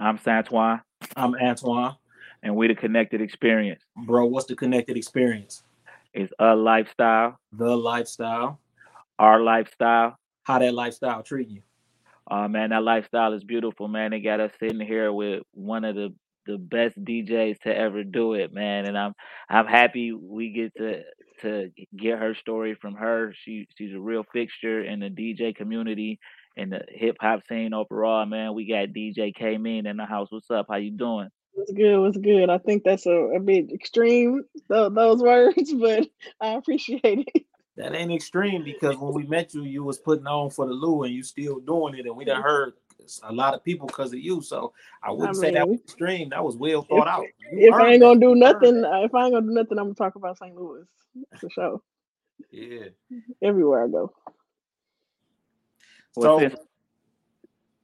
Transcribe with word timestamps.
I'm 0.00 0.18
Santoine. 0.18 0.80
I'm 1.16 1.34
Antoine. 1.34 1.96
And 2.42 2.54
we 2.54 2.68
the 2.68 2.74
Connected 2.74 3.20
Experience. 3.20 3.82
Bro, 4.06 4.26
what's 4.26 4.46
the 4.46 4.54
connected 4.54 4.96
experience? 4.96 5.62
It's 6.14 6.32
a 6.38 6.54
lifestyle, 6.54 7.38
The 7.52 7.76
lifestyle. 7.76 8.60
our 9.18 9.40
lifestyle. 9.40 10.16
How 10.44 10.58
that 10.60 10.72
lifestyle 10.72 11.22
treat 11.22 11.48
you? 11.48 11.62
Uh 12.30 12.46
man, 12.48 12.70
that 12.70 12.82
lifestyle 12.82 13.32
is 13.34 13.44
beautiful, 13.44 13.88
man. 13.88 14.10
They 14.12 14.20
got 14.20 14.40
us 14.40 14.52
sitting 14.60 14.80
here 14.80 15.12
with 15.12 15.42
one 15.52 15.84
of 15.84 15.94
the 15.96 16.14
the 16.46 16.56
best 16.56 16.96
DJs 17.04 17.58
to 17.60 17.76
ever 17.76 18.04
do 18.04 18.32
it, 18.34 18.52
man. 18.54 18.86
And 18.86 18.96
I'm 18.96 19.12
I'm 19.50 19.66
happy 19.66 20.12
we 20.12 20.50
get 20.50 20.74
to 20.76 21.02
to 21.42 21.70
get 21.96 22.18
her 22.18 22.34
story 22.34 22.74
from 22.80 22.94
her. 22.94 23.34
She 23.44 23.66
she's 23.76 23.94
a 23.94 24.00
real 24.00 24.24
fixture 24.32 24.82
in 24.82 25.00
the 25.00 25.10
DJ 25.10 25.54
community 25.54 26.18
and 26.56 26.72
the 26.72 26.82
hip 26.88 27.16
hop 27.20 27.40
scene 27.48 27.74
overall, 27.74 28.26
man. 28.26 28.54
We 28.54 28.66
got 28.66 28.88
DJ 28.88 29.34
K 29.34 29.58
Mean 29.58 29.86
in 29.86 29.96
the 29.96 30.06
house. 30.06 30.28
What's 30.30 30.50
up? 30.50 30.66
How 30.68 30.76
you 30.76 30.90
doing? 30.90 31.28
What's 31.52 31.72
good? 31.72 31.98
What's 31.98 32.18
good? 32.18 32.50
I 32.50 32.58
think 32.58 32.84
that's 32.84 33.06
a, 33.06 33.10
a 33.10 33.40
bit 33.40 33.72
extreme, 33.72 34.44
th- 34.70 34.92
those 34.92 35.20
words, 35.20 35.72
but 35.80 36.08
I 36.40 36.54
appreciate 36.54 37.28
it. 37.34 37.46
That 37.76 37.94
ain't 37.94 38.12
extreme 38.12 38.64
because 38.64 38.96
when 38.96 39.14
we 39.14 39.24
met 39.24 39.54
you, 39.54 39.62
you 39.62 39.84
was 39.84 39.98
putting 39.98 40.26
on 40.26 40.50
for 40.50 40.66
the 40.66 40.72
Lou 40.72 41.04
and 41.04 41.14
you 41.14 41.22
still 41.22 41.60
doing 41.60 41.94
it, 41.94 42.06
and 42.06 42.16
we 42.16 42.24
done 42.24 42.42
heard 42.42 42.74
a 43.22 43.32
lot 43.32 43.54
of 43.54 43.62
people 43.64 43.86
because 43.86 44.12
of 44.12 44.18
you. 44.18 44.42
So 44.42 44.72
I 45.02 45.12
wouldn't 45.12 45.36
say 45.36 45.52
that 45.52 45.68
was 45.68 45.80
extreme. 45.80 46.30
That 46.30 46.44
was 46.44 46.56
well 46.56 46.82
thought 46.82 47.06
out. 47.08 47.24
You 47.52 47.68
If 47.68 47.74
I 47.74 47.92
ain't 47.92 48.02
gonna 48.02 48.20
do 48.20 48.34
nothing, 48.34 48.82
that. 48.82 48.92
uh, 48.92 49.02
if 49.04 49.14
I 49.14 49.24
ain't 49.26 49.34
gonna 49.34 49.46
do 49.46 49.52
nothing, 49.54 49.78
I'm 49.78 49.84
gonna 49.84 49.94
talk 49.94 50.16
about 50.16 50.38
St. 50.38 50.56
Louis 50.56 50.84
for 51.40 51.50
sure. 51.50 51.80
Yeah. 52.50 52.86
Everywhere 53.42 53.84
I 53.84 53.88
go. 53.88 54.12
Well, 56.18 56.30
So 56.30 56.38
since 56.38 56.56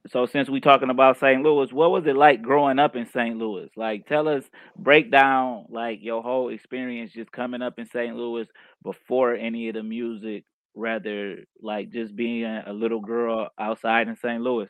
so 0.07 0.25
since 0.27 0.49
we're 0.49 0.61
talking 0.61 0.89
about 0.91 1.19
St. 1.19 1.43
Louis, 1.43 1.71
what 1.73 1.91
was 1.91 2.05
it 2.07 2.15
like 2.17 2.41
growing 2.41 2.79
up 2.79 2.95
in 2.95 3.07
St. 3.07 3.37
Louis? 3.37 3.69
Like 3.77 4.07
tell 4.07 4.27
us 4.27 4.43
break 4.77 5.11
down 5.11 5.67
like 5.69 5.99
your 6.03 6.23
whole 6.23 6.49
experience 6.49 7.13
just 7.13 7.31
coming 7.31 7.61
up 7.63 7.79
in 7.79 7.87
St. 7.87 8.15
Louis 8.15 8.47
before 8.83 9.35
any 9.35 9.69
of 9.69 9.75
the 9.75 9.83
music, 9.83 10.45
rather 10.75 11.37
like 11.61 11.91
just 11.91 12.15
being 12.15 12.45
a 12.45 12.73
little 12.73 13.01
girl 13.01 13.49
outside 13.59 14.09
in 14.09 14.17
St. 14.17 14.41
Louis. 14.41 14.69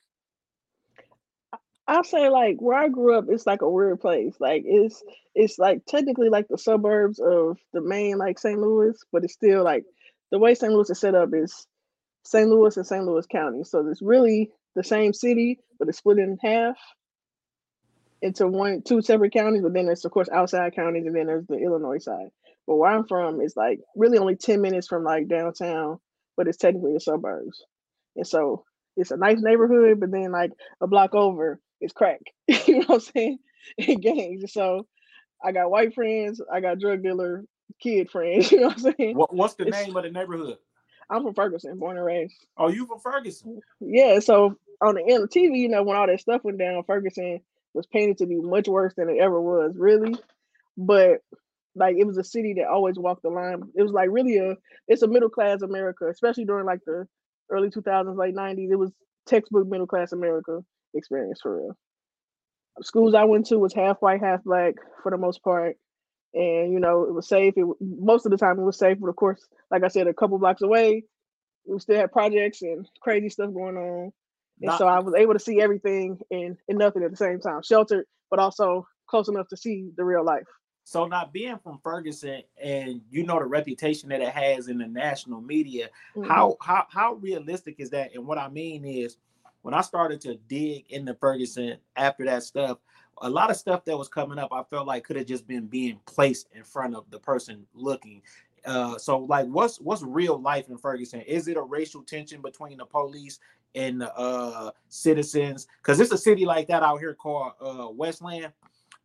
I'll 1.87 2.03
say 2.03 2.29
like 2.29 2.57
where 2.61 2.77
I 2.77 2.89
grew 2.89 3.17
up, 3.17 3.25
it's 3.29 3.45
like 3.47 3.61
a 3.61 3.69
weird 3.69 4.01
place. 4.01 4.35
Like 4.39 4.63
it's 4.65 5.03
it's 5.35 5.59
like 5.59 5.85
technically 5.85 6.29
like 6.29 6.47
the 6.49 6.57
suburbs 6.57 7.19
of 7.19 7.59
the 7.73 7.81
main 7.81 8.17
like 8.17 8.39
St. 8.39 8.59
Louis, 8.59 8.97
but 9.11 9.23
it's 9.23 9.33
still 9.33 9.63
like 9.63 9.85
the 10.31 10.39
way 10.39 10.55
St. 10.55 10.73
Louis 10.73 10.89
is 10.89 10.99
set 10.99 11.15
up 11.15 11.29
is 11.33 11.67
St. 12.25 12.49
Louis 12.49 12.75
and 12.75 12.85
St. 12.85 13.05
Louis 13.05 13.25
County. 13.27 13.63
So 13.63 13.87
it's 13.87 14.01
really 14.01 14.51
the 14.75 14.83
same 14.83 15.13
city, 15.13 15.59
but 15.79 15.87
it's 15.87 15.99
split 15.99 16.19
in 16.19 16.37
half 16.41 16.77
into 18.21 18.47
one 18.47 18.81
two 18.81 19.01
separate 19.01 19.33
counties. 19.33 19.61
But 19.61 19.73
then 19.73 19.85
there's 19.85 20.05
of 20.05 20.11
course 20.11 20.29
outside 20.29 20.75
counties, 20.75 21.05
and 21.05 21.15
then 21.15 21.27
there's 21.27 21.47
the 21.47 21.57
Illinois 21.57 21.99
side. 21.99 22.29
But 22.67 22.75
where 22.77 22.91
I'm 22.91 23.07
from 23.07 23.41
is 23.41 23.55
like 23.55 23.79
really 23.95 24.17
only 24.17 24.35
ten 24.35 24.61
minutes 24.61 24.87
from 24.87 25.03
like 25.03 25.27
downtown, 25.27 25.99
but 26.35 26.47
it's 26.47 26.57
technically 26.57 26.93
the 26.93 26.99
suburbs. 26.99 27.63
And 28.15 28.27
so 28.27 28.65
it's 28.97 29.11
a 29.11 29.17
nice 29.17 29.41
neighborhood, 29.41 29.99
but 29.99 30.11
then 30.11 30.31
like 30.31 30.51
a 30.81 30.87
block 30.87 31.13
over 31.13 31.59
is 31.81 31.91
crack. 31.91 32.21
you 32.47 32.79
know 32.79 32.85
what 32.87 32.95
I'm 32.95 32.99
saying? 33.01 33.39
And 33.87 34.01
gangs. 34.01 34.53
So 34.53 34.87
I 35.43 35.51
got 35.51 35.69
white 35.71 35.93
friends, 35.93 36.41
I 36.51 36.59
got 36.61 36.79
drug 36.79 37.03
dealer 37.03 37.45
kid 37.81 38.09
friends. 38.09 38.51
You 38.51 38.61
know 38.61 38.67
what 38.67 38.77
I'm 38.85 38.93
saying? 38.97 39.15
what, 39.17 39.33
what's 39.33 39.55
the 39.55 39.67
It's 39.67 39.77
name 39.77 39.95
of 39.95 40.03
the 40.03 40.11
neighborhood? 40.11 40.57
I'm 41.09 41.23
from 41.23 41.33
Ferguson, 41.33 41.77
born 41.77 41.97
and 41.97 42.05
raised. 42.05 42.45
Oh, 42.57 42.69
you 42.69 42.85
from 42.87 42.99
Ferguson? 42.99 43.61
Yeah, 43.79 44.19
so 44.19 44.57
on 44.81 44.95
the 44.95 45.01
end 45.01 45.23
of 45.23 45.29
TV, 45.29 45.57
you 45.57 45.69
know, 45.69 45.83
when 45.83 45.97
all 45.97 46.07
that 46.07 46.19
stuff 46.19 46.43
went 46.43 46.57
down, 46.57 46.83
Ferguson 46.83 47.41
was 47.73 47.85
painted 47.85 48.17
to 48.19 48.25
be 48.25 48.35
much 48.35 48.67
worse 48.67 48.93
than 48.95 49.09
it 49.09 49.19
ever 49.19 49.39
was, 49.39 49.73
really. 49.75 50.15
But 50.77 51.21
like 51.75 51.97
it 51.97 52.07
was 52.07 52.17
a 52.17 52.23
city 52.23 52.53
that 52.55 52.67
always 52.67 52.97
walked 52.97 53.23
the 53.23 53.29
line. 53.29 53.63
It 53.75 53.83
was 53.83 53.91
like 53.91 54.09
really 54.09 54.37
a 54.37 54.55
it's 54.87 55.03
a 55.03 55.07
middle 55.07 55.29
class 55.29 55.61
America, 55.61 56.07
especially 56.09 56.45
during 56.45 56.65
like 56.65 56.79
the 56.85 57.07
early 57.49 57.69
2000s, 57.69 58.17
late 58.17 58.35
90s. 58.35 58.71
It 58.71 58.77
was 58.77 58.91
textbook 59.25 59.67
middle 59.67 59.87
class 59.87 60.11
America 60.11 60.61
experience 60.93 61.39
for 61.41 61.57
real. 61.57 61.77
Schools 62.81 63.13
I 63.13 63.23
went 63.23 63.45
to 63.47 63.59
was 63.59 63.73
half 63.73 64.01
white, 64.01 64.21
half 64.21 64.43
black 64.43 64.75
for 65.03 65.11
the 65.11 65.17
most 65.17 65.43
part. 65.43 65.77
And 66.35 66.71
you 66.73 66.79
know, 66.79 67.03
it 67.05 67.13
was 67.13 67.27
safe. 67.27 67.53
It 67.55 67.65
most 67.79 68.25
of 68.25 68.31
the 68.31 68.37
time 68.37 68.59
it 68.59 68.63
was 68.63 68.77
safe, 68.77 68.97
but 68.99 69.07
of 69.07 69.15
course, 69.15 69.47
like 69.71 69.83
I 69.83 69.87
said, 69.87 70.07
a 70.07 70.13
couple 70.13 70.37
blocks 70.37 70.61
away, 70.61 71.05
we 71.65 71.79
still 71.79 71.95
had 71.95 72.11
projects 72.11 72.61
and 72.61 72.87
crazy 73.01 73.29
stuff 73.29 73.53
going 73.53 73.77
on. 73.77 74.03
And 74.61 74.67
Not 74.67 74.77
so 74.77 74.87
I 74.87 74.99
was 74.99 75.13
able 75.15 75.33
to 75.33 75.39
see 75.39 75.61
everything 75.61 76.19
and, 76.31 76.57
and 76.67 76.77
nothing 76.77 77.03
at 77.03 77.11
the 77.11 77.17
same 77.17 77.39
time. 77.39 77.61
Sheltered, 77.63 78.05
but 78.29 78.39
also 78.39 78.85
close 79.07 79.29
enough 79.29 79.47
to 79.49 79.57
see 79.57 79.89
the 79.95 80.03
real 80.03 80.23
life. 80.25 80.47
so 80.83 81.05
not 81.07 81.31
being 81.33 81.57
from 81.63 81.79
Ferguson 81.83 82.41
and 82.61 83.01
you 83.09 83.23
know 83.23 83.39
the 83.39 83.45
reputation 83.45 84.09
that 84.09 84.21
it 84.21 84.29
has 84.29 84.67
in 84.67 84.77
the 84.77 84.87
national 84.87 85.39
media. 85.41 85.89
Mhm. 86.15 86.27
How 86.27 86.57
how 86.61 86.85
how 86.89 87.13
realistic 87.13 87.75
is 87.79 87.89
that? 87.91 88.13
And 88.13 88.27
what 88.27 88.37
I 88.37 88.49
mean 88.49 88.83
is 88.85 89.17
when 89.61 89.73
I 89.73 89.81
started 89.81 90.21
to 90.21 90.35
dig 90.35 90.91
into 90.91 91.13
Ferguson 91.15 91.77
after 91.95 92.25
that 92.25 92.43
stuff, 92.43 92.77
a 93.19 93.29
lot 93.29 93.49
of 93.49 93.55
stuff 93.55 93.85
that 93.85 93.97
was 93.97 94.07
coming 94.07 94.37
up, 94.37 94.51
I 94.51 94.63
felt 94.63 94.87
like 94.87 95.03
could 95.03 95.15
have 95.15 95.25
just 95.25 95.47
been 95.47 95.67
being 95.67 95.99
placed 96.05 96.47
in 96.53 96.63
front 96.63 96.95
of 96.95 97.09
the 97.09 97.19
person 97.19 97.65
looking. 97.73 98.21
Uh, 98.65 98.97
so 98.97 99.19
like 99.19 99.45
what's 99.47 99.79
what's 99.79 100.01
real 100.01 100.41
life 100.41 100.69
in 100.69 100.77
Ferguson? 100.77 101.21
Is 101.21 101.47
it 101.47 101.55
a 101.57 101.61
racial 101.61 102.01
tension 102.01 102.41
between 102.41 102.77
the 102.77 102.85
police 102.85 103.39
and 103.75 104.01
the 104.01 104.13
uh 104.15 104.71
citizens? 104.89 105.67
Because 105.81 105.99
it's 105.99 106.11
a 106.11 106.17
city 106.17 106.45
like 106.45 106.67
that 106.67 106.83
out 106.83 106.97
here 106.99 107.13
called 107.13 107.53
uh 107.61 107.89
Westland. 107.89 108.51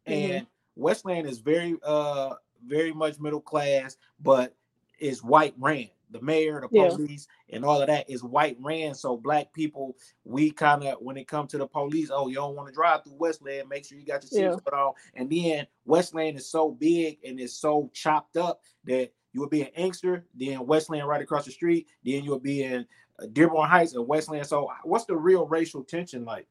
Mhm. 0.08 0.30
And 0.36 0.46
Westland 0.76 1.28
is 1.28 1.38
very 1.38 1.76
uh 1.84 2.34
very 2.66 2.92
much 2.92 3.18
middle 3.20 3.40
class, 3.40 3.96
but 4.20 4.54
is 4.98 5.22
white 5.22 5.54
ran. 5.58 5.88
The 6.10 6.20
mayor, 6.20 6.60
the 6.60 6.68
Yeah. 6.70 6.90
police, 6.90 7.28
and 7.50 7.64
all 7.64 7.80
of 7.80 7.86
that 7.86 8.10
is 8.10 8.22
white 8.24 8.56
ran. 8.60 8.94
So 8.94 9.16
black 9.16 9.52
people, 9.52 9.96
we 10.24 10.50
kind 10.50 10.82
of 10.84 11.00
when 11.00 11.16
it 11.16 11.28
comes 11.28 11.50
to 11.52 11.58
the 11.58 11.66
police, 11.66 12.10
oh, 12.12 12.28
you 12.28 12.34
don't 12.36 12.56
want 12.56 12.68
to 12.68 12.74
drive 12.74 13.04
through 13.04 13.14
Westland, 13.14 13.68
make 13.68 13.84
sure 13.84 13.98
you 13.98 14.04
got 14.04 14.24
your 14.30 14.42
Yeah. 14.42 14.56
seatbelt 14.56 14.72
on. 14.72 14.94
And 15.14 15.30
then 15.30 15.66
Westland 15.84 16.36
is 16.36 16.50
so 16.50 16.70
big 16.72 17.18
and 17.24 17.38
it's 17.38 17.54
so 17.54 17.90
chopped 17.92 18.36
up 18.36 18.62
that 18.84 19.12
you 19.32 19.40
would 19.40 19.50
be 19.50 19.62
in 19.62 19.68
Inkster, 19.68 20.26
then 20.34 20.66
Westland 20.66 21.06
right 21.06 21.22
across 21.22 21.44
the 21.44 21.52
street, 21.52 21.86
then 22.04 22.24
you 22.24 22.32
would 22.32 22.42
be 22.42 22.64
in 22.64 22.86
uh, 23.20 23.26
Dearborn 23.32 23.68
Heights 23.68 23.94
and 23.94 24.06
Westland. 24.06 24.46
So 24.46 24.68
what's 24.82 25.04
the 25.04 25.16
real 25.16 25.46
racial 25.46 25.84
tension 25.84 26.24
like? 26.24 26.48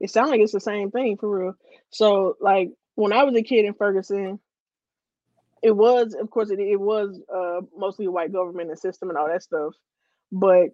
It 0.00 0.10
sounds 0.10 0.30
like 0.30 0.40
it's 0.40 0.52
the 0.52 0.60
same 0.60 0.90
thing 0.90 1.16
for 1.16 1.28
real. 1.28 1.54
So 1.90 2.36
like 2.40 2.70
when 2.94 3.12
I 3.12 3.24
was 3.24 3.34
a 3.34 3.42
kid 3.42 3.64
in 3.66 3.74
Ferguson, 3.74 4.40
it 5.66 5.76
was 5.76 6.14
of 6.14 6.30
course 6.30 6.50
it, 6.50 6.60
it 6.60 6.80
was 6.80 7.20
uh 7.34 7.60
mostly 7.76 8.06
white 8.06 8.32
government 8.32 8.70
and 8.70 8.78
system 8.78 9.08
and 9.08 9.18
all 9.18 9.26
that 9.26 9.42
stuff. 9.42 9.72
But 10.30 10.68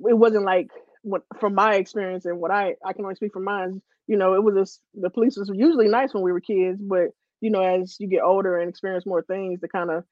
it 0.00 0.18
wasn't 0.18 0.44
like 0.44 0.68
what 1.02 1.22
from 1.40 1.54
my 1.54 1.76
experience 1.76 2.26
and 2.26 2.38
what 2.38 2.50
I 2.50 2.74
I 2.84 2.92
can 2.92 3.04
only 3.06 3.14
speak 3.14 3.32
from 3.32 3.44
mine. 3.44 3.80
You 4.06 4.18
know, 4.18 4.34
it 4.34 4.44
was 4.44 4.54
just 4.54 4.80
the 4.94 5.08
police 5.08 5.38
was 5.38 5.50
usually 5.54 5.88
nice 5.88 6.12
when 6.12 6.22
we 6.22 6.32
were 6.32 6.40
kids, 6.40 6.78
but 6.82 7.08
you 7.40 7.50
know, 7.50 7.62
as 7.62 7.96
you 7.98 8.08
get 8.08 8.22
older 8.22 8.58
and 8.58 8.68
experience 8.68 9.06
more 9.06 9.22
things, 9.22 9.60
the 9.60 9.68
kind 9.68 9.90
of 9.90 10.04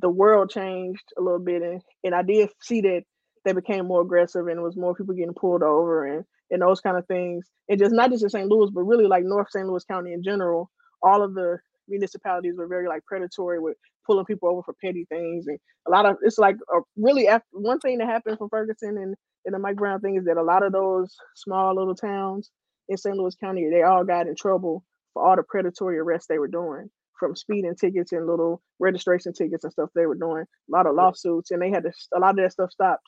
the 0.00 0.10
world 0.10 0.50
changed 0.50 1.04
a 1.16 1.22
little 1.22 1.38
bit, 1.38 1.62
and 1.62 1.80
and 2.02 2.12
I 2.12 2.22
did 2.22 2.50
see 2.60 2.80
that 2.80 3.02
they 3.44 3.52
became 3.52 3.86
more 3.86 4.02
aggressive, 4.02 4.48
and 4.48 4.58
it 4.58 4.62
was 4.62 4.76
more 4.76 4.96
people 4.96 5.14
getting 5.14 5.34
pulled 5.34 5.62
over 5.62 6.06
and 6.06 6.24
and 6.50 6.60
those 6.60 6.80
kind 6.80 6.96
of 6.96 7.06
things, 7.06 7.46
and 7.68 7.78
just 7.78 7.94
not 7.94 8.10
just 8.10 8.24
in 8.24 8.30
St. 8.30 8.48
Louis, 8.48 8.70
but 8.74 8.82
really 8.82 9.06
like 9.06 9.22
North 9.24 9.48
St. 9.50 9.66
Louis 9.68 9.84
County 9.84 10.12
in 10.12 10.24
general. 10.24 10.70
All 11.02 11.22
of 11.22 11.34
the 11.34 11.58
municipalities 11.88 12.54
were 12.56 12.66
very 12.66 12.88
like 12.88 13.04
predatory 13.04 13.60
with 13.60 13.76
pulling 14.06 14.24
people 14.24 14.48
over 14.48 14.62
for 14.62 14.74
petty 14.82 15.06
things, 15.08 15.46
and 15.46 15.58
a 15.86 15.90
lot 15.90 16.06
of 16.06 16.16
it's 16.22 16.38
like 16.38 16.56
a, 16.74 16.80
really 16.96 17.28
after 17.28 17.46
one 17.52 17.80
thing 17.80 17.98
that 17.98 18.08
happened 18.08 18.38
from 18.38 18.48
Ferguson 18.48 18.98
and 18.98 19.14
and 19.46 19.54
the 19.54 19.58
Mike 19.58 19.76
Brown 19.76 20.00
thing 20.00 20.16
is 20.16 20.24
that 20.26 20.36
a 20.36 20.42
lot 20.42 20.62
of 20.62 20.72
those 20.72 21.14
small 21.34 21.74
little 21.74 21.94
towns 21.94 22.50
in 22.88 22.96
St. 22.96 23.16
Louis 23.16 23.34
County 23.36 23.68
they 23.70 23.82
all 23.82 24.04
got 24.04 24.26
in 24.26 24.34
trouble 24.36 24.84
for 25.14 25.26
all 25.26 25.36
the 25.36 25.42
predatory 25.42 25.98
arrests 25.98 26.28
they 26.28 26.38
were 26.38 26.48
doing 26.48 26.90
from 27.18 27.36
speeding 27.36 27.76
tickets 27.76 28.12
and 28.12 28.26
little 28.26 28.62
registration 28.78 29.32
tickets 29.32 29.62
and 29.62 29.72
stuff 29.72 29.90
they 29.94 30.06
were 30.06 30.14
doing. 30.14 30.42
A 30.42 30.72
lot 30.72 30.86
of 30.86 30.94
lawsuits, 30.94 31.50
and 31.50 31.60
they 31.60 31.70
had 31.70 31.84
to 31.84 31.92
a 32.16 32.18
lot 32.18 32.30
of 32.30 32.36
that 32.36 32.52
stuff 32.52 32.72
stopped 32.72 33.06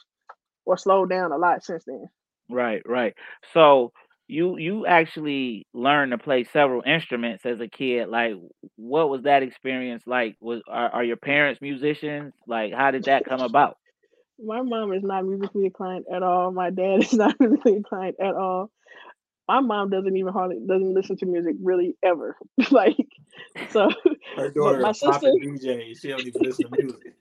or 0.67 0.77
slowed 0.77 1.11
down 1.11 1.33
a 1.33 1.39
lot 1.39 1.65
since 1.65 1.85
then. 1.87 2.07
Right, 2.51 2.83
right. 2.87 3.15
So 3.53 3.93
you 4.33 4.57
you 4.57 4.87
actually 4.87 5.67
learned 5.75 6.13
to 6.13 6.19
play 6.19 6.45
several 6.45 6.83
instruments 6.87 7.45
as 7.47 7.61
a 7.61 7.69
kid. 7.69 8.09
Like, 8.09 8.33
what 8.77 9.11
was 9.11 9.23
that 9.23 9.43
experience 9.43 10.05
like? 10.07 10.37
Was 10.41 10.63
are, 10.69 10.91
are 10.91 11.05
your 11.05 11.17
parents 11.17 11.61
musicians? 11.61 12.33
Like, 12.47 12.73
how 12.73 12.91
did 12.91 13.05
that 13.05 13.25
come 13.25 13.41
about? 13.43 13.77
My 14.45 14.63
mom 14.63 14.93
is 14.93 15.05
not 15.05 15.25
musically 15.25 15.67
inclined 15.67 16.07
at 16.13 16.23
all. 16.23 16.51
My 16.51 16.71
dad 16.71 17.01
is 17.03 17.13
not 17.13 17.39
musically 17.39 17.75
inclined 17.77 18.15
at 18.21 18.35
all. 18.35 18.71
My 19.49 19.61
mom 19.61 19.91
doesn't 19.91 20.17
even 20.17 20.33
hardly 20.33 20.59
doesn't 20.67 20.95
listen 20.95 21.17
to 21.19 21.27
music 21.27 21.57
really 21.63 21.97
ever. 22.03 22.37
like 22.71 22.97
so 23.71 23.91
Her 24.37 24.51
daughter 24.51 24.83
my 24.83 24.91
is 24.91 24.99
popping 24.99 25.35
sister 25.35 25.39
DJ. 25.39 26.01
She 26.01 26.09
don't 26.09 26.27
even 26.27 26.43
listen 26.43 26.71
to 26.71 26.77
music. 26.77 27.15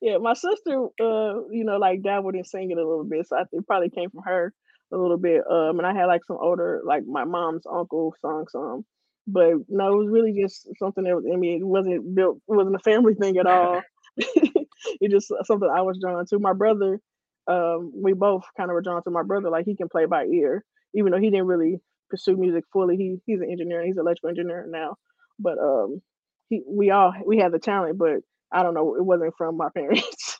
yeah, 0.00 0.18
my 0.18 0.34
sister 0.34 0.86
uh, 1.00 1.42
you 1.50 1.64
know, 1.64 1.78
like 1.78 2.02
dabbled 2.02 2.34
in 2.34 2.44
singing 2.44 2.72
a 2.72 2.76
little 2.76 3.04
bit. 3.04 3.26
So 3.28 3.36
I, 3.36 3.42
it 3.52 3.66
probably 3.66 3.90
came 3.90 4.10
from 4.10 4.22
her. 4.24 4.54
A 4.92 4.96
little 4.96 5.18
bit. 5.18 5.42
Um, 5.50 5.78
and 5.78 5.86
I 5.86 5.94
had 5.94 6.06
like 6.06 6.22
some 6.26 6.38
older, 6.40 6.82
like 6.84 7.04
my 7.06 7.24
mom's 7.24 7.64
uncle 7.70 8.14
sung 8.20 8.46
some, 8.50 8.84
but 9.26 9.54
no, 9.68 9.92
it 9.92 9.96
was 9.96 10.08
really 10.10 10.40
just 10.40 10.68
something 10.78 11.04
that 11.04 11.14
was 11.14 11.24
in 11.26 11.38
me. 11.38 11.56
It 11.56 11.66
wasn't 11.66 12.14
built, 12.14 12.38
it 12.48 12.54
wasn't 12.54 12.76
a 12.76 12.80
family 12.80 13.14
thing 13.14 13.36
at 13.38 13.46
all. 13.46 13.82
it 14.16 15.10
just 15.10 15.32
something 15.44 15.68
I 15.68 15.82
was 15.82 15.98
drawn 16.00 16.24
to. 16.26 16.38
My 16.38 16.52
brother, 16.52 17.00
um, 17.46 17.92
we 17.94 18.12
both 18.12 18.44
kind 18.56 18.70
of 18.70 18.74
were 18.74 18.82
drawn 18.82 19.02
to 19.04 19.10
my 19.10 19.22
brother. 19.22 19.50
Like 19.50 19.64
he 19.64 19.76
can 19.76 19.88
play 19.88 20.06
by 20.06 20.24
ear, 20.24 20.64
even 20.94 21.12
though 21.12 21.18
he 21.18 21.30
didn't 21.30 21.46
really 21.46 21.80
pursue 22.10 22.36
music 22.36 22.64
fully. 22.72 22.96
He 22.96 23.16
he's 23.26 23.40
an 23.40 23.50
engineer. 23.50 23.84
He's 23.84 23.96
an 23.96 24.00
electrical 24.00 24.30
engineer 24.30 24.66
now, 24.68 24.96
but 25.38 25.58
um, 25.58 26.00
he 26.48 26.62
we 26.66 26.90
all 26.90 27.14
we 27.26 27.38
had 27.38 27.52
the 27.52 27.58
talent, 27.58 27.98
but 27.98 28.20
I 28.52 28.62
don't 28.62 28.74
know. 28.74 28.96
It 28.96 29.04
wasn't 29.04 29.34
from 29.36 29.56
my 29.56 29.68
parents. 29.74 30.38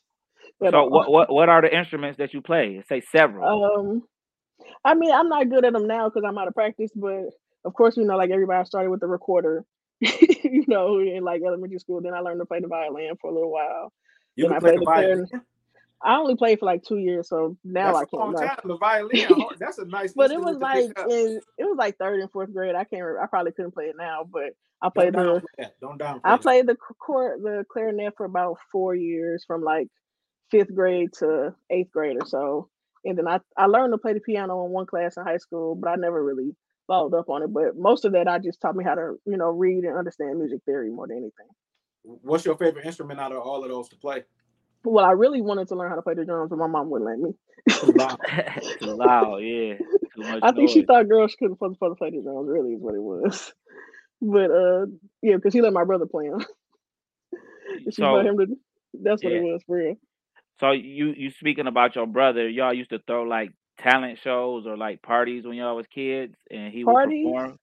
so 0.61 0.85
what, 0.87 1.11
what 1.11 1.33
what 1.33 1.49
are 1.49 1.63
the 1.63 1.77
instruments 1.77 2.19
that 2.19 2.35
you 2.35 2.41
play? 2.41 2.83
Say 2.89 3.03
several. 3.13 3.65
Um, 3.79 4.03
I 4.85 4.95
mean, 4.95 5.13
I'm 5.13 5.29
not 5.29 5.49
good 5.49 5.65
at 5.65 5.73
them 5.73 5.87
now 5.87 6.09
because 6.09 6.25
I'm 6.27 6.39
out 6.39 6.49
of 6.49 6.55
practice, 6.55 6.91
but 6.95 7.31
of 7.65 7.75
course, 7.75 7.97
you 7.97 8.05
know, 8.05 8.17
like 8.17 8.31
everybody 8.31 8.65
started 8.65 8.91
with 8.91 9.01
the 9.01 9.07
recorder, 9.07 9.65
you 10.01 10.65
know, 10.67 10.99
in 10.99 11.25
like 11.25 11.43
elementary 11.43 11.79
school. 11.79 12.01
Then 12.01 12.15
I 12.15 12.21
learned 12.21 12.41
to 12.41 12.47
play 12.47 12.61
the 12.61 12.69
violin 12.69 13.17
for 13.21 13.31
a 13.31 13.35
little 13.35 13.53
while. 13.53 13.93
You 14.37 14.45
then 14.45 14.57
I 14.57 14.61
play 14.61 14.77
the 14.77 14.85
violin. 14.85 15.29
I 16.01 16.17
only 16.17 16.37
played 16.37 16.61
for 16.61 16.67
like 16.67 16.85
two 16.85 16.99
years, 16.99 17.29
so 17.29 17.57
now 17.65 17.93
that's 17.93 18.13
I 18.13 18.17
can't. 18.17 18.37
Time. 18.37 18.57
The 18.65 18.77
violin, 18.77 19.47
that's 19.59 19.79
a 19.79 19.85
nice. 19.85 20.13
but 20.17 20.31
it 20.31 20.41
was 20.41 20.57
like 20.59 20.85
in, 20.85 21.41
it 21.59 21.65
was 21.65 21.77
like 21.77 21.99
third 21.99 22.21
and 22.21 22.31
fourth 22.31 22.53
grade. 22.53 22.77
I 22.77 22.85
can't. 22.85 23.03
Remember. 23.03 23.23
I 23.23 23.27
probably 23.27 23.53
couldn't 23.53 23.73
play 23.73 23.87
it 23.87 23.97
now, 23.99 24.25
but 24.31 24.55
I 24.81 24.91
played 24.91 25.15
Don't 25.15 25.45
the. 25.59 25.71
Don't 25.81 25.99
down. 25.99 26.21
I 26.23 26.37
played 26.37 26.69
the 26.69 26.77
court, 26.77 27.43
the 27.43 27.65
clarinet 27.69 28.15
for 28.17 28.27
about 28.27 28.59
four 28.71 28.95
years, 28.95 29.45
from 29.45 29.63
like 29.63 29.89
fifth 30.51 30.73
grade 30.73 31.13
to 31.15 31.55
eighth 31.69 31.91
grade 31.91 32.17
or 32.21 32.27
so, 32.27 32.69
and 33.05 33.19
then 33.19 33.29
I 33.29 33.41
I 33.57 33.67
learned 33.67 33.93
to 33.93 33.99
play 33.99 34.13
the 34.13 34.21
piano 34.21 34.65
in 34.65 34.71
one 34.71 34.87
class 34.87 35.17
in 35.17 35.25
high 35.25 35.39
school, 35.39 35.75
but 35.75 35.89
I 35.89 35.97
never 35.97 36.23
really 36.23 36.55
followed 36.87 37.15
up 37.15 37.29
on 37.29 37.43
it. 37.43 37.53
But 37.53 37.77
most 37.77 38.05
of 38.05 38.13
that, 38.13 38.29
I 38.29 38.39
just 38.39 38.61
taught 38.61 38.77
me 38.77 38.85
how 38.85 38.95
to 38.95 39.17
you 39.27 39.37
know 39.37 39.51
read 39.51 39.85
and 39.85 39.97
understand 39.97 40.39
music 40.39 40.61
theory 40.65 40.91
more 40.91 41.07
than 41.07 41.19
anything. 41.19 41.47
What's 42.03 42.45
your 42.45 42.57
favorite 42.57 42.87
instrument 42.87 43.21
out 43.21 43.33
of 43.33 43.43
all 43.43 43.63
of 43.63 43.71
those 43.71 43.89
to 43.91 43.97
play? 43.97 44.25
Well, 44.85 45.05
I 45.05 45.13
really 45.13 45.43
wanted 45.43 45.69
to 45.69 45.75
learn 45.75 45.91
how 45.91 45.97
to 45.97 46.03
play 46.03 46.15
the 46.15 46.25
drums, 46.25 46.51
but 46.51 46.59
my 46.59 46.67
mom 46.67 46.89
wouldn't 46.91 47.11
let 47.11 47.19
me. 47.19 47.35
Too 47.69 47.93
loud, 47.93 48.19
Too 48.81 48.95
loud 48.95 49.39
yeah. 49.39 49.75
Too 49.75 50.23
much 50.23 50.41
I 50.43 50.53
think 50.53 50.69
noise. 50.69 50.73
she 50.73 50.83
thought 50.85 51.09
girls 51.09 51.35
couldn't 51.39 51.57
supposed 51.57 51.81
to 51.81 51.95
play 51.95 52.11
the 52.11 52.23
drums. 52.23 52.49
Really, 52.49 52.73
is 52.73 52.81
what 52.81 52.95
it 52.95 53.03
was. 53.03 53.53
But 54.21 54.51
uh, 54.51 54.87
yeah, 55.23 55.37
because 55.37 55.53
she 55.53 55.61
let 55.61 55.73
my 55.73 55.85
brother 55.85 56.07
play 56.07 56.29
them. 56.29 56.45
she 57.85 57.93
So 57.93 58.19
him 58.19 58.37
to. 58.39 58.47
That's 58.95 59.23
what 59.23 59.33
yeah. 59.33 59.39
it 59.39 59.43
was 59.45 59.63
for 59.65 59.77
real. 59.77 59.95
So 60.61 60.73
you 60.73 61.15
you 61.17 61.31
speaking 61.31 61.67
about 61.67 61.95
your 61.95 62.07
brother? 62.07 62.49
Y'all 62.49 62.75
used 62.75 62.91
to 62.91 63.01
throw 63.07 63.23
like 63.23 63.53
talent 63.79 64.19
shows 64.23 64.67
or 64.67 64.77
like 64.77 65.03
parties 65.03 65.45
when 65.45 65.57
y'all 65.57 65.77
was 65.77 65.87
kids, 65.87 66.35
and 66.51 66.73
he 66.73 66.85
would 66.85 66.95
perform. 66.95 67.59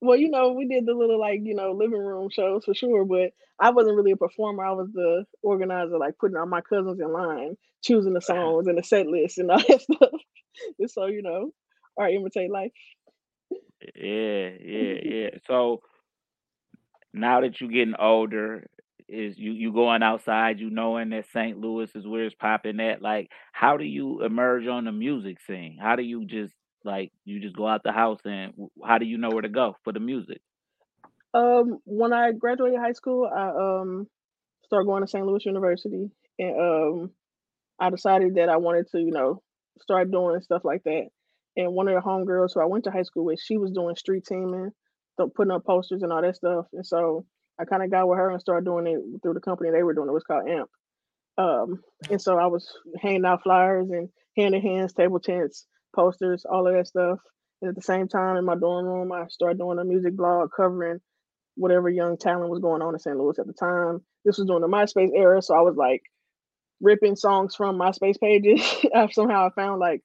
Well, 0.00 0.16
you 0.16 0.30
know, 0.30 0.52
we 0.52 0.66
did 0.66 0.86
the 0.86 0.94
little 0.94 1.20
like 1.20 1.40
you 1.42 1.54
know 1.54 1.72
living 1.72 1.98
room 1.98 2.30
shows 2.30 2.64
for 2.64 2.74
sure, 2.74 3.04
but 3.04 3.32
I 3.58 3.70
wasn't 3.70 3.96
really 3.96 4.12
a 4.12 4.16
performer. 4.16 4.64
I 4.64 4.72
was 4.72 4.88
the 4.92 5.24
organizer, 5.42 5.98
like 5.98 6.18
putting 6.18 6.36
all 6.36 6.46
my 6.46 6.62
cousins 6.62 7.00
in 7.00 7.12
line, 7.12 7.56
choosing 7.82 8.14
the 8.14 8.20
uh-huh. 8.20 8.34
songs 8.34 8.66
and 8.66 8.78
the 8.78 8.82
set 8.82 9.06
list 9.06 9.38
and 9.38 9.50
all 9.50 9.58
that 9.58 9.82
stuff. 9.82 10.20
and 10.78 10.90
so 10.90 11.06
you 11.06 11.22
know, 11.22 11.50
or 11.96 12.08
imitate 12.08 12.50
life. 12.50 12.72
Yeah, 13.94 14.50
yeah, 14.60 14.94
yeah. 15.02 15.30
So 15.46 15.82
now 17.12 17.40
that 17.40 17.60
you're 17.60 17.70
getting 17.70 17.96
older, 17.98 18.66
is 19.10 19.38
you 19.38 19.52
you 19.52 19.72
going 19.72 20.02
outside, 20.02 20.60
you 20.60 20.70
knowing 20.70 21.10
that 21.10 21.26
St. 21.32 21.58
Louis 21.58 21.90
is 21.94 22.06
where 22.06 22.24
it's 22.24 22.34
popping 22.34 22.80
at. 22.80 23.02
Like, 23.02 23.30
how 23.52 23.76
do 23.76 23.84
you 23.84 24.22
emerge 24.22 24.66
on 24.66 24.84
the 24.84 24.92
music 24.92 25.38
scene? 25.46 25.78
How 25.80 25.96
do 25.96 26.02
you 26.02 26.24
just 26.24 26.54
like 26.84 27.12
you 27.24 27.40
just 27.40 27.56
go 27.56 27.66
out 27.66 27.82
the 27.82 27.92
house 27.92 28.20
and 28.24 28.52
how 28.84 28.98
do 28.98 29.06
you 29.06 29.18
know 29.18 29.30
where 29.30 29.42
to 29.42 29.48
go 29.48 29.76
for 29.84 29.92
the 29.92 30.00
music? 30.00 30.40
Um, 31.34 31.78
when 31.84 32.12
I 32.12 32.32
graduated 32.32 32.80
high 32.80 32.92
school, 32.92 33.28
I 33.32 33.48
um 33.48 34.06
started 34.64 34.86
going 34.86 35.02
to 35.02 35.08
St. 35.08 35.26
Louis 35.26 35.44
University, 35.44 36.10
and 36.38 36.60
um, 36.60 37.10
I 37.80 37.90
decided 37.90 38.36
that 38.36 38.48
I 38.48 38.56
wanted 38.58 38.86
to, 38.92 39.00
you 39.00 39.10
know, 39.10 39.42
start 39.80 40.10
doing 40.10 40.40
stuff 40.42 40.64
like 40.64 40.84
that. 40.84 41.08
And 41.56 41.72
one 41.72 41.88
of 41.88 41.94
the 41.94 42.00
homegirls 42.00 42.50
who 42.54 42.60
I 42.60 42.66
went 42.66 42.84
to 42.84 42.90
high 42.90 43.02
school 43.02 43.24
with, 43.24 43.40
she 43.40 43.56
was 43.56 43.72
doing 43.72 43.96
street 43.96 44.24
teaming, 44.24 44.70
putting 45.34 45.50
up 45.50 45.64
posters 45.64 46.02
and 46.02 46.12
all 46.12 46.22
that 46.22 46.36
stuff. 46.36 46.66
And 46.72 46.86
so 46.86 47.26
I 47.60 47.64
kind 47.64 47.82
of 47.82 47.90
got 47.90 48.08
with 48.08 48.18
her 48.18 48.30
and 48.30 48.40
started 48.40 48.64
doing 48.64 48.86
it 48.86 49.00
through 49.22 49.34
the 49.34 49.40
company 49.40 49.70
they 49.70 49.82
were 49.82 49.94
doing. 49.94 50.08
It 50.08 50.12
was 50.12 50.24
called 50.24 50.48
AMP. 50.48 50.70
Um, 51.38 51.80
and 52.10 52.20
so 52.20 52.38
I 52.38 52.46
was 52.46 52.68
handing 53.00 53.24
out 53.24 53.42
flyers 53.42 53.88
and 53.90 54.08
hand 54.36 54.54
in 54.54 54.62
hands, 54.62 54.92
table 54.92 55.20
tents, 55.20 55.66
posters, 55.94 56.44
all 56.50 56.66
of 56.66 56.74
that 56.74 56.86
stuff. 56.86 57.18
And 57.62 57.68
at 57.68 57.74
the 57.74 57.82
same 57.82 58.08
time, 58.08 58.36
in 58.36 58.44
my 58.44 58.56
dorm 58.56 58.86
room, 58.86 59.12
I 59.12 59.26
started 59.28 59.58
doing 59.58 59.78
a 59.78 59.84
music 59.84 60.16
blog 60.16 60.50
covering 60.56 61.00
whatever 61.56 61.88
young 61.90 62.16
talent 62.16 62.50
was 62.50 62.60
going 62.60 62.82
on 62.82 62.94
in 62.94 62.98
St. 62.98 63.16
Louis 63.16 63.38
at 63.38 63.46
the 63.46 63.52
time. 63.52 64.00
This 64.24 64.38
was 64.38 64.46
during 64.46 64.62
the 64.62 64.68
MySpace 64.68 65.10
era, 65.14 65.42
so 65.42 65.54
I 65.54 65.60
was 65.60 65.76
like 65.76 66.02
ripping 66.80 67.16
songs 67.16 67.54
from 67.54 67.78
MySpace 67.78 68.18
pages. 68.18 68.60
I 68.94 69.08
somehow 69.10 69.46
I 69.46 69.50
found 69.54 69.80
like 69.80 70.02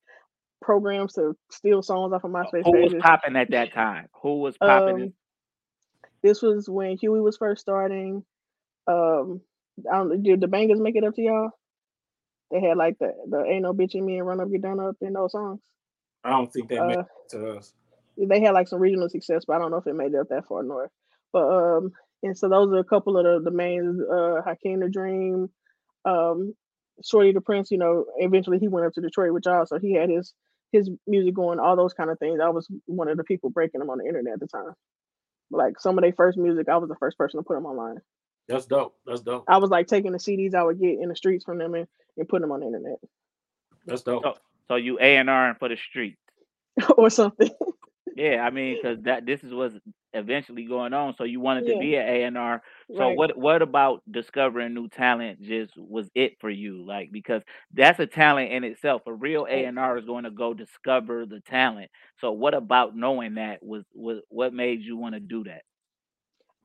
programs 0.62 1.14
to 1.14 1.36
steal 1.52 1.82
songs 1.82 2.14
off 2.14 2.24
of 2.24 2.32
MySpace 2.32 2.64
Who 2.66 2.72
was 2.72 2.92
pages. 2.92 3.02
popping 3.02 3.36
at 3.36 3.52
that 3.52 3.74
time? 3.74 4.08
Who 4.22 4.40
was 4.40 4.58
popping? 4.58 5.02
Um, 5.04 5.14
this 6.26 6.42
was 6.42 6.70
when 6.70 6.98
Huey 6.98 7.22
was 7.22 7.38
first 7.38 7.62
starting. 7.62 8.26
Um, 8.88 9.42
I 9.92 9.98
don't 9.98 10.24
did 10.24 10.42
the 10.42 10.48
bangers 10.48 10.80
make 10.82 10.96
it 10.96 11.04
up 11.06 11.16
to 11.16 11.22
y'all? 11.22 11.52
They 12.52 12.62
had 12.62 12.78
like 12.78 12.98
the 13.00 13.14
the 13.30 13.44
ain't 13.46 13.64
no 13.64 13.74
bitch 13.74 13.96
in 13.96 14.06
me 14.06 14.18
and 14.18 14.28
run 14.28 14.42
up 14.42 14.52
get 14.52 14.62
done 14.64 14.80
up 14.80 14.96
in 15.02 15.14
those 15.14 15.34
songs. 15.34 15.62
I 16.24 16.32
don't 16.32 16.52
think 16.52 16.70
that 16.70 16.86
made 16.86 17.00
Uh, 17.00 17.04
it 17.04 17.30
to 17.32 17.58
us. 17.58 17.74
they 18.18 18.42
had 18.42 18.54
like 18.54 18.68
some 18.68 18.80
regional 18.82 19.10
success, 19.10 19.44
but 19.48 19.56
I 19.56 19.60
don't 19.60 19.72
know 19.72 19.78
if 19.78 19.88
it 19.88 19.96
made 19.96 20.14
it 20.14 20.20
up 20.20 20.30
that 20.30 20.48
far 20.48 20.64
north. 20.64 20.92
But 21.34 21.48
um, 21.48 21.92
and 22.24 22.38
so 22.38 22.50
those 22.50 22.72
are 22.74 22.80
a 22.80 22.84
couple 22.84 23.18
of 23.18 23.26
the, 23.26 23.50
the 23.50 23.56
main 23.56 24.00
uh 24.12 24.42
Hakeem 24.46 24.80
the 24.82 24.90
Dream, 24.90 25.50
um, 26.06 26.54
Shorty 27.04 27.34
the 27.34 27.42
Prince, 27.42 27.72
you 27.72 27.78
know, 27.78 28.06
eventually 28.18 28.60
he 28.60 28.68
went 28.68 28.88
up 28.88 28.94
to 28.94 29.02
Detroit 29.02 29.34
with 29.34 29.44
y'all, 29.46 29.66
so 29.66 29.80
he 29.80 29.94
had 29.94 30.10
his 30.10 30.34
his 30.72 30.90
music 31.08 31.34
going, 31.36 31.60
all 31.60 31.76
those 31.78 31.94
kind 31.94 32.10
of 32.10 32.20
things. 32.20 32.40
I 32.44 32.50
was 32.50 32.68
one 32.86 33.08
of 33.10 33.18
the 33.18 33.24
people 33.24 33.50
breaking 33.50 33.80
them 33.80 33.90
on 33.90 34.00
the 34.00 34.06
internet 34.06 34.34
at 34.36 34.40
the 34.42 34.48
time. 34.48 34.74
Like 35.52 35.80
some 35.80 35.98
of 35.98 36.04
their 36.04 36.14
first 36.14 36.38
music, 36.38 36.70
I 36.70 36.78
was 36.78 36.90
the 36.90 36.96
first 36.96 37.18
person 37.18 37.40
to 37.40 37.44
put 37.44 37.56
them 37.56 37.66
online. 37.66 38.02
That's 38.48 38.66
dope. 38.66 38.96
That's 39.06 39.22
dope. 39.22 39.46
I 39.48 39.58
was 39.58 39.70
like 39.70 39.88
taking 39.88 40.12
the 40.12 40.18
CDs 40.18 40.54
I 40.54 40.64
would 40.64 40.80
get 40.80 41.00
in 41.00 41.10
the 41.10 41.16
streets 41.16 41.46
from 41.46 41.58
them 41.58 41.74
and, 41.74 41.88
and 42.18 42.28
putting 42.28 42.42
them 42.42 42.52
on 42.52 42.60
the 42.60 42.68
internet 42.68 43.00
That's 43.86 44.04
dope. 44.04 44.24
So, 44.24 44.34
so 44.68 44.76
you 44.76 44.98
A 45.00 45.18
and 45.18 45.30
R 45.30 45.56
for 45.60 45.70
the 45.70 45.78
street. 45.78 46.18
or 46.98 47.10
something. 47.10 47.50
Yeah, 48.16 48.46
I 48.46 48.50
mean, 48.50 48.78
because 48.78 49.04
that 49.04 49.26
this 49.26 49.44
is 49.44 49.54
what's 49.54 49.76
eventually 50.14 50.64
going 50.64 50.94
on. 50.94 51.16
So 51.18 51.24
you 51.24 51.40
wanted 51.40 51.68
to 51.68 51.80
be 51.80 51.96
an 51.96 52.08
A 52.08 52.24
and 52.24 52.38
R. 52.38 52.62
So 52.94 53.10
right. 53.10 53.18
what 53.18 53.38
what 53.38 53.62
about 53.64 54.04
discovering 54.10 54.76
new 54.76 54.88
talent 54.88 55.42
just 55.42 55.74
was 55.76 56.08
it 56.14 56.34
for 56.40 56.50
you? 56.50 56.86
Like 56.86 57.10
because 57.12 57.42
that's 57.74 58.00
a 58.00 58.06
talent 58.06 58.52
in 58.52 58.64
itself. 58.64 59.02
A 59.08 59.14
real 59.14 59.48
A 59.50 59.66
and 59.66 59.80
R 59.80 59.98
is 59.98 60.06
going 60.06 60.26
to 60.26 60.32
go 60.32 60.54
discover 60.54 61.26
the 61.26 61.40
talent. 61.42 61.90
So 62.22 62.32
what 62.32 62.54
about 62.54 62.96
knowing 62.96 63.36
that 63.36 63.64
was 63.64 63.84
was 63.94 64.20
what 64.30 64.54
made 64.54 64.82
you 64.82 64.98
want 64.98 65.16
to 65.16 65.20
do 65.20 65.44
that? 65.46 65.64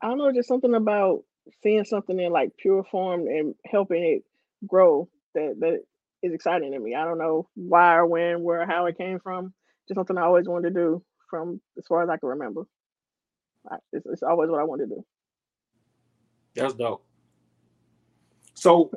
I 0.03 0.09
don't 0.09 0.19
know, 0.19 0.33
just 0.33 0.49
something 0.49 0.75
about 0.75 1.25
seeing 1.63 1.85
something 1.85 2.19
in 2.19 2.33
like 2.33 2.51
pure 2.59 2.85
form 2.91 3.23
and 3.23 3.55
helping 3.65 4.03
it 4.03 4.23
grow 4.67 5.09
that 5.35 5.57
that 5.61 5.81
is 6.23 6.35
exciting 6.35 6.73
to 6.73 6.79
me. 6.79 6.95
I 6.95 7.05
don't 7.05 7.19
know 7.19 7.49
why 7.55 7.97
or 7.97 8.07
when, 8.07 8.43
where, 8.43 8.67
how 8.67 8.87
it 8.87 8.99
came 8.99 9.21
from. 9.21 9.55
Just 9.89 9.97
something 9.97 10.19
I 10.19 10.23
always 10.23 10.47
wanted 10.47 10.75
to 10.75 10.81
do 10.81 11.03
from 11.29 11.61
as 11.79 11.87
far 11.87 12.03
as 12.03 12.11
I 12.11 12.19
can 12.19 12.29
remember. 12.29 12.65
I, 13.71 13.77
it's, 13.93 14.07
it's 14.07 14.23
always 14.23 14.51
what 14.51 14.61
I 14.61 14.65
wanted 14.65 14.89
to 14.89 14.97
do. 14.97 15.05
That's 16.55 16.75
dope. 16.75 17.05
So 18.55 18.91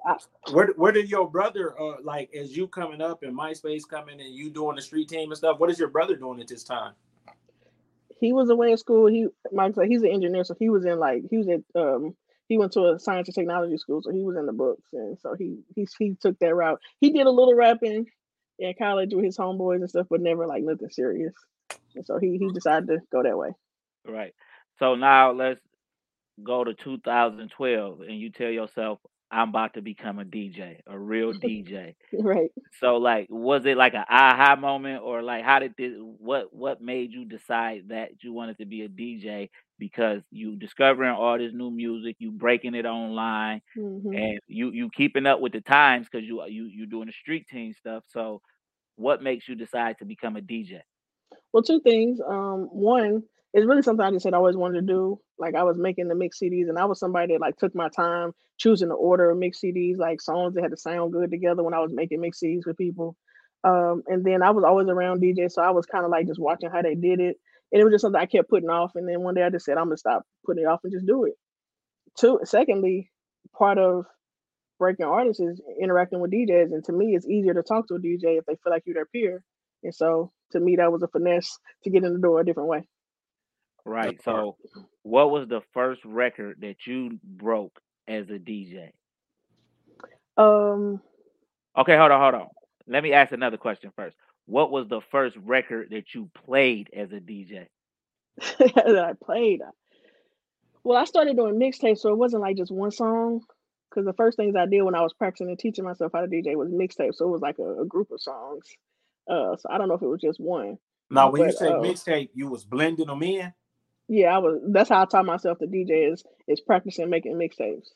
where 0.51 0.67
where 0.75 0.91
did 0.91 1.09
your 1.09 1.29
brother 1.29 1.79
uh 1.79 1.95
like 2.03 2.33
as 2.33 2.55
you 2.55 2.67
coming 2.67 3.01
up 3.01 3.23
and 3.23 3.37
MySpace 3.37 3.87
coming 3.89 4.19
and 4.19 4.33
you 4.33 4.49
doing 4.49 4.75
the 4.75 4.81
street 4.81 5.07
team 5.07 5.31
and 5.31 5.37
stuff? 5.37 5.59
What 5.59 5.69
is 5.69 5.79
your 5.79 5.89
brother 5.89 6.15
doing 6.15 6.41
at 6.41 6.47
this 6.47 6.63
time? 6.63 6.93
he 8.23 8.31
was 8.31 8.49
away 8.49 8.71
in 8.71 8.77
school. 8.77 9.07
He, 9.07 9.27
Mike 9.51 9.75
said 9.75 9.87
he's 9.87 10.01
an 10.01 10.09
engineer, 10.09 10.45
so 10.45 10.55
he 10.57 10.69
was 10.69 10.85
in 10.85 10.97
like 10.97 11.23
he 11.29 11.37
was 11.37 11.47
at 11.49 11.61
um 11.75 12.15
he 12.47 12.57
went 12.57 12.71
to 12.73 12.93
a 12.93 12.99
science 12.99 13.27
and 13.27 13.35
technology 13.35 13.77
school, 13.77 14.01
so 14.01 14.11
he 14.11 14.23
was 14.23 14.37
in 14.37 14.45
the 14.45 14.53
books, 14.53 14.87
and 14.93 15.17
so 15.19 15.35
he 15.37 15.59
he 15.75 15.87
he 15.99 16.15
took 16.21 16.39
that 16.39 16.55
route. 16.55 16.79
He 17.01 17.11
did 17.11 17.25
a 17.25 17.31
little 17.31 17.53
rapping 17.53 18.05
in 18.59 18.73
college 18.77 19.13
with 19.13 19.25
his 19.25 19.37
homeboys 19.37 19.81
and 19.81 19.89
stuff, 19.89 20.07
but 20.09 20.21
never 20.21 20.47
like 20.47 20.63
nothing 20.63 20.89
serious. 20.89 21.33
And 21.95 22.05
so 22.05 22.17
he 22.17 22.37
he 22.37 22.49
decided 22.53 22.87
to 22.87 22.99
go 23.11 23.23
that 23.23 23.37
way. 23.37 23.49
Right. 24.07 24.33
So 24.79 24.95
now 24.95 25.31
let's 25.31 25.59
go 26.41 26.63
to 26.63 26.73
2012 26.73 28.01
and 28.01 28.17
you 28.19 28.31
tell 28.31 28.49
yourself 28.49 28.99
I'm 29.31 29.49
about 29.49 29.73
to 29.75 29.81
become 29.81 30.19
a 30.19 30.25
DJ, 30.25 30.81
a 30.87 30.97
real 30.97 31.33
DJ. 31.33 31.95
right. 32.13 32.51
So 32.79 32.97
like 32.97 33.27
was 33.29 33.65
it 33.65 33.77
like 33.77 33.93
an 33.93 34.05
aha 34.09 34.55
moment 34.55 35.01
or 35.03 35.21
like 35.21 35.43
how 35.43 35.59
did 35.59 35.73
this 35.77 35.93
what 35.97 36.53
what 36.53 36.81
made 36.81 37.11
you 37.11 37.25
decide 37.25 37.83
that 37.89 38.11
you 38.23 38.33
wanted 38.33 38.57
to 38.59 38.65
be 38.65 38.81
a 38.83 38.87
DJ 38.89 39.49
because 39.79 40.21
you 40.31 40.55
discovering 40.55 41.11
all 41.13 41.37
this 41.37 41.53
new 41.53 41.71
music, 41.71 42.15
you 42.19 42.31
breaking 42.31 42.75
it 42.75 42.85
online 42.85 43.61
hmm 43.75 44.15
and 44.15 44.39
you 44.47 44.71
you 44.71 44.89
keeping 44.95 45.25
up 45.25 45.39
with 45.39 45.53
the 45.53 45.61
times 45.61 46.07
cuz 46.09 46.23
you 46.23 46.43
you 46.45 46.65
you 46.65 46.85
doing 46.85 47.07
the 47.07 47.13
street 47.13 47.47
team 47.47 47.73
stuff. 47.73 48.03
So 48.07 48.41
what 48.95 49.21
makes 49.23 49.47
you 49.47 49.55
decide 49.55 49.97
to 49.99 50.05
become 50.05 50.35
a 50.37 50.41
DJ? 50.41 50.81
Well, 51.51 51.63
two 51.63 51.79
things. 51.81 52.19
Um, 52.21 52.65
one 52.71 53.23
is 53.53 53.65
really 53.65 53.81
something 53.83 54.05
I 54.05 54.11
just 54.11 54.23
said 54.23 54.33
I 54.33 54.37
always 54.37 54.57
wanted 54.57 54.81
to 54.81 54.93
do. 54.93 55.19
Like 55.37 55.55
I 55.55 55.63
was 55.63 55.77
making 55.77 56.07
the 56.07 56.15
mix 56.15 56.39
CDs, 56.39 56.69
and 56.69 56.77
I 56.77 56.85
was 56.85 56.99
somebody 56.99 57.33
that 57.33 57.41
like 57.41 57.57
took 57.57 57.75
my 57.75 57.89
time 57.89 58.31
choosing 58.57 58.89
the 58.89 58.95
order 58.95 59.29
of 59.29 59.37
mix 59.37 59.61
CDs, 59.61 59.97
like 59.97 60.21
songs 60.21 60.55
that 60.55 60.63
had 60.63 60.71
to 60.71 60.77
sound 60.77 61.13
good 61.13 61.31
together 61.31 61.63
when 61.63 61.73
I 61.73 61.79
was 61.79 61.91
making 61.93 62.21
mix 62.21 62.39
CDs 62.39 62.65
with 62.65 62.77
people. 62.77 63.15
Um, 63.63 64.03
and 64.07 64.25
then 64.25 64.41
I 64.41 64.51
was 64.51 64.63
always 64.63 64.87
around 64.87 65.21
DJ, 65.21 65.51
so 65.51 65.61
I 65.61 65.71
was 65.71 65.85
kind 65.85 66.03
of 66.03 66.11
like 66.11 66.27
just 66.27 66.39
watching 66.39 66.69
how 66.71 66.81
they 66.81 66.95
did 66.95 67.19
it, 67.19 67.37
and 67.71 67.81
it 67.81 67.83
was 67.83 67.93
just 67.93 68.01
something 68.01 68.19
I 68.19 68.25
kept 68.25 68.49
putting 68.49 68.69
off. 68.69 68.91
And 68.95 69.07
then 69.07 69.21
one 69.21 69.35
day 69.35 69.43
I 69.43 69.49
just 69.49 69.65
said 69.65 69.77
I'm 69.77 69.85
gonna 69.85 69.97
stop 69.97 70.23
putting 70.45 70.63
it 70.63 70.67
off 70.67 70.81
and 70.83 70.91
just 70.91 71.05
do 71.05 71.25
it. 71.25 71.33
Two, 72.17 72.39
secondly, 72.43 73.11
part 73.55 73.77
of 73.77 74.05
breaking 74.79 75.05
artists 75.05 75.41
is 75.41 75.61
interacting 75.81 76.19
with 76.19 76.31
DJs, 76.31 76.73
and 76.73 76.83
to 76.85 76.91
me, 76.91 77.15
it's 77.15 77.27
easier 77.27 77.53
to 77.53 77.63
talk 77.63 77.87
to 77.87 77.95
a 77.95 77.99
DJ 77.99 78.37
if 78.39 78.45
they 78.45 78.55
feel 78.63 78.71
like 78.71 78.83
you're 78.85 78.95
their 78.95 79.05
peer. 79.05 79.43
And 79.83 79.93
so, 79.93 80.31
to 80.51 80.59
me, 80.59 80.75
that 80.77 80.91
was 80.91 81.03
a 81.03 81.07
finesse 81.07 81.59
to 81.83 81.89
get 81.89 82.03
in 82.03 82.13
the 82.13 82.19
door 82.19 82.41
a 82.41 82.45
different 82.45 82.69
way. 82.69 82.87
Right. 83.85 84.19
So, 84.23 84.57
what 85.03 85.31
was 85.31 85.47
the 85.47 85.61
first 85.73 86.01
record 86.05 86.57
that 86.61 86.87
you 86.87 87.19
broke 87.23 87.79
as 88.07 88.29
a 88.29 88.39
DJ? 88.39 88.91
Um. 90.37 91.01
Okay, 91.77 91.97
hold 91.97 92.11
on, 92.11 92.21
hold 92.21 92.35
on. 92.43 92.47
Let 92.87 93.03
me 93.03 93.13
ask 93.13 93.31
another 93.31 93.57
question 93.57 93.91
first. 93.95 94.15
What 94.45 94.71
was 94.71 94.87
the 94.87 95.01
first 95.11 95.35
record 95.37 95.89
that 95.91 96.13
you 96.13 96.29
played 96.45 96.89
as 96.95 97.11
a 97.11 97.19
DJ? 97.19 97.67
that 98.37 98.99
I 98.99 99.13
played. 99.23 99.61
Well, 100.83 100.97
I 100.97 101.05
started 101.05 101.37
doing 101.37 101.55
mixtapes, 101.55 101.99
so 101.99 102.09
it 102.09 102.17
wasn't 102.17 102.41
like 102.41 102.57
just 102.57 102.71
one 102.71 102.91
song. 102.91 103.41
Because 103.89 104.05
the 104.05 104.13
first 104.13 104.37
things 104.37 104.55
I 104.55 104.65
did 104.65 104.81
when 104.81 104.95
I 104.95 105.01
was 105.01 105.13
practicing 105.13 105.49
and 105.49 105.59
teaching 105.59 105.85
myself 105.85 106.11
how 106.13 106.21
to 106.21 106.27
DJ 106.27 106.55
was 106.55 106.69
mixtape, 106.69 107.13
so 107.13 107.25
it 107.25 107.31
was 107.31 107.41
like 107.41 107.59
a, 107.59 107.81
a 107.81 107.85
group 107.85 108.11
of 108.11 108.19
songs. 108.19 108.65
Uh, 109.29 109.55
so 109.55 109.69
I 109.69 109.77
don't 109.77 109.87
know 109.87 109.93
if 109.93 110.01
it 110.01 110.07
was 110.07 110.19
just 110.19 110.39
one. 110.39 110.77
Now, 111.11 111.29
when 111.29 111.43
but, 111.43 111.51
you 111.51 111.57
say 111.57 111.67
uh, 111.67 111.75
mixtape, 111.75 112.29
you 112.33 112.47
was 112.47 112.65
blending 112.65 113.05
them 113.05 113.21
in. 113.21 113.53
Yeah, 114.13 114.35
I 114.35 114.37
was. 114.37 114.61
That's 114.67 114.89
how 114.89 115.01
I 115.01 115.05
taught 115.05 115.25
myself 115.25 115.57
to 115.57 115.65
DJ 115.65 116.13
is 116.13 116.23
is 116.47 116.61
practicing 116.61 117.09
making 117.09 117.33
mixtapes 117.33 117.87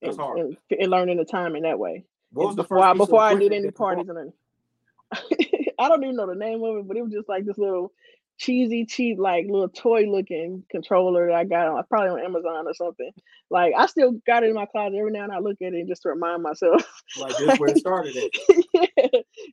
and, 0.00 0.18
and, 0.18 0.56
and, 0.70 0.90
learning 0.90 1.18
the 1.18 1.26
time 1.26 1.54
in 1.54 1.64
that 1.64 1.78
way. 1.78 2.06
What 2.32 2.46
was 2.46 2.56
the 2.56 2.62
before 2.62 2.82
I, 2.82 2.94
before 2.94 3.20
I 3.20 3.34
did 3.34 3.52
any 3.52 3.70
parties 3.70 4.08
and 4.08 4.32
I 5.78 5.88
don't 5.88 6.02
even 6.02 6.16
know 6.16 6.28
the 6.28 6.34
name 6.34 6.64
of 6.64 6.78
it, 6.78 6.88
but 6.88 6.96
it 6.96 7.02
was 7.02 7.12
just 7.12 7.28
like 7.28 7.44
this 7.44 7.58
little 7.58 7.92
cheesy, 8.38 8.86
cheap, 8.86 9.18
like 9.18 9.44
little 9.50 9.68
toy 9.68 10.04
looking 10.10 10.64
controller 10.70 11.26
that 11.26 11.34
I 11.34 11.44
got 11.44 11.68
on 11.68 11.84
probably 11.90 12.08
on 12.08 12.24
Amazon 12.24 12.66
or 12.66 12.72
something. 12.72 13.10
Like 13.50 13.74
I 13.76 13.84
still 13.84 14.12
got 14.26 14.44
it 14.44 14.48
in 14.48 14.54
my 14.54 14.64
closet 14.64 14.96
every 14.96 15.12
now 15.12 15.24
and 15.24 15.32
I 15.32 15.40
look 15.40 15.60
at 15.60 15.74
it 15.74 15.88
just 15.88 16.04
to 16.04 16.08
remind 16.08 16.42
myself. 16.42 16.82
Like 17.18 17.36
this 17.36 17.58
where 17.58 17.68
it 17.68 17.76
started 17.76 18.14
yeah, 18.72 18.86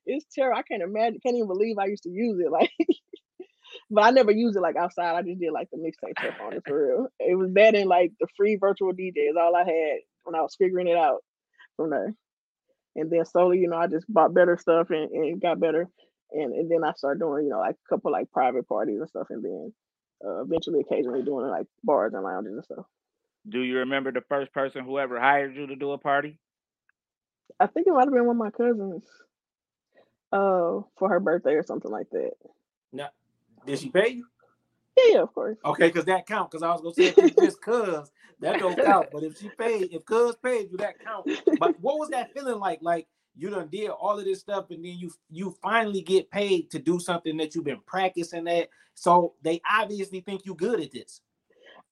it's 0.06 0.26
terrible. 0.34 0.58
I 0.58 0.62
can't 0.62 0.84
imagine, 0.84 1.20
can't 1.22 1.36
even 1.36 1.50
believe 1.50 1.78
I 1.78 1.88
used 1.88 2.04
to 2.04 2.10
use 2.10 2.40
it. 2.40 2.50
Like 2.50 2.72
but 3.94 4.04
I 4.04 4.10
never 4.10 4.32
used 4.32 4.58
it 4.58 4.62
like 4.62 4.76
outside. 4.76 5.16
I 5.16 5.22
just 5.22 5.40
did 5.40 5.52
like 5.52 5.70
the 5.72 5.78
mixtape 5.78 6.20
stuff 6.20 6.36
on 6.44 6.54
it 6.54 6.64
for 6.66 6.88
real. 6.88 7.08
It 7.20 7.36
was 7.36 7.54
that 7.54 7.76
and 7.76 7.88
like 7.88 8.12
the 8.20 8.28
free 8.36 8.56
virtual 8.56 8.92
DJ 8.92 9.30
is 9.30 9.36
all 9.40 9.56
I 9.56 9.64
had 9.64 10.00
when 10.24 10.36
I 10.36 10.42
was 10.42 10.56
figuring 10.56 10.88
it 10.88 10.98
out 10.98 11.24
from 11.78 11.92
there. 11.92 12.14
And 12.96 13.10
then 13.12 13.26
slowly, 13.26 13.60
you 13.60 13.68
know, 13.68 13.78
I 13.78 13.88
just 13.88 14.12
bought 14.12 14.34
better 14.34 14.58
stuff 14.58 14.90
and, 14.90 15.10
and 15.12 15.42
got 15.42 15.60
better. 15.60 15.88
And, 16.32 16.54
and 16.54 16.70
then 16.70 16.84
I 16.84 16.94
started 16.94 17.20
doing, 17.20 17.46
you 17.46 17.52
know, 17.52 17.60
like 17.60 17.76
a 17.76 17.90
couple 17.90 18.12
like 18.12 18.32
private 18.32 18.68
parties 18.68 19.00
and 19.00 19.10
stuff. 19.10 19.28
And 19.30 19.44
then 19.44 19.74
uh, 20.26 20.42
eventually, 20.42 20.82
occasionally 20.82 21.22
doing 21.22 21.48
like 21.48 21.68
bars 21.84 22.14
and 22.14 22.24
lounges 22.24 22.54
and 22.54 22.64
stuff. 22.64 22.86
Do 23.48 23.60
you 23.60 23.80
remember 23.80 24.12
the 24.12 24.22
first 24.30 24.54
person 24.54 24.86
who 24.86 25.00
ever 25.00 25.20
hired 25.20 25.56
you 25.56 25.68
to 25.68 25.76
do 25.76 25.92
a 25.92 25.98
party? 25.98 26.40
I 27.60 27.68
think 27.68 27.88
it 27.88 27.94
might 27.94 28.06
have 28.06 28.14
been 28.14 28.26
one 28.26 28.38
of 28.38 28.40
my 28.40 28.52
cousins 28.52 29.04
uh, 30.32 30.82
for 30.98 31.10
her 31.10 31.20
birthday 31.20 31.54
or 31.54 31.64
something 31.64 31.92
like 31.92 32.10
that. 32.12 32.32
No, 32.94 33.08
did 33.66 33.80
she 33.80 33.90
pay 33.90 34.10
you? 34.10 34.26
Yeah, 34.98 35.22
of 35.24 35.34
course. 35.34 35.58
Okay, 35.66 35.88
because 35.88 36.06
that 36.06 36.28
count. 36.28 36.52
Because 36.52 36.64
I 36.64 36.72
was 36.72 36.82
gonna 36.82 36.94
say 36.94 37.14
if 37.18 37.36
just 37.36 37.62
cuz 37.62 38.12
that 38.40 38.60
don't 38.60 38.78
count. 38.78 39.10
But 39.12 39.24
if 39.24 39.38
she 39.38 39.50
paid, 39.50 39.92
if 39.92 40.06
cuz 40.06 40.36
paid 40.38 40.72
you, 40.72 40.78
that 40.78 41.00
count. 41.00 41.28
But 41.60 41.80
what 41.80 42.00
was 42.00 42.10
that 42.10 42.34
feeling 42.34 42.60
like? 42.60 42.80
Like 42.82 43.08
you 43.36 43.50
done 43.50 43.70
did 43.70 43.90
all 43.90 44.20
of 44.20 44.26
this 44.26 44.42
stuff, 44.42 44.70
and 44.70 44.84
then 44.84 44.98
you 44.98 45.12
you 45.30 45.56
finally 45.62 46.02
get 46.02 46.30
paid 46.30 46.70
to 46.72 46.80
do 46.80 47.00
something 47.00 47.38
that 47.38 47.56
you've 47.56 47.64
been 47.64 47.82
practicing 47.86 48.48
at. 48.48 48.70
So 48.94 49.34
they 49.42 49.62
obviously 49.70 50.22
think 50.22 50.46
you 50.46 50.54
good 50.56 50.80
at 50.80 50.92
this. 50.92 51.22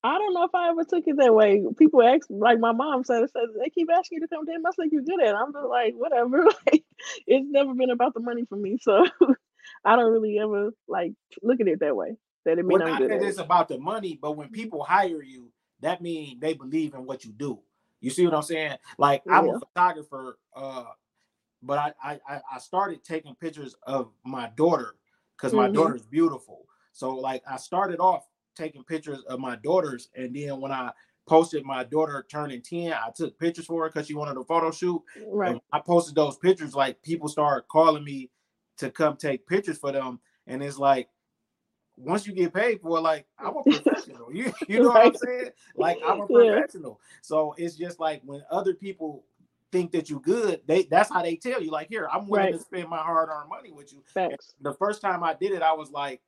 I 0.04 0.18
don't 0.18 0.34
know 0.34 0.46
if 0.46 0.56
I 0.56 0.70
ever 0.70 0.84
took 0.84 1.04
it 1.08 1.18
that 1.18 1.34
way. 1.34 1.63
People 1.78 2.01
ask, 2.01 2.25
like 2.30 2.60
my 2.60 2.72
mom 2.72 3.04
said, 3.04 3.22
said 3.30 3.44
they 3.60 3.70
keep 3.70 3.88
asking 3.92 4.18
you 4.18 4.22
to 4.22 4.28
come 4.28 4.46
to 4.46 4.51
them. 4.51 4.66
I 4.66 4.72
think 4.72 4.92
you're 4.92 5.04
good 5.04 5.22
at 5.22 5.30
it. 5.30 5.36
I'm 5.36 5.54
just 5.54 5.68
like, 5.68 5.94
whatever. 5.96 6.46
Like, 6.72 6.84
it's 7.25 7.48
never 7.50 7.74
been 7.74 7.90
about 7.90 8.13
the 8.13 8.20
money 8.20 8.46
for 8.48 8.56
me. 8.56 8.78
So 8.80 9.06
I 9.86 9.96
don't 9.96 10.12
really 10.12 10.39
ever 10.39 10.72
like 10.88 11.13
look 11.41 11.60
at 11.62 11.68
it 11.68 11.80
that 11.80 11.96
way. 11.96 12.18
That 12.46 12.58
it 12.58 12.65
means 12.65 12.82
well, 12.82 12.94
I'm 12.94 12.98
good. 12.98 13.12
That 13.12 13.22
it's 13.22 13.38
about 13.38 13.68
the 13.68 13.77
money, 13.77 14.18
but 14.20 14.36
when 14.36 14.50
people 14.50 14.84
hire 14.84 15.22
you, 15.22 15.51
that 15.82 16.01
means 16.01 16.39
they 16.39 16.53
believe 16.53 16.94
in 16.94 17.06
what 17.06 17.24
you 17.24 17.32
do. 17.32 17.60
You 18.00 18.10
see 18.10 18.25
what 18.25 18.34
I'm 18.34 18.41
saying? 18.41 18.77
Like 18.98 19.22
yeah. 19.25 19.39
I'm 19.39 19.50
a 19.50 19.60
photographer, 19.60 20.39
uh, 20.56 20.86
but 21.62 21.77
I, 22.03 22.20
I 22.27 22.41
I 22.53 22.60
started 22.60 23.03
taking 23.03 23.36
pictures 23.36 23.75
of 23.84 24.12
my 24.25 24.51
daughter 24.56 24.96
because 25.38 25.53
my 25.53 25.65
mm-hmm. 25.65 25.75
daughter's 25.75 26.06
beautiful. 26.06 26.65
So 26.94 27.12
like 27.13 27.44
I 27.50 27.58
started 27.58 28.00
off 28.00 28.25
taking 28.56 28.84
pictures 28.84 29.20
of 29.27 29.39
my 29.39 29.56
daughters, 29.58 30.10
and 30.15 30.36
then 30.36 30.60
when 30.60 30.72
I 30.72 30.91
posted 31.27 31.63
my 31.63 31.84
daughter 31.84 32.25
turning 32.30 32.62
10, 32.62 32.94
I 32.94 33.10
took 33.15 33.38
pictures 33.39 33.65
for 33.65 33.84
her 33.84 33.89
because 33.89 34.08
she 34.08 34.13
wanted 34.13 34.38
a 34.38 34.44
photo 34.44 34.72
shoot. 34.72 35.01
Right. 35.27 35.51
And 35.51 35.62
I 35.72 35.80
posted 35.80 36.15
those 36.15 36.38
pictures, 36.38 36.74
like 36.74 37.01
people 37.03 37.27
started 37.27 37.68
calling 37.68 38.03
me 38.03 38.30
to 38.78 38.90
come 38.90 39.18
take 39.18 39.48
pictures 39.48 39.78
for 39.78 39.92
them. 39.92 40.20
And 40.48 40.63
it's 40.63 40.78
like 40.78 41.10
once 41.98 42.25
you 42.25 42.34
get 42.34 42.54
paid 42.54 42.82
for 42.82 43.00
like 43.00 43.25
I'm 43.40 43.58
a 43.58 43.63
professional. 43.63 44.28
you 44.34 44.54
you 44.68 44.80
know 44.82 44.90
right. 44.90 45.06
what 45.06 45.08
I'm 45.08 45.16
saying? 45.16 45.51
Like 45.75 45.98
I'm 46.06 46.22
a 46.22 46.28
professional. 46.28 47.00
Yeah. 47.01 47.20
So 47.22 47.56
it's 47.58 47.75
just 47.75 48.00
like 48.00 48.22
when 48.25 48.44
other 48.50 48.74
people 48.74 49.24
think 49.72 49.92
that 49.92 50.10
you're 50.10 50.20
good, 50.20 50.62
they 50.68 50.84
that's 50.84 51.10
how 51.10 51.22
they 51.22 51.36
tell 51.36 51.62
you. 51.62 51.72
Like 51.72 51.90
here, 51.90 52.08
I'm 52.12 52.28
willing 52.28 52.46
right. 52.48 52.54
to 52.54 52.60
spend 52.60 52.90
my 52.90 52.98
hard-earned 52.98 53.50
money 53.50 53.72
with 53.72 53.94
you. 53.94 54.04
The 54.62 54.74
first 54.74 55.01
time 55.01 55.24
I 55.24 55.34
did 55.34 55.51
it, 55.51 55.62
I 55.62 55.74
was 55.74 55.92
like, 55.92 56.22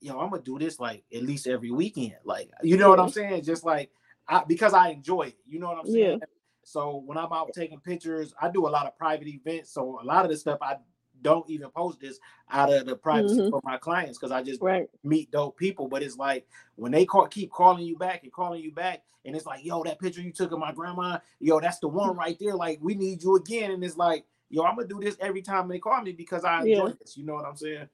yo, 0.00 0.18
I'm 0.18 0.30
gonna 0.30 0.42
do 0.42 0.58
this 0.58 0.80
like 0.80 1.04
at 1.14 1.22
least 1.22 1.46
every 1.46 1.70
weekend. 1.70 2.16
Like, 2.24 2.50
you 2.62 2.76
know 2.76 2.86
yeah. 2.86 2.90
what 2.90 3.00
I'm 3.00 3.10
saying? 3.10 3.44
Just 3.44 3.64
like 3.64 3.90
I 4.28 4.42
because 4.46 4.74
I 4.74 4.88
enjoy 4.88 5.22
it. 5.22 5.36
You 5.46 5.60
know 5.60 5.68
what 5.68 5.78
I'm 5.78 5.90
saying? 5.90 6.18
Yeah. 6.20 6.26
So 6.64 7.02
when 7.04 7.18
I'm 7.18 7.32
out 7.32 7.50
taking 7.54 7.78
pictures, 7.80 8.34
I 8.40 8.48
do 8.48 8.66
a 8.66 8.70
lot 8.70 8.86
of 8.86 8.96
private 8.96 9.28
events. 9.28 9.70
So 9.70 10.00
a 10.02 10.04
lot 10.04 10.24
of 10.24 10.30
the 10.30 10.36
stuff 10.36 10.58
I 10.62 10.76
don't 11.24 11.48
even 11.50 11.70
post 11.70 11.98
this 11.98 12.20
out 12.50 12.72
of 12.72 12.86
the 12.86 12.94
privacy 12.94 13.40
mm-hmm. 13.40 13.50
for 13.50 13.60
my 13.64 13.78
clients 13.78 14.16
because 14.16 14.30
I 14.30 14.42
just 14.42 14.62
right. 14.62 14.86
meet 15.02 15.32
dope 15.32 15.56
people. 15.56 15.88
But 15.88 16.04
it's 16.04 16.16
like 16.16 16.46
when 16.76 16.92
they 16.92 17.04
call, 17.04 17.26
keep 17.26 17.50
calling 17.50 17.84
you 17.84 17.96
back 17.96 18.22
and 18.22 18.32
calling 18.32 18.62
you 18.62 18.70
back, 18.70 19.02
and 19.24 19.34
it's 19.34 19.46
like, 19.46 19.64
yo, 19.64 19.82
that 19.82 19.98
picture 19.98 20.20
you 20.20 20.30
took 20.30 20.52
of 20.52 20.60
my 20.60 20.70
grandma, 20.70 21.18
yo, 21.40 21.58
that's 21.58 21.80
the 21.80 21.88
one 21.88 22.16
right 22.16 22.36
there. 22.38 22.54
Like 22.54 22.78
we 22.80 22.94
need 22.94 23.24
you 23.24 23.34
again, 23.36 23.72
and 23.72 23.82
it's 23.82 23.96
like, 23.96 24.24
yo, 24.50 24.62
I'm 24.62 24.76
gonna 24.76 24.86
do 24.86 25.00
this 25.00 25.16
every 25.18 25.42
time 25.42 25.66
they 25.66 25.80
call 25.80 26.02
me 26.02 26.12
because 26.12 26.44
I 26.44 26.60
enjoy 26.60 26.86
yeah. 26.86 26.92
this. 27.00 27.16
You 27.16 27.24
know 27.24 27.34
what 27.34 27.46
I'm 27.46 27.56
saying? 27.56 27.88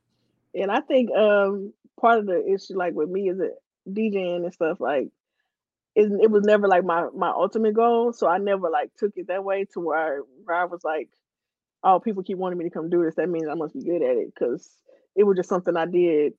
And 0.55 0.71
I 0.71 0.81
think 0.81 1.11
um 1.13 1.73
part 1.99 2.19
of 2.19 2.27
the 2.27 2.45
issue, 2.53 2.77
like 2.77 2.93
with 2.93 3.09
me, 3.09 3.31
is 3.31 3.41
it 3.41 3.55
DJing 3.89 4.45
and 4.45 4.53
stuff 4.53 4.81
like. 4.81 5.09
It, 5.97 6.09
it 6.23 6.31
was 6.31 6.45
never 6.45 6.69
like 6.69 6.85
my 6.85 7.09
my 7.17 7.31
ultimate 7.31 7.75
goal, 7.75 8.13
so 8.13 8.29
I 8.29 8.39
never 8.39 8.71
like 8.71 8.93
took 8.97 9.11
it 9.17 9.27
that 9.27 9.43
way 9.43 9.67
to 9.73 9.81
where 9.81 9.99
I, 9.99 10.21
where 10.45 10.57
I 10.57 10.65
was 10.67 10.85
like, 10.85 11.09
oh, 11.83 12.01
people 12.01 12.23
keep 12.23 12.39
wanting 12.39 12.59
me 12.59 12.65
to 12.65 12.71
come 12.71 12.91
do 12.91 13.05
this, 13.05 13.15
that 13.17 13.29
means 13.29 13.49
I 13.49 13.55
must 13.55 13.75
be 13.75 13.83
good 13.83 14.03
at 14.03 14.17
it 14.17 14.35
because 14.35 14.69
it 15.17 15.25
was 15.25 15.37
just 15.37 15.49
something 15.49 15.77
I 15.77 15.87
did 15.87 16.35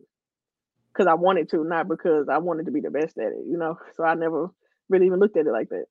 because 0.93 1.07
I 1.07 1.13
wanted 1.13 1.49
to, 1.49 1.63
not 1.63 1.87
because 1.87 2.29
I 2.29 2.37
wanted 2.37 2.65
to 2.65 2.71
be 2.71 2.81
the 2.81 2.91
best 2.91 3.17
at 3.17 3.31
it, 3.31 3.45
you 3.47 3.57
know. 3.57 3.77
So 3.95 4.03
I 4.03 4.13
never 4.15 4.49
really 4.89 5.07
even 5.07 5.19
looked 5.19 5.37
at 5.37 5.47
it 5.47 5.51
like 5.51 5.69
that. 5.69 5.85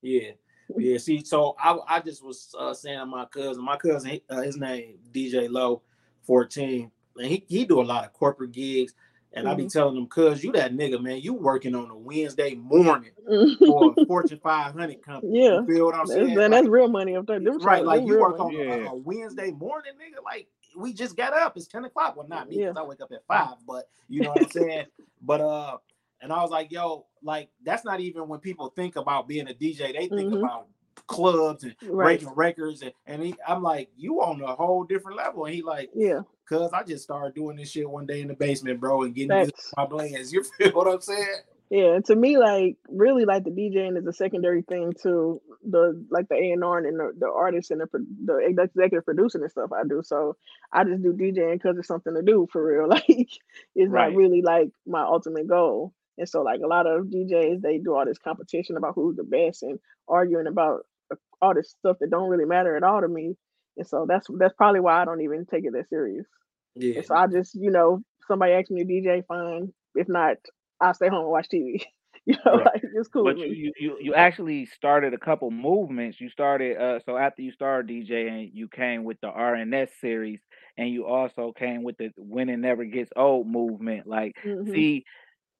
Yeah, 0.00 0.30
yeah. 0.76 0.98
See, 0.98 1.24
so 1.24 1.54
I 1.58 1.78
I 1.88 2.00
just 2.00 2.24
was 2.24 2.54
uh, 2.58 2.74
saying 2.74 3.08
my 3.08 3.24
cousin, 3.26 3.64
my 3.64 3.76
cousin, 3.76 4.20
uh, 4.28 4.42
his 4.42 4.56
name 4.56 4.98
DJ 5.12 5.50
Low, 5.50 5.82
fourteen, 6.22 6.90
and 7.16 7.26
he 7.26 7.44
he 7.48 7.64
do 7.64 7.80
a 7.80 7.82
lot 7.82 8.04
of 8.04 8.12
corporate 8.12 8.52
gigs. 8.52 8.94
And 9.34 9.46
mm-hmm. 9.46 9.52
I 9.52 9.54
be 9.54 9.68
telling 9.68 9.94
them, 9.94 10.06
cuz 10.06 10.44
you 10.44 10.52
that 10.52 10.74
nigga, 10.74 11.00
man, 11.02 11.20
you 11.20 11.34
working 11.34 11.74
on 11.74 11.90
a 11.90 11.96
Wednesday 11.96 12.54
morning 12.54 13.12
for 13.58 13.94
a 13.96 14.04
Fortune 14.06 14.40
500 14.42 15.02
company. 15.02 15.40
Yeah. 15.40 15.60
You 15.60 15.66
feel 15.66 15.84
what 15.86 15.94
I'm 15.94 16.06
saying? 16.06 16.34
That's, 16.34 16.50
like, 16.50 16.68
real 16.68 16.88
money 16.88 17.16
up 17.16 17.26
there. 17.26 17.40
right. 17.40 17.84
Like 17.84 18.06
you 18.06 18.18
work 18.18 18.38
money. 18.38 18.70
on 18.70 18.80
a, 18.86 18.90
a, 18.90 18.94
Wednesday 18.94 19.50
morning, 19.50 19.92
nigga. 19.94 20.22
Like 20.24 20.48
we 20.76 20.92
just 20.92 21.16
got 21.16 21.32
up. 21.32 21.56
It's 21.56 21.66
10 21.66 21.84
o'clock. 21.84 22.16
Well, 22.16 22.28
not 22.28 22.48
me 22.48 22.58
because 22.58 22.74
yeah. 22.76 22.82
I 22.82 22.84
wake 22.84 23.00
up 23.00 23.12
at 23.12 23.24
five, 23.26 23.56
but 23.66 23.88
you 24.08 24.22
know 24.22 24.30
what 24.30 24.42
I'm 24.42 24.50
saying? 24.50 24.86
but 25.22 25.40
uh, 25.40 25.78
and 26.20 26.32
I 26.32 26.40
was 26.42 26.50
like, 26.50 26.70
yo, 26.70 27.06
like 27.22 27.48
that's 27.64 27.84
not 27.84 28.00
even 28.00 28.28
when 28.28 28.40
people 28.40 28.68
think 28.68 28.96
about 28.96 29.28
being 29.28 29.48
a 29.48 29.54
DJ, 29.54 29.92
they 29.92 30.08
think 30.08 30.32
mm-hmm. 30.32 30.44
about 30.44 30.66
clubs 31.06 31.64
and 31.64 31.74
right. 31.82 32.20
breaking 32.20 32.34
records 32.34 32.82
and, 32.82 32.92
and 33.06 33.22
he, 33.22 33.34
I'm 33.46 33.62
like, 33.62 33.90
you 33.96 34.22
on 34.22 34.40
a 34.40 34.54
whole 34.54 34.84
different 34.84 35.18
level. 35.18 35.44
And 35.44 35.54
he 35.54 35.62
like, 35.62 35.90
yeah, 35.94 36.20
cuz 36.52 36.72
I 36.72 36.82
just 36.84 37.04
started 37.04 37.34
doing 37.34 37.56
this 37.56 37.70
shit 37.70 37.88
one 37.90 38.06
day 38.06 38.22
in 38.22 38.28
the 38.28 38.34
basement, 38.34 38.80
bro, 38.80 39.02
and 39.02 39.14
getting 39.14 39.42
my 39.76 39.86
blends. 39.86 40.32
You 40.34 40.44
feel 40.44 40.72
what 40.72 40.88
I'm 40.88 41.00
saying? 41.00 41.40
Yeah, 41.70 41.96
and 41.96 42.04
to 42.06 42.16
me, 42.16 42.38
like 42.38 42.76
really, 42.88 43.24
like 43.26 43.44
the 43.44 43.50
DJing 43.50 43.98
is 43.98 44.06
a 44.06 44.12
secondary 44.12 44.62
thing 44.62 44.92
to 45.02 45.42
the 45.68 46.06
like 46.10 46.28
the 46.28 46.36
A 46.36 46.52
and 46.52 46.62
R 46.64 46.78
and 46.78 46.98
the, 47.00 47.12
the 47.18 47.26
artists 47.30 47.72
and 47.72 47.80
the 47.80 47.88
the 48.24 48.36
executive 48.38 49.04
producing 49.04 49.42
and 49.42 49.50
stuff 49.50 49.72
I 49.72 49.82
do. 49.88 50.02
So 50.04 50.36
I 50.72 50.84
just 50.84 51.02
do 51.02 51.12
DJing 51.12 51.54
because 51.54 51.76
it's 51.78 51.88
something 51.88 52.14
to 52.14 52.22
do 52.22 52.46
for 52.52 52.64
real. 52.64 52.88
Like 52.90 53.04
it's 53.08 53.90
Right. 53.90 53.92
not 53.92 54.14
really 54.14 54.42
like 54.42 54.70
my 54.86 55.02
ultimate 55.02 55.48
goal. 55.48 55.92
And 56.18 56.28
so 56.28 56.42
like 56.42 56.60
a 56.64 56.68
lot 56.68 56.86
of 56.86 57.06
DJs, 57.06 57.62
they 57.62 57.78
do 57.78 57.94
all 57.96 58.06
this 58.06 58.18
competition 58.18 58.76
about 58.76 58.94
who's 58.94 59.16
the 59.16 59.24
best 59.24 59.62
and 59.64 59.78
arguing 60.08 60.46
about 60.46 60.86
uh, 61.12 61.16
all 61.42 61.54
this 61.54 61.70
stuff 61.80 61.98
that 62.00 62.10
don't 62.10 62.30
really 62.30 62.46
matter 62.46 62.76
at 62.76 62.84
all 62.84 63.00
to 63.02 63.08
me. 63.08 63.36
And 63.76 63.86
so 63.86 64.06
that's 64.08 64.28
that's 64.38 64.54
probably 64.54 64.80
why 64.80 65.02
I 65.02 65.04
don't 65.04 65.22
even 65.22 65.46
take 65.46 65.66
it 65.66 65.72
that 65.74 65.88
serious. 65.90 66.26
Yeah. 66.74 67.02
So 67.02 67.14
I 67.14 67.26
just, 67.26 67.54
you 67.54 67.70
know, 67.70 68.02
somebody 68.26 68.52
asked 68.52 68.70
me 68.70 68.82
to 68.82 68.88
DJ, 68.88 69.22
fine. 69.28 69.72
If 69.94 70.08
not, 70.08 70.36
I'll 70.80 70.94
stay 70.94 71.08
home 71.08 71.20
and 71.22 71.30
watch 71.30 71.48
TV. 71.48 71.84
you 72.26 72.36
know, 72.44 72.54
Right. 72.54 72.70
like 72.72 72.82
it's 72.94 73.08
cool 73.08 73.26
But 73.26 73.36
with 73.36 73.38
you, 73.48 73.72
you 73.78 73.96
you 74.00 74.14
actually 74.14 74.66
started 74.66 75.14
a 75.14 75.18
couple 75.18 75.50
movements. 75.50 76.20
You 76.20 76.28
started 76.28 76.76
uh 76.76 77.00
so 77.06 77.16
after 77.16 77.42
you 77.42 77.52
started 77.52 77.88
DJing, 77.88 78.50
you 78.52 78.68
came 78.68 79.04
with 79.04 79.20
the 79.20 79.28
RNS 79.28 79.90
series 80.00 80.40
and 80.76 80.88
you 80.90 81.06
also 81.06 81.52
came 81.56 81.82
with 81.84 81.96
the 81.98 82.10
When 82.16 82.48
It 82.48 82.58
Never 82.58 82.84
Gets 82.84 83.10
Old 83.16 83.46
movement. 83.48 84.06
Like 84.06 84.34
Mhm. 84.44 84.72
see 84.72 85.04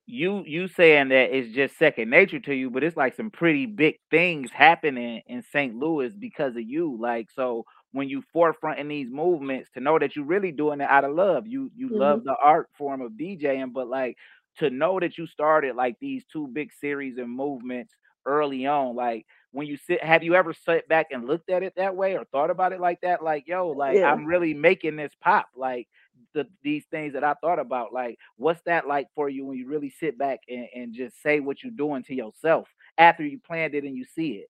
you 0.07 0.43
you 0.47 0.69
saying 0.69 1.09
that 1.11 1.37
it's 1.37 1.55
just 1.55 1.79
second 1.79 2.11
nature 2.11 2.41
to 2.41 2.55
you, 2.55 2.71
but 2.71 2.85
it's 2.85 2.97
like 2.97 3.15
some 3.17 3.31
pretty 3.31 3.67
big 3.67 3.97
things 4.11 4.51
happening 4.53 5.23
in 5.27 5.43
St. 5.53 5.75
Louis 5.75 6.13
because 6.19 6.57
of 6.57 6.63
you. 6.63 6.99
Like 7.01 7.29
so 7.35 7.65
when 7.93 8.09
you 8.09 8.23
forefronting 8.35 8.89
these 8.89 9.11
movements 9.11 9.71
to 9.75 9.81
know 9.81 9.99
that 9.99 10.17
you're 10.17 10.25
really 10.25 10.53
doing 10.53 10.81
it 10.81 10.89
out 10.91 11.05
of 11.05 11.15
love. 11.15 11.47
You 11.47 11.71
you 11.75 11.91
Mhm. 11.91 11.95
love 11.97 12.25
the 12.25 12.37
art 12.43 12.69
form 12.77 13.01
of 13.03 13.13
DJing, 13.13 13.73
but 13.73 13.89
like 13.89 14.17
to 14.59 14.71
know 14.71 15.01
that 15.01 15.19
you 15.19 15.27
started 15.27 15.77
like 15.77 15.97
these 16.01 16.25
two 16.31 16.47
big 16.49 16.73
series 16.73 17.19
and 17.19 17.31
movements 17.31 17.95
early 18.27 18.67
on, 18.67 18.95
like 18.95 19.27
when 19.51 19.67
you 19.67 19.77
sit 19.77 20.03
have 20.03 20.23
you 20.23 20.35
ever 20.35 20.53
sat 20.55 20.87
back 20.89 21.09
and 21.11 21.27
looked 21.27 21.51
at 21.51 21.63
it 21.63 21.75
that 21.77 21.97
way 21.97 22.17
or 22.17 22.25
thought 22.27 22.51
about 22.51 22.73
it 22.73 22.81
like 22.81 23.01
that? 23.03 23.23
Like, 23.23 23.47
yo, 23.49 23.69
like 23.71 24.01
Yeah. 24.01 24.07
I'm 24.07 24.25
really 24.27 24.55
making 24.55 24.97
this 24.97 25.13
pop. 25.21 25.49
Like 25.57 25.89
the 26.35 26.47
these 26.63 26.85
things 26.87 27.13
that 27.15 27.25
I 27.25 27.35
thought 27.35 27.59
about. 27.59 27.93
Like, 27.93 28.19
what's 28.37 28.63
that 28.63 28.87
like 28.87 29.09
for 29.15 29.29
you 29.29 29.45
when 29.47 29.59
you 29.59 29.67
really 29.69 29.91
sit 29.91 30.19
back 30.19 30.41
and, 30.49 30.69
and 30.75 30.95
just 30.95 31.21
say 31.23 31.41
what 31.41 31.63
you're 31.63 31.73
doing 31.73 32.03
to 32.05 32.15
yourself 32.15 32.69
after 32.99 33.25
you 33.27 33.39
planned 33.39 33.75
it 33.75 33.85
and 33.85 33.97
you 33.97 34.05
see 34.05 34.33
it? 34.37 34.49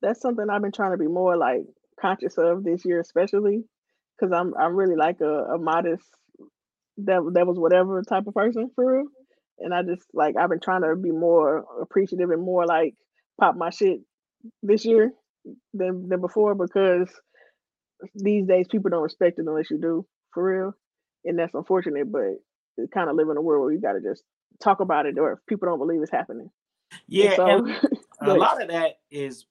That's 0.00 0.20
something 0.20 0.48
I've 0.48 0.62
been 0.62 0.72
trying 0.72 0.92
to 0.92 0.96
be 0.98 1.06
more 1.06 1.36
like 1.36 1.62
conscious 2.00 2.38
of 2.38 2.64
this 2.64 2.84
year, 2.84 3.00
especially 3.00 3.64
because 4.18 4.32
I'm 4.32 4.54
I'm 4.58 4.74
really 4.74 4.96
like 4.96 5.20
a, 5.20 5.54
a 5.54 5.58
modest 5.58 6.08
that 6.98 7.30
that 7.34 7.46
was 7.46 7.58
whatever 7.58 8.02
type 8.02 8.26
of 8.26 8.34
person 8.34 8.70
for 8.74 8.98
real. 8.98 9.06
And 9.58 9.72
I 9.72 9.82
just 9.82 10.06
like 10.12 10.36
I've 10.36 10.50
been 10.50 10.60
trying 10.60 10.82
to 10.82 10.96
be 10.96 11.10
more 11.10 11.64
appreciative 11.80 12.30
and 12.30 12.42
more 12.42 12.66
like 12.66 12.94
pop 13.40 13.56
my 13.56 13.70
shit 13.70 14.00
this 14.62 14.84
year 14.84 15.12
than 15.72 16.08
than 16.08 16.20
before 16.20 16.54
because 16.54 17.08
these 18.14 18.46
days 18.46 18.66
people 18.70 18.90
don't 18.90 19.02
respect 19.02 19.38
it 19.38 19.46
unless 19.46 19.70
you 19.70 19.80
do 19.80 20.06
for 20.32 20.44
real. 20.44 20.72
And 21.24 21.38
that's 21.38 21.54
unfortunate, 21.54 22.10
but 22.12 22.36
we 22.76 22.86
kind 22.92 23.08
of 23.10 23.16
live 23.16 23.28
in 23.30 23.36
a 23.36 23.42
world 23.42 23.64
where 23.64 23.72
you 23.72 23.80
gotta 23.80 24.00
just 24.00 24.22
talk 24.62 24.80
about 24.80 25.06
it 25.06 25.18
or 25.18 25.32
if 25.32 25.38
people 25.48 25.66
don't 25.66 25.78
believe 25.78 26.02
it's 26.02 26.10
happening. 26.10 26.50
Yeah, 27.08 27.36
so 27.36 27.46
and 27.46 27.76
a 28.20 28.34
lot 28.34 28.62
of 28.62 28.68
that 28.68 28.98
is 29.10 29.46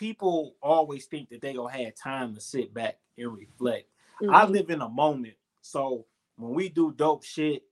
people 0.00 0.56
always 0.62 1.04
think 1.04 1.28
that 1.28 1.42
they 1.42 1.52
gonna 1.52 1.70
have 1.84 1.94
time 1.94 2.34
to 2.34 2.40
sit 2.40 2.72
back 2.72 2.98
and 3.18 3.36
reflect. 3.36 3.86
I 4.30 4.46
Mhm. 4.46 4.50
live 4.50 4.70
in 4.70 4.80
a 4.80 4.88
moment, 4.88 5.34
so 5.60 6.06
when 6.36 6.54
we 6.54 6.70
do 6.70 6.92
dope 6.92 7.22
shit, 7.22 7.64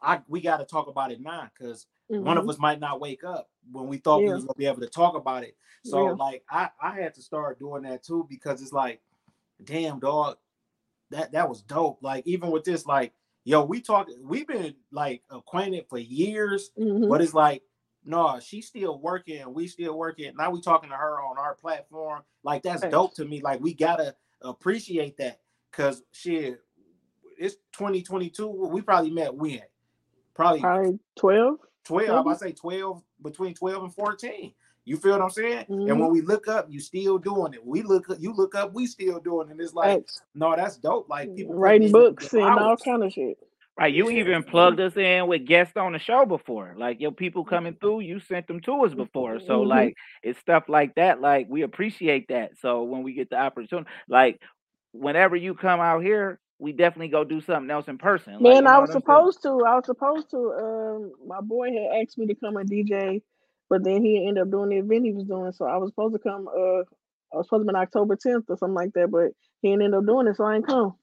I 0.00 0.22
we 0.28 0.40
got 0.40 0.58
to 0.58 0.64
talk 0.64 0.86
about 0.86 1.10
it 1.10 1.20
now 1.20 1.50
because 1.52 1.88
one 2.08 2.38
of 2.38 2.44
Mhm. 2.44 2.50
us 2.50 2.58
might 2.58 2.78
not 2.78 3.00
wake 3.00 3.24
up 3.24 3.50
when 3.72 3.88
we 3.88 3.98
thought 3.98 4.20
we 4.20 4.26
Yeah. 4.28 4.34
was 4.34 4.44
gonna 4.44 4.54
be 4.54 4.66
able 4.66 4.80
to 4.82 4.88
talk 4.88 5.16
about 5.16 5.42
it. 5.42 5.56
So 5.82 6.04
Yeah. 6.04 6.12
like 6.12 6.44
I 6.48 6.70
I 6.80 6.92
had 6.92 7.14
to 7.14 7.22
start 7.22 7.58
doing 7.58 7.82
that 7.82 8.04
too 8.04 8.24
because 8.30 8.62
it's 8.62 8.72
like, 8.72 9.02
damn 9.64 9.98
dog, 9.98 10.38
that 11.10 11.32
that 11.32 11.48
was 11.48 11.62
dope. 11.62 12.00
Like 12.02 12.24
even 12.26 12.52
with 12.52 12.62
this, 12.64 12.86
like 12.86 13.12
yo, 13.44 13.64
we 13.64 13.80
talk, 13.80 14.08
we've 14.20 14.46
been 14.46 14.76
like 14.92 15.24
acquainted 15.30 15.88
for 15.88 15.98
years, 15.98 16.70
Mhm. 16.78 17.08
but 17.08 17.20
it's 17.22 17.34
like, 17.34 17.62
no, 18.08 18.40
she's 18.40 18.66
still 18.66 18.98
working, 18.98 19.52
we 19.52 19.68
still 19.68 19.96
working. 19.96 20.32
Now 20.36 20.50
we 20.50 20.62
talking 20.62 20.88
to 20.88 20.96
her 20.96 21.20
on 21.20 21.36
our 21.36 21.54
platform. 21.54 22.22
Like 22.42 22.62
that's 22.62 22.82
dope 22.90 23.14
to 23.16 23.26
me. 23.26 23.42
Like 23.42 23.60
we 23.60 23.74
gotta 23.74 24.16
appreciate 24.40 25.18
that 25.18 25.40
because 25.70 26.02
shit, 26.10 26.60
it's 27.38 27.56
2022. 27.72 28.48
We 28.48 28.80
probably 28.80 29.10
met 29.10 29.34
when? 29.34 29.60
Probably 30.34 30.60
Probably 30.60 30.98
12. 31.18 31.58
12. 31.84 32.26
I 32.26 32.36
say 32.36 32.52
12, 32.52 33.02
between 33.22 33.54
12 33.54 33.84
and 33.84 33.94
14. 33.94 34.54
You 34.86 34.96
feel 34.96 35.12
what 35.12 35.22
I'm 35.22 35.30
saying? 35.30 35.66
And 35.68 35.78
Mhm. 35.78 35.98
when 36.00 36.10
we 36.10 36.22
look 36.22 36.48
up, 36.48 36.70
you 36.70 36.80
still 36.80 37.18
doing 37.18 37.52
it. 37.52 37.64
We 37.64 37.82
look 37.82 38.08
up, 38.08 38.16
you 38.20 38.32
look 38.32 38.54
up, 38.54 38.72
we 38.72 38.86
still 38.86 39.20
doing 39.20 39.48
it. 39.48 39.52
And 39.52 39.60
it's 39.60 39.74
like, 39.74 40.08
no, 40.34 40.56
that's 40.56 40.78
dope. 40.78 41.10
Like 41.10 41.34
people 41.34 41.54
Writing 41.56 41.92
books 41.92 42.32
and 42.32 42.42
all 42.42 42.76
kind 42.78 43.04
of 43.04 43.12
shit. 43.12 43.38
Right, 43.78 43.94
you 43.94 44.10
even 44.10 44.44
plugged 44.44 44.80
us 44.80 44.96
in 44.96 45.26
with 45.28 45.46
guests 45.46 45.76
on 45.76 45.92
the 45.94 46.00
show 46.00 46.26
before. 46.26 46.74
Like 46.78 47.00
your 47.00 47.12
people 47.12 47.44
coming 47.44 47.76
through, 47.80 48.00
you 48.02 48.20
sent 48.20 48.48
them 48.48 48.60
to 48.62 48.84
us 48.84 48.94
before. 48.94 49.40
So 49.40 49.62
Mhm. 49.62 49.64
like 49.64 49.96
it's 50.22 50.40
stuff 50.40 50.64
like 50.68 50.94
that. 50.96 51.20
Like 51.20 51.48
we 51.50 51.62
appreciate 51.62 52.28
that. 52.28 52.52
So 52.60 52.84
when 52.84 53.02
we 53.04 53.14
get 53.14 53.30
the 53.30 53.36
opportunity, 53.38 53.90
like 54.08 54.40
whenever 54.92 55.36
you 55.36 55.54
come 55.56 55.80
out 55.80 56.04
here, 56.04 56.40
we 56.60 56.72
definitely 56.72 57.08
go 57.08 57.24
do 57.24 57.40
something 57.42 57.70
else 57.70 57.88
in 57.88 57.98
person. 57.98 58.40
Like 58.42 58.60
Man, 58.60 58.66
you 58.66 58.68
I 58.68 58.80
was 58.80 58.92
I'm 58.92 59.02
saying? 59.08 59.24
supposed 59.24 59.42
to. 59.44 59.50
I 59.66 59.76
was 59.76 59.86
supposed 59.86 60.30
to. 60.32 60.52
Um, 60.52 61.12
my 61.26 61.40
boy 61.40 61.68
had 61.72 62.02
asked 62.02 62.18
me 62.18 62.26
to 62.28 62.36
come 62.36 62.58
and 62.58 62.70
DJ, 62.70 63.22
but 63.70 63.84
then 63.84 64.04
he 64.04 64.28
ended 64.28 64.42
up 64.42 64.50
doing 64.52 64.70
the 64.70 64.78
event 64.78 65.06
he 65.06 65.14
was 65.14 65.24
doing. 65.26 65.52
So 65.54 65.66
I 65.66 65.78
was 65.78 65.90
supposed 65.90 66.14
to 66.14 66.20
come. 66.20 66.48
Uh, 66.48 66.82
I 67.32 67.38
was 67.38 67.46
supposed 67.46 67.62
to 67.66 67.72
be 67.72 67.76
on 67.76 67.82
October 67.82 68.16
10th 68.16 68.44
or 68.50 68.58
something 68.58 68.74
like 68.74 68.92
that, 68.94 69.10
but 69.10 69.32
he 69.62 69.72
ended 69.72 69.94
up 69.94 70.06
doing 70.06 70.28
it, 70.28 70.36
so 70.36 70.44
I 70.44 70.56
ain't 70.56 70.66
come. 70.66 70.96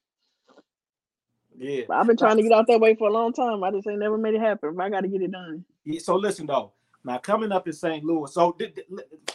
Yeah. 1.58 1.84
I've 1.90 2.06
been 2.06 2.16
trying 2.16 2.36
to 2.36 2.42
get 2.42 2.52
out 2.52 2.66
that 2.68 2.80
way 2.80 2.94
for 2.94 3.08
a 3.08 3.12
long 3.12 3.32
time. 3.32 3.62
I 3.64 3.70
just 3.70 3.86
ain't 3.86 3.98
never 3.98 4.18
made 4.18 4.34
it 4.34 4.40
happen. 4.40 4.74
But 4.74 4.84
I 4.84 4.90
got 4.90 5.02
to 5.02 5.08
get 5.08 5.22
it 5.22 5.32
done. 5.32 5.64
Yeah, 5.84 6.00
So 6.00 6.16
listen 6.16 6.46
though, 6.46 6.72
now 7.04 7.18
coming 7.18 7.52
up 7.52 7.66
in 7.66 7.72
St. 7.72 8.04
Louis. 8.04 8.32
So 8.32 8.52
th- 8.52 8.74
th- 8.74 8.88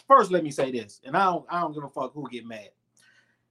first, 0.08 0.32
let 0.32 0.44
me 0.44 0.52
say 0.52 0.72
this, 0.72 1.02
and 1.04 1.16
I 1.16 1.26
don't, 1.26 1.46
I 1.50 1.62
don't 1.62 1.74
give 1.74 1.84
a 1.84 1.90
fuck 1.90 2.14
who 2.14 2.30
get 2.30 2.46
mad. 2.46 2.70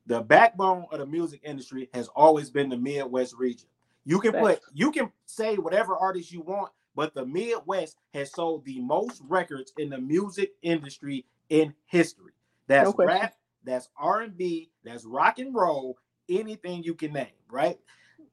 The 0.07 0.21
backbone 0.21 0.87
of 0.91 0.99
the 0.99 1.07
music 1.07 1.41
industry 1.45 1.89
has 1.95 2.09
always 2.09 2.51
been 2.51 2.69
the 2.69 2.77
Midwest 2.77 3.35
region. 3.37 3.69
You 4.05 4.19
can 4.19 4.33
put, 4.33 4.61
you 4.73 4.91
can 4.91 5.11
say 5.27 5.57
whatever 5.57 5.97
artist 5.97 6.33
you 6.33 6.41
want, 6.41 6.73
but 6.97 7.15
the 7.15 7.25
Midwest 7.25 7.97
has 8.15 8.33
sold 8.33 8.65
the 8.65 8.81
most 8.81 9.23
records 9.29 9.73
in 9.79 9.91
the 9.91 9.99
music 9.99 10.53
industry 10.63 11.27
in 11.51 11.75
history. 11.87 12.33
That's 12.67 12.91
No 12.91 13.05
rap, 13.05 13.35
that's 13.65 13.89
R 13.99 14.23
and 14.23 14.37
B, 14.37 14.71
that's 14.85 15.05
rock 15.05 15.39
and 15.39 15.55
roll, 15.55 15.99
anything 16.29 16.83
you 16.83 16.95
can 16.95 17.13
name, 17.13 17.27
right? 17.51 17.79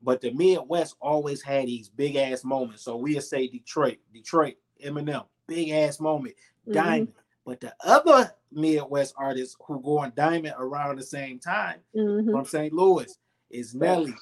But 0.08 0.22
the 0.22 0.32
Midwest 0.32 0.96
always 1.02 1.42
had 1.42 1.68
these 1.68 1.90
big 1.90 2.16
ass 2.16 2.46
moments. 2.46 2.82
So 2.84 2.96
we'll 2.96 3.20
say 3.20 3.46
Detroit, 3.50 3.98
Detroit, 4.14 4.54
Eminem, 4.82 5.26
big 5.48 5.72
ass 5.72 6.00
moment, 6.00 6.34
Mhm. 6.66 6.72
Diamond. 6.74 7.14
But 7.44 7.60
the 7.60 7.76
other 7.84 8.34
Midwest 8.50 9.14
artists 9.18 9.58
who 9.68 9.82
go 9.82 9.98
on 9.98 10.14
Diamond 10.16 10.56
around 10.58 10.98
the 10.98 11.04
same 11.04 11.40
time 11.40 11.82
Mhm. 11.94 12.32
from 12.32 12.46
St. 12.46 12.72
Louis 12.72 13.20
is 13.50 13.76
Nelly. 13.76 14.14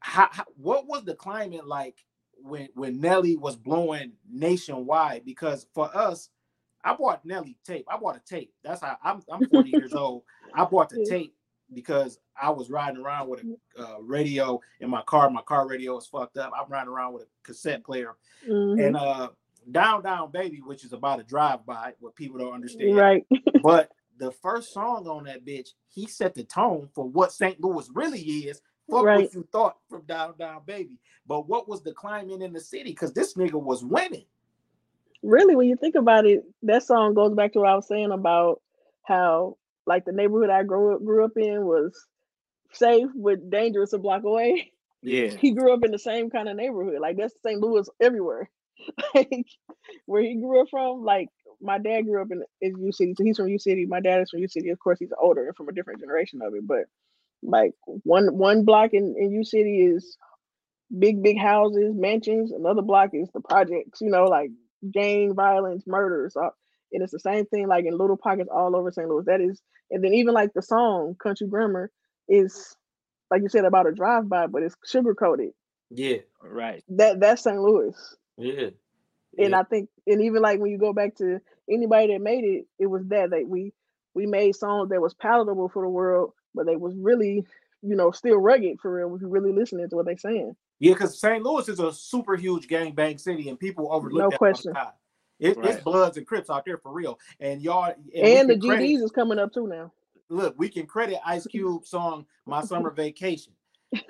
How, 0.00 0.28
how, 0.32 0.46
what 0.56 0.88
was 0.88 1.04
the 1.04 1.14
climate 1.14 1.64
like 1.64 2.04
when 2.42 2.70
when 2.74 3.00
Nelly 3.00 3.36
was 3.36 3.54
blowing 3.54 4.14
nationwide? 4.28 5.24
Because 5.24 5.68
for 5.74 5.96
us, 5.96 6.28
I 6.82 6.92
bought 6.96 7.24
Nelly 7.24 7.56
tape. 7.62 7.86
I 7.88 7.96
bought 7.98 8.16
a 8.16 8.20
tape. 8.20 8.52
That's 8.64 8.80
how 8.80 8.98
I'm. 9.04 9.22
I'm 9.30 9.48
40 9.48 9.70
years 9.70 9.92
old. 9.94 10.24
I 10.52 10.64
bought 10.64 10.88
the 10.90 11.06
tape 11.06 11.36
because 11.72 12.18
I 12.40 12.50
was 12.50 12.70
riding 12.70 13.00
around 13.00 13.28
with 13.28 13.42
a 13.78 13.82
uh, 13.82 13.98
radio 14.00 14.60
in 14.80 14.90
my 14.90 15.02
car. 15.02 15.30
My 15.30 15.42
car 15.42 15.66
radio 15.68 15.94
was 15.94 16.06
fucked 16.06 16.36
up. 16.36 16.52
I'm 16.58 16.70
riding 16.70 16.88
around 16.92 17.14
with 17.14 17.22
a 17.24 17.26
cassette 17.42 17.84
player 17.84 18.14
Mhm. 18.48 18.86
and 18.86 18.96
uh, 18.96 19.28
Down 19.70 20.02
Down 20.02 20.30
Baby, 20.30 20.60
which 20.64 20.84
is 20.84 20.92
about 20.92 21.20
a 21.20 21.24
drive 21.24 21.64
by, 21.64 21.94
what 22.00 22.14
people 22.14 22.38
don't 22.38 22.52
understand. 22.54 22.96
Right. 22.96 23.26
But 23.62 23.90
the 24.18 24.30
first 24.30 24.72
song 24.74 25.06
on 25.08 25.24
that 25.24 25.44
bitch, 25.44 25.70
he 25.88 26.06
set 26.06 26.34
the 26.34 26.44
tone 26.44 26.88
for 26.94 27.08
what 27.08 27.32
St. 27.32 27.58
Louis 27.60 27.88
really 27.94 28.20
is. 28.20 28.60
Fuck 28.90 29.04
Right. 29.04 29.22
what 29.24 29.34
you 29.34 29.48
thought 29.50 29.78
from 29.88 30.02
Down 30.02 30.34
Down 30.38 30.60
Baby. 30.66 30.98
But 31.26 31.48
what 31.48 31.66
was 31.66 31.82
the 31.82 31.92
climate 31.94 32.42
in 32.42 32.52
the 32.52 32.60
city? 32.60 32.90
Because 32.90 33.14
this 33.14 33.34
nigga 33.34 33.54
was 33.60 33.82
winning. 33.82 34.26
really 35.22 35.56
when 35.56 35.66
you 35.66 35.76
think 35.76 35.94
about 35.94 36.26
it 36.26 36.44
that 36.62 36.82
song 36.82 37.14
goes 37.14 37.32
back 37.34 37.50
to 37.54 37.60
what 37.60 37.70
i 37.70 37.74
was 37.74 37.88
saying 37.88 38.12
about 38.12 38.60
how 39.04 39.56
like 39.86 40.04
the 40.04 40.12
neighborhood 40.12 40.50
i 40.50 40.62
grew 40.62 40.94
up 40.96 41.04
grew 41.04 41.24
up 41.24 41.32
in 41.36 41.64
was 41.64 41.92
safe 42.72 43.06
but 43.16 43.50
dangerous 43.50 43.92
a 43.92 43.98
block 43.98 44.24
away 44.24 44.70
Yeah. 45.02 45.28
he 45.40 45.52
grew 45.52 45.72
up 45.74 45.84
in 45.84 45.90
the 45.92 45.98
same 45.98 46.30
kind 46.30 46.48
of 46.48 46.56
neighborhood 46.56 47.00
like 47.00 47.16
that's 47.16 47.34
st 47.44 47.60
louis 47.60 47.88
everywhere 48.00 48.50
like 49.14 49.46
where 50.06 50.22
he 50.22 50.36
grew 50.36 50.60
up 50.62 50.68
from 50.70 51.04
like 51.04 51.28
my 51.60 51.78
dad 51.78 52.02
grew 52.02 52.20
up 52.22 52.28
in, 52.30 52.42
u 52.60 52.92
city 52.92 53.14
so 53.16 53.24
he's 53.24 53.36
from 53.36 53.48
u 53.48 53.58
city 53.58 53.86
my 53.86 54.00
dad 54.00 54.22
is 54.22 54.30
from 54.30 54.40
u 54.40 54.48
city 54.48 54.70
of 54.70 54.78
course 54.78 54.98
he's 54.98 55.12
older 55.20 55.46
and 55.46 55.56
from 55.56 55.68
a 55.68 55.72
different 55.72 56.00
generation 56.00 56.40
of 56.42 56.54
it 56.54 56.66
but 56.66 56.84
like 57.42 57.72
one 57.84 58.36
one 58.36 58.64
block 58.64 58.90
in, 58.92 59.14
in 59.18 59.32
u 59.32 59.44
city 59.44 59.80
is 59.82 60.16
big 60.98 61.22
big 61.22 61.38
houses 61.38 61.94
mansions 61.96 62.52
another 62.52 62.82
block 62.82 63.10
is 63.14 63.28
the 63.34 63.40
projects 63.40 64.00
you 64.00 64.10
know 64.10 64.24
like 64.24 64.50
gang 64.92 65.34
violence, 65.34 65.84
murders, 65.86 66.36
and 66.94 67.02
it's 67.02 67.12
the 67.12 67.18
same 67.18 67.44
thing 67.46 67.66
like 67.68 67.84
in 67.84 67.98
little 67.98 68.16
pockets 68.16 68.48
all 68.50 68.74
over 68.74 68.90
St. 68.90 69.08
Louis. 69.08 69.24
That 69.26 69.40
is, 69.40 69.60
and 69.90 70.02
then 70.02 70.14
even 70.14 70.32
like 70.32 70.54
the 70.54 70.62
song 70.62 71.16
"Country 71.22 71.46
Grammar" 71.48 71.90
is 72.28 72.76
like 73.30 73.42
you 73.42 73.48
said 73.48 73.64
about 73.64 73.86
a 73.88 73.92
drive 73.92 74.28
by, 74.28 74.46
but 74.46 74.62
it's 74.62 74.76
sugar 74.86 75.14
coated. 75.14 75.50
Yeah, 75.90 76.18
right. 76.42 76.82
That 76.88 77.20
that's 77.20 77.42
St. 77.42 77.60
Louis. 77.60 77.94
Yeah. 78.38 78.70
And 79.36 79.50
yeah. 79.50 79.60
I 79.60 79.62
think, 79.64 79.88
and 80.06 80.22
even 80.22 80.42
like 80.42 80.60
when 80.60 80.70
you 80.70 80.78
go 80.78 80.92
back 80.92 81.16
to 81.16 81.40
anybody 81.68 82.12
that 82.12 82.20
made 82.22 82.44
it, 82.44 82.66
it 82.78 82.86
was 82.86 83.04
that 83.08 83.30
that 83.30 83.48
we 83.48 83.72
we 84.14 84.26
made 84.26 84.54
songs 84.54 84.90
that 84.90 85.00
was 85.00 85.14
palatable 85.14 85.68
for 85.68 85.82
the 85.82 85.88
world, 85.88 86.32
but 86.54 86.66
they 86.66 86.76
was 86.76 86.94
really, 86.96 87.44
you 87.82 87.96
know, 87.96 88.12
still 88.12 88.36
rugged 88.38 88.78
for 88.80 88.94
real. 88.94 89.14
If 89.16 89.22
you 89.22 89.28
really 89.28 89.52
listening 89.52 89.88
to 89.88 89.96
what 89.96 90.06
they 90.06 90.16
saying. 90.16 90.54
Yeah, 90.78 90.92
because 90.92 91.18
St. 91.18 91.42
Louis 91.42 91.68
is 91.68 91.80
a 91.80 91.92
super 91.92 92.36
huge 92.36 92.68
gang 92.68 92.92
bang 92.92 93.18
city, 93.18 93.48
and 93.48 93.58
people 93.58 93.88
overlook 93.90 94.18
No 94.22 94.30
that. 94.30 94.38
question. 94.38 94.70
all 94.70 94.74
the 94.74 94.84
time. 94.86 94.92
It, 95.44 95.56
Right. 95.58 95.70
It's 95.70 95.82
Bloods 95.82 96.16
and 96.16 96.26
Crips 96.26 96.48
out 96.50 96.64
there 96.64 96.78
for 96.78 96.92
real, 96.92 97.18
and 97.40 97.60
y'all 97.62 97.84
and, 97.84 97.98
And 98.14 98.48
the 98.50 98.54
can 98.58 98.68
credit- 98.70 98.84
GDs 98.88 99.02
is 99.02 99.10
coming 99.10 99.38
up 99.38 99.52
too 99.52 99.66
now. 99.66 99.92
look, 100.30 100.54
we 100.58 100.68
can 100.68 100.86
credit 100.86 101.18
Ice 101.24 101.46
Cube 101.50 101.86
song 101.86 102.26
"My 102.46 102.62
Summer 102.62 102.90
Vacation." 102.96 103.52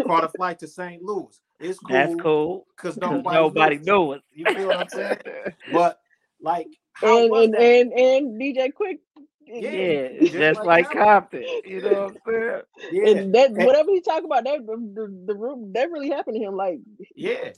Caught 0.06 0.24
a 0.24 0.28
flight 0.28 0.58
to 0.60 0.66
St. 0.68 1.02
Louis. 1.02 1.38
It's 1.60 1.78
cool. 1.78 1.88
That's 1.94 2.14
cool. 2.16 2.66
because 2.76 2.94
'cause 2.94 3.00
nobody, 3.10 3.36
Nobody 3.36 3.76
knows. 3.78 3.86
knew 3.86 4.12
it. 4.14 4.22
You 4.32 4.44
feel 4.54 4.66
what 4.68 4.78
I'm 4.78 4.88
saying? 4.88 5.18
But 5.72 5.98
like, 6.40 6.68
how 6.94 7.24
And 7.24 7.54
and, 7.54 7.54
and 7.54 7.92
and 7.92 8.40
DJ 8.40 8.70
Quik. 8.72 8.98
Yeah, 9.46 10.08
just 10.20 10.32
just, 10.32 10.58
like 10.64 10.86
like 10.86 10.90
Compton. 10.90 11.42
Compton. 11.44 11.70
You 11.70 11.80
know 11.82 11.90
what 12.04 12.16
I'm 12.16 12.16
saying? 12.26 12.62
yeah, 12.92 13.08
And 13.08 13.34
that 13.34 13.50
And- 13.50 13.64
whatever 13.66 13.90
he 13.90 14.00
talk 14.00 14.24
about, 14.24 14.44
that 14.44 14.64
the, 14.66 14.76
the, 14.94 15.24
the 15.26 15.34
room 15.34 15.72
that 15.74 15.90
really 15.90 16.08
happened 16.08 16.36
to 16.36 16.42
him. 16.42 16.56
Like 16.56 16.78
yeah. 17.14 17.50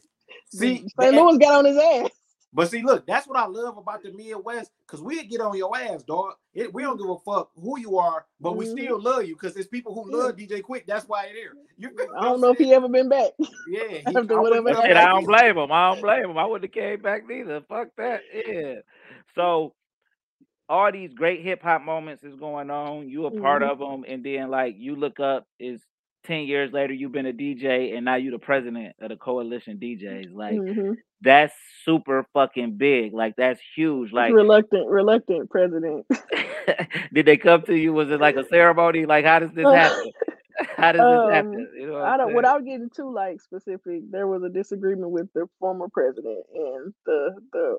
See, 0.52 0.84
St. 1.00 1.14
Louis 1.14 1.38
got 1.38 1.54
on 1.58 1.64
his 1.64 1.76
ass. 1.76 2.10
But 2.56 2.70
see, 2.70 2.82
look, 2.82 3.06
that's 3.06 3.28
what 3.28 3.38
I 3.38 3.46
love 3.46 3.78
about 3.78 4.02
the 4.02 4.12
Midwest, 4.12 4.72
because 4.86 5.02
we 5.02 5.24
get 5.26 5.42
on 5.42 5.56
your 5.56 5.76
ass, 5.76 6.02
dog. 6.04 6.34
It, 6.54 6.74
we 6.74 6.82
don't 6.82 6.98
give 6.98 7.10
a 7.10 7.18
fuck 7.20 7.52
who 7.56 7.78
you 7.80 7.98
are, 7.98 8.26
but 8.40 8.56
we 8.58 8.66
Mhm. 8.66 8.72
still 8.72 9.00
love 9.00 9.26
you 9.26 9.36
because 9.36 9.54
there's 9.54 9.68
people 9.68 9.94
who 9.94 10.10
love 10.10 10.36
DJ 10.36 10.62
Quik. 10.62 10.86
That's 10.86 11.08
why 11.08 11.26
they're 11.26 11.34
here. 11.36 11.56
You 11.78 11.90
I 12.18 12.24
don't 12.24 12.40
know 12.40 12.50
if 12.52 12.58
he 12.58 12.74
ever 12.74 12.88
been 12.88 13.10
back. 13.10 13.32
Yeah, 13.66 13.82
he, 14.06 14.16
after 14.16 14.34
I 14.34 14.40
whatever 14.40 14.70
have 14.70 14.78
happened. 14.78 14.92
And 14.92 14.98
I 14.98 15.12
don't 15.12 15.26
blame 15.26 15.58
him. 15.58 15.72
I 15.72 15.90
don't 15.90 16.02
blame 16.02 16.30
him. 16.30 16.38
I 16.38 16.46
wouldn't 16.46 16.74
have 16.74 16.82
came 16.82 17.02
back 17.02 17.28
neither. 17.28 17.60
Fuck 17.68 17.88
that. 17.98 18.22
Yeah. 18.34 18.76
So 19.34 19.74
all 20.68 20.92
these 20.92 21.14
great 21.14 21.42
hip 21.42 21.62
hop 21.62 21.82
moments 21.82 22.24
is 22.24 22.36
going 22.36 22.70
on. 22.70 23.08
You 23.08 23.26
a 23.26 23.30
part 23.30 23.62
Mhm. 23.62 23.70
of 23.70 23.78
them, 23.78 24.04
and 24.08 24.24
then 24.24 24.50
like 24.50 24.76
you 24.78 24.96
look 24.96 25.20
up 25.20 25.46
is 25.60 25.82
ten 26.26 26.44
years 26.46 26.72
later 26.72 26.94
you've 26.94 27.12
been 27.12 27.26
a 27.26 27.32
DJ, 27.32 27.96
and 27.96 28.04
now 28.04 28.16
you're 28.16 28.32
the 28.32 28.38
president 28.40 28.96
of 29.00 29.10
the 29.10 29.16
coalition 29.16 29.78
DJs. 29.78 30.32
Like 30.34 30.62
Mhm. 30.62 30.96
that's 31.22 31.54
super 31.84 32.26
fucking 32.34 32.76
big. 32.78 33.14
Like 33.14 33.36
that's 33.36 33.60
huge. 33.76 34.12
Like 34.12 34.32
reluctant, 34.32 34.88
reluctant 34.88 35.50
president. 35.50 36.06
did 37.14 37.26
they 37.26 37.36
come 37.38 37.62
to 37.64 37.74
you? 37.76 37.92
Was 37.92 38.10
it 38.10 38.20
like 38.20 38.36
a 38.36 38.44
ceremony? 38.48 39.06
Like 39.06 39.24
how 39.24 39.40
does 39.40 39.52
this 39.54 39.70
happen? 39.70 40.12
How 40.76 40.92
does 40.92 41.06
this 41.06 41.22
Um, 41.22 41.28
happen? 41.28 41.68
You 41.78 41.88
know 41.88 41.92
what 41.94 42.02
I 42.02 42.16
don't. 42.18 42.28
saying? 42.28 42.36
Without 42.36 42.64
getting 42.64 42.90
too 42.90 43.12
like 43.12 43.40
specific, 43.40 44.02
there 44.10 44.26
was 44.28 44.42
a 44.44 44.48
disagreement 44.50 45.10
with 45.10 45.28
the 45.34 45.46
former 45.60 45.88
president 45.92 46.44
and 46.54 46.94
the 47.06 47.34
the 47.52 47.78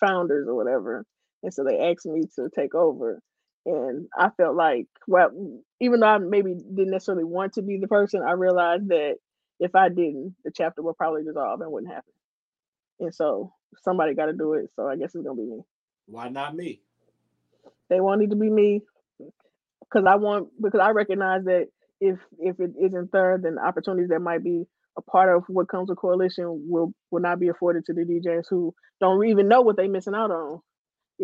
founders 0.00 0.48
or 0.48 0.54
whatever, 0.54 1.04
and 1.42 1.52
so 1.54 1.64
they 1.64 1.90
asked 1.90 2.06
me 2.06 2.22
to 2.36 2.48
take 2.54 2.74
over. 2.74 3.20
And 3.66 4.08
I 4.16 4.30
felt 4.36 4.56
like, 4.56 4.86
well, 5.06 5.30
even 5.80 6.00
though 6.00 6.06
I 6.06 6.18
maybe 6.18 6.54
didn't 6.54 6.90
necessarily 6.90 7.24
want 7.24 7.54
to 7.54 7.62
be 7.62 7.78
the 7.78 7.88
person, 7.88 8.22
I 8.22 8.32
realized 8.32 8.88
that 8.88 9.16
if 9.58 9.74
I 9.74 9.88
didn't, 9.88 10.34
the 10.44 10.50
chapter 10.54 10.82
would 10.82 10.96
probably 10.96 11.24
dissolve 11.24 11.60
and 11.60 11.72
wouldn't 11.72 11.92
happen. 11.92 12.12
And 13.00 13.14
so 13.14 13.52
somebody 13.82 14.14
got 14.14 14.26
to 14.26 14.32
do 14.32 14.54
it. 14.54 14.70
So 14.76 14.86
I 14.86 14.96
guess 14.96 15.14
it's 15.14 15.24
gonna 15.24 15.34
be 15.34 15.46
me. 15.46 15.60
Why 16.06 16.28
not 16.28 16.54
me? 16.54 16.80
They 17.88 18.00
won't 18.00 18.28
to 18.28 18.36
be 18.36 18.50
me 18.50 18.82
because 19.80 20.04
I 20.06 20.16
want 20.16 20.48
because 20.60 20.80
I 20.80 20.90
recognize 20.90 21.44
that 21.44 21.68
if 22.00 22.18
if 22.38 22.60
it 22.60 22.72
isn't 22.80 23.12
third, 23.12 23.42
then 23.42 23.58
opportunities 23.58 24.08
that 24.08 24.20
might 24.20 24.42
be 24.42 24.64
a 24.96 25.02
part 25.02 25.34
of 25.34 25.44
what 25.48 25.68
comes 25.68 25.88
with 25.88 25.98
coalition 25.98 26.66
will 26.68 26.92
will 27.10 27.20
not 27.20 27.40
be 27.40 27.48
afforded 27.48 27.84
to 27.86 27.92
the 27.92 28.02
DJs 28.02 28.44
who 28.48 28.74
don't 29.00 29.26
even 29.26 29.48
know 29.48 29.62
what 29.62 29.76
they're 29.76 29.88
missing 29.88 30.14
out 30.14 30.30
on. 30.30 30.60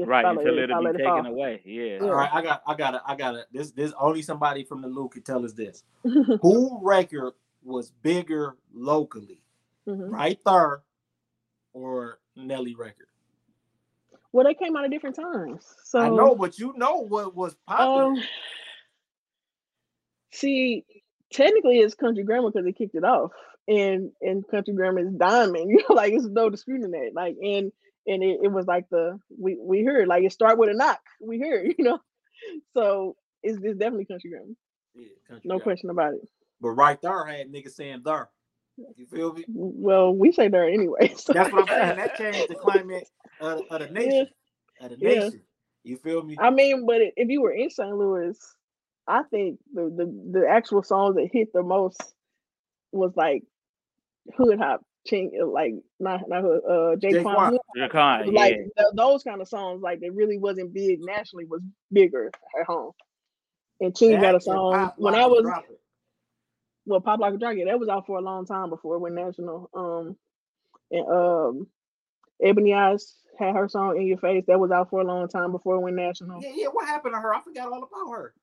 If 0.03 0.09
right 0.09 0.25
I 0.25 0.31
until 0.31 0.59
it- 0.59 0.65
if 0.65 0.71
I 0.71 0.79
it'll 0.79 0.83
be 0.85 0.89
it 0.91 0.93
taken 0.99 1.05
fall. 1.07 1.27
away. 1.27 1.63
Yeah. 1.65 1.83
Yeah. 1.85 1.99
All 2.03 2.15
right, 2.15 2.31
I 2.33 2.43
got, 2.43 2.63
I 2.67 2.75
got, 2.75 2.91
to 2.93 3.03
I 3.07 3.17
got 3.17 3.31
to 3.33 3.47
This, 3.53 3.71
this 3.73 3.93
only 4.01 4.23
somebody 4.23 4.65
from 4.65 4.83
the 4.83 4.89
loop 4.89 5.13
could 5.13 5.25
tell 5.25 5.45
us 5.45 5.53
this. 5.53 5.83
Who 6.03 6.79
record 6.83 7.33
was 7.63 7.91
bigger 8.03 8.57
locally, 8.73 9.43
Mhm. 9.89 10.11
Right 10.11 10.39
Thurr, 10.45 10.83
or 11.73 12.19
Nelly 12.37 12.75
record? 12.75 13.07
Well, 14.33 14.45
they 14.47 14.55
came 14.55 14.77
out 14.77 14.85
at 14.85 14.91
different 14.91 15.17
times. 15.17 15.67
So 15.85 15.99
I 15.99 16.09
know, 16.09 16.35
but 16.37 16.59
you 16.59 16.73
know 16.77 17.01
what 17.01 17.35
was 17.35 17.57
popular. 17.67 18.05
Um, 18.13 18.23
see, 20.31 20.85
technically 21.33 21.79
it's 21.79 21.95
country 21.95 22.23
grammar 22.25 22.51
because 22.51 22.65
they 22.65 22.73
kicked 22.73 22.95
it 22.95 23.05
off, 23.05 23.33
and 23.69 24.11
and 24.21 24.47
country 24.49 24.75
grammar 24.75 25.01
is 25.01 25.13
diamond. 25.13 25.71
You 25.71 25.79
know, 25.89 25.95
like 25.95 26.13
it's 26.13 26.27
no 26.27 26.49
disputing 26.51 26.91
that. 26.93 27.11
Like 27.15 27.37
and 27.43 27.73
and 28.07 28.23
it, 28.23 28.41
it 28.45 28.53
was 28.53 28.67
like 28.67 28.89
the 28.91 29.19
we 29.39 29.57
we 29.61 29.85
heard 29.85 30.09
like 30.09 30.25
it 30.25 30.33
start 30.33 30.59
with 30.59 30.71
a 30.71 30.75
knock. 30.75 31.01
We 31.21 31.39
heard, 31.41 31.75
you 31.79 31.85
know, 31.85 31.99
so 32.75 33.17
it's, 33.43 33.59
it's 33.63 33.79
definitely 33.79 34.07
country 34.07 34.31
grammar, 34.31 34.47
Yeah, 34.95 35.09
country 35.29 35.49
no 35.49 35.57
rap. 35.57 35.65
question 35.65 35.91
about 35.91 36.15
it. 36.15 36.21
But 36.61 36.71
Right 36.71 37.01
Thurr, 37.01 37.27
I 37.27 37.39
had 37.39 37.53
niggas 37.53 37.73
saying 37.73 38.03
there. 38.05 38.29
You 38.97 39.07
feel 39.07 39.33
me? 39.35 39.45
Well, 39.49 40.15
we 40.15 40.33
say 40.33 40.49
there 40.49 40.65
anyway. 40.69 41.13
So. 41.17 41.33
That's 41.33 41.53
what 41.53 41.63
I'm 41.63 41.69
saying. 41.69 41.97
That 41.97 42.17
changed 42.17 42.49
the 42.49 42.55
climate 42.55 43.09
of, 43.41 43.63
of 43.71 43.81
the 43.81 43.89
nation. 43.89 44.29
Of 44.81 44.91
the 44.91 44.97
Yeah. 44.99 45.15
nation. 45.25 45.41
You 45.85 45.97
feel 45.97 46.23
me? 46.23 46.37
I 46.39 46.51
mean, 46.51 46.87
but 46.87 47.01
if 47.17 47.29
you 47.29 47.41
were 47.43 47.53
in 47.53 47.71
St. 47.71 47.95
Louis, 47.97 48.39
I 49.07 49.23
think 49.25 49.59
the 49.73 49.83
the, 49.85 50.41
the 50.41 50.49
actual 50.49 50.83
songs 50.83 51.17
that 51.17 51.29
hit 51.33 51.53
the 51.53 51.63
most 51.63 52.01
was 52.93 53.13
like 53.17 53.43
hood 54.37 54.59
hop, 54.59 54.83
ching, 55.07 55.33
like 55.53 55.75
not 55.99 56.29
not 56.29 56.45
uh, 56.45 56.97
Jay 56.97 57.13
J-Kwon, 57.13 57.23
Quan. 57.23 57.53
hood 57.53 57.61
yeah. 57.75 58.33
like 58.33 58.59
those 58.95 59.23
kind 59.23 59.41
of 59.41 59.49
songs, 59.49 59.83
like 59.83 60.01
that 60.01 60.13
really 60.13 60.39
wasn't 60.39 60.73
big 60.73 61.01
nationally, 61.01 61.45
was 61.45 61.63
bigger 61.93 62.31
at 62.59 62.67
home. 62.67 62.93
And 63.81 63.97
Ching 63.97 64.21
got 64.21 64.35
a 64.35 64.41
song 64.41 64.75
Pop 64.75 64.95
when 64.99 65.15
Lock 65.15 65.23
I 65.23 65.27
was 65.27 65.63
well, 66.87 67.01
Pop 67.01 67.21
Like 67.21 67.35
a 67.35 67.39
Dragon. 67.39 67.67
That 67.67 67.79
was 67.79 67.89
out 67.89 68.07
for 68.07 68.19
a 68.19 68.23
long 68.23 68.47
time 68.47 68.69
before 68.69 68.97
it 68.97 69.01
went 69.01 69.15
national. 69.15 69.71
Um, 69.75 70.17
and 70.91 71.09
um, 71.09 71.67
Ebony 72.43 72.71
Eyez 72.71 73.15
had 73.39 73.55
her 73.55 73.69
song 73.69 73.97
"In 73.97 74.07
Your 74.07 74.19
Face." 74.19 74.45
That 74.47 74.61
was 74.61 74.71
out 74.71 74.91
for 74.91 75.01
a 75.01 75.05
long 75.05 75.29
time 75.29 75.53
before 75.53 75.77
it 75.77 75.81
went 75.81 75.97
national. 75.97 76.43
Yeah, 76.43 76.53
yeah. 76.55 76.67
What 76.67 76.87
happened 76.87 77.15
to 77.15 77.21
her? 77.21 77.35
I 77.35 77.43
forgot 77.43 77.73
all 77.73 77.79
about 77.85 78.13
her. 78.13 78.35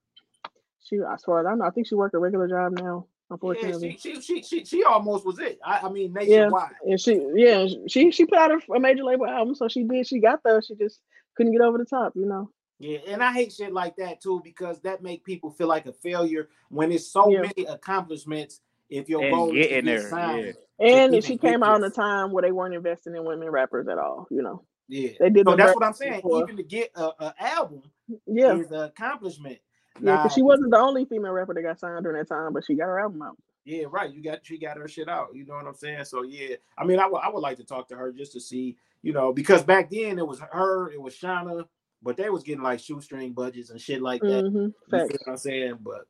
She, 0.84 0.98
as 0.98 1.24
far 1.24 1.42
as 1.42 1.46
I 1.46 1.56
know, 1.56 1.66
I 1.66 1.72
think 1.72 1.88
she 1.88 1.96
worked 1.96 2.16
a 2.16 2.20
regular 2.20 2.48
job 2.48 2.80
now. 2.80 3.08
Yeah, 3.30 3.78
she, 3.78 3.98
she, 3.98 4.22
she, 4.22 4.42
she, 4.42 4.66
she 4.66 4.84
almost 4.84 5.26
was 5.26 5.40
it. 5.40 5.60
I, 5.64 5.80
I 5.84 5.90
mean, 5.90 6.14
nationwide. 6.14 6.72
and 6.86 7.00
she, 7.00 7.22
yeah, 7.36 7.68
she 7.88 8.10
she 8.12 8.26
put 8.26 8.38
out 8.38 8.52
a, 8.52 8.60
a 8.74 8.80
major 8.80 9.04
label 9.04 9.28
album, 9.28 9.54
so 9.54 9.68
she 9.68 9.84
did. 9.84 10.08
She 10.08 10.20
got 10.20 10.40
there. 10.44 10.62
She 10.62 10.76
just 10.76 11.02
couldn't 11.36 11.52
get 11.52 11.62
over 11.62 11.78
the 11.78 11.86
top, 11.86 12.14
you 12.16 12.26
know. 12.26 12.50
Yeah, 12.80 13.00
and 13.08 13.24
I 13.24 13.34
hate 13.34 13.52
shit 13.52 13.74
like 13.74 13.96
that 13.98 14.22
too 14.22 14.40
because 14.44 14.80
that 14.82 15.02
make 15.02 15.24
people 15.26 15.52
feel 15.52 15.68
like 15.68 15.88
a 15.88 15.94
failure 15.94 16.48
when 16.70 16.92
it's 16.92 17.08
so 17.12 17.30
Yeah. 17.30 17.42
many 17.42 17.68
accomplishments. 17.68 18.62
If 18.90 19.10
your 19.10 19.24
And 19.26 19.36
goal 19.36 19.48
is 19.50 19.52
to 19.54 19.70
getting 19.70 19.86
get 19.86 20.00
there, 20.00 20.10
signed, 20.10 20.56
And 20.80 21.24
she 21.24 21.38
came 21.38 21.62
out 21.64 21.76
in 21.76 21.84
a 21.84 21.90
time 21.90 22.32
where 22.32 22.44
they 22.44 22.54
weren't 22.54 22.74
investing 22.74 23.16
in 23.16 23.26
women 23.26 23.50
rappers 23.50 23.88
at 23.90 23.98
all. 23.98 24.28
You 24.32 24.42
know, 24.42 24.64
yeah. 24.88 25.10
they 25.20 25.30
did. 25.30 25.46
So 25.46 25.56
that's 25.58 25.76
what 25.76 25.84
I'm 25.84 25.92
saying. 25.94 26.22
before. 26.22 26.44
Even 26.44 26.56
to 26.56 26.64
get 26.64 26.92
a, 26.96 27.10
a 27.20 27.34
album 27.38 27.82
Yeah, 28.26 28.56
is 28.56 28.72
an 28.72 28.84
accomplishment. 28.84 29.58
Yeah, 30.02 30.14
because 30.18 30.34
she 30.34 30.42
wasn't 30.42 30.72
the 30.72 30.78
only 30.78 31.06
female 31.06 31.32
rapper 31.32 31.54
that 31.54 31.62
got 31.62 31.80
signed 31.80 32.04
during 32.04 32.18
that 32.18 32.28
time, 32.28 32.54
but 32.54 32.66
she 32.66 32.76
got 32.76 32.86
her 32.86 33.00
album 33.00 33.22
out. 33.22 33.38
Yeah, 33.66 33.86
right. 33.90 34.12
You 34.14 34.24
got 34.24 34.40
she 34.44 34.58
got 34.58 34.78
her 34.78 34.88
shit 34.88 35.10
out. 35.10 35.30
You 35.34 35.46
know 35.46 35.56
what 35.56 35.68
I'm 35.68 35.76
saying? 35.76 36.06
So 36.06 36.24
yeah, 36.24 36.56
I 36.78 36.86
mean, 36.86 37.00
I 37.00 37.08
would 37.08 37.22
I 37.22 37.30
would 37.30 37.42
like 37.42 37.58
to 37.58 37.66
talk 37.66 37.90
to 37.90 37.96
her 37.98 38.12
just 38.14 38.32
to 38.34 38.40
see, 38.40 38.78
you 39.02 39.12
know, 39.12 39.34
because 39.34 39.62
back 39.64 39.90
then 39.92 40.18
it 40.18 40.26
was 40.28 40.40
her, 40.40 40.90
it 40.92 41.02
was 41.02 41.16
Shawnna, 41.16 41.66
but 42.02 42.16
they 42.16 42.30
was 42.30 42.44
getting 42.44 42.64
like 42.64 42.80
shoestring 42.80 43.34
budgets 43.34 43.70
and 43.70 43.82
shit 43.82 44.02
like 44.02 44.22
that. 44.22 44.46
hmm 44.46 44.68
You 44.88 45.00
feel 45.00 45.18
what 45.26 45.32
I'm 45.32 45.38
saying? 45.38 45.80
But 45.82 46.08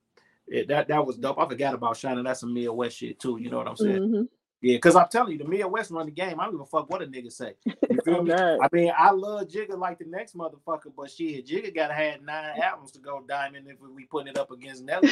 yeah, 0.47 0.63
that 0.67 0.87
that 0.89 1.05
was 1.05 1.17
dope. 1.17 1.39
I 1.39 1.47
forgot 1.47 1.73
about 1.73 1.95
Shawnna. 1.95 2.23
That's 2.23 2.41
some 2.41 2.53
Midwest 2.53 2.97
shit 2.97 3.19
too. 3.19 3.39
You 3.41 3.49
know 3.49 3.57
what 3.57 3.67
I'm 3.67 3.77
saying? 3.77 4.01
hmm 4.11 4.21
Yeah, 4.61 4.77
because 4.77 4.95
I'm 4.95 5.07
telling 5.11 5.33
you, 5.33 5.37
the 5.37 5.45
Midwest 5.45 5.91
run 5.91 6.07
the 6.07 6.11
game. 6.11 6.39
I 6.39 6.45
don't 6.45 6.53
give 6.53 6.61
a 6.61 6.65
fuck 6.65 6.89
what 6.89 7.01
a 7.03 7.05
nigga 7.05 7.31
say. 7.31 7.53
You 7.89 8.01
feel 8.03 8.23
me? 8.23 8.33
I 8.33 8.67
mean, 8.71 8.91
I 8.97 9.11
love 9.11 9.47
Jigga 9.47 9.77
like 9.77 9.99
the 9.99 10.05
next 10.05 10.35
motherfucker, 10.35 10.91
but 10.95 11.11
shit, 11.11 11.45
Jigga 11.47 11.73
gotta 11.75 11.93
have 11.93 12.21
nine 12.21 12.59
albums 12.61 12.91
to 12.93 12.99
go 12.99 13.21
diamond 13.27 13.67
if 13.67 13.77
we 13.81 14.05
putting 14.05 14.29
it 14.29 14.37
up 14.37 14.49
against 14.51 14.83
Nelly. 14.83 15.09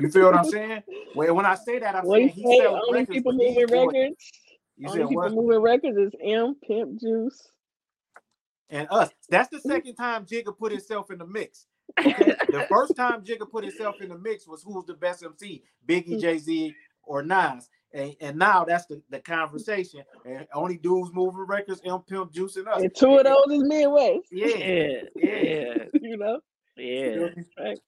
You 0.00 0.10
feel 0.10 0.26
what 0.26 0.36
I'm 0.36 0.44
saying? 0.44 0.82
Well, 1.14 1.34
when 1.34 1.46
I 1.46 1.54
say 1.54 1.78
that, 1.78 1.94
I'm 1.96 2.04
What 2.04 2.16
saying 2.18 2.28
he 2.30 2.42
say? 2.44 2.58
sells 2.58 2.80
Only 2.86 3.00
records, 3.00 3.16
people 3.16 3.32
moving 3.32 3.66
records. 3.68 4.32
You 4.76 4.88
Only 4.88 5.00
said 5.00 5.08
people 5.08 5.22
what? 5.22 5.32
moving 5.32 5.60
records 5.62 5.96
is 5.98 6.12
M, 6.22 6.56
Pimp, 6.66 7.00
Juice. 7.00 7.50
And 8.68 8.86
us. 8.90 9.10
That's 9.30 9.48
the 9.48 9.60
second 9.60 9.94
time 9.94 10.26
Jigga 10.26 10.56
put 10.56 10.72
himself 10.72 11.10
in 11.10 11.18
the 11.18 11.26
mix. 11.26 11.66
Okay. 11.98 12.34
the 12.50 12.66
first 12.68 12.96
time 12.96 13.22
Jigga 13.22 13.48
put 13.50 13.64
himself 13.64 14.00
in 14.00 14.08
the 14.10 14.18
mix 14.18 14.46
was 14.46 14.62
who's 14.62 14.84
the 14.84 14.94
best 14.94 15.22
MC, 15.24 15.62
Biggie, 15.88 16.14
Mm. 16.16 16.20
Jay 16.20 16.38
Z, 16.38 16.74
or 17.04 17.22
Nas. 17.22 17.68
And, 17.96 18.14
and 18.20 18.38
now 18.38 18.64
that's 18.64 18.86
the, 18.86 19.02
the 19.10 19.20
conversation. 19.20 20.02
And 20.26 20.46
only 20.54 20.76
dudes 20.76 21.10
moving 21.14 21.46
records, 21.46 21.80
M 21.84 22.00
Pimp 22.08 22.32
juicing 22.32 22.68
us. 22.68 22.82
And 22.82 22.94
two 22.94 23.16
of 23.16 23.24
those 23.24 23.46
is 23.50 23.62
Midwest. 23.64 24.26
Yeah, 24.32 24.48
Yeah, 24.48 25.02
yeah, 25.16 25.84
You 26.00 26.16
know. 26.18 26.40
yeah. 26.76 27.28
Right. 27.58 27.78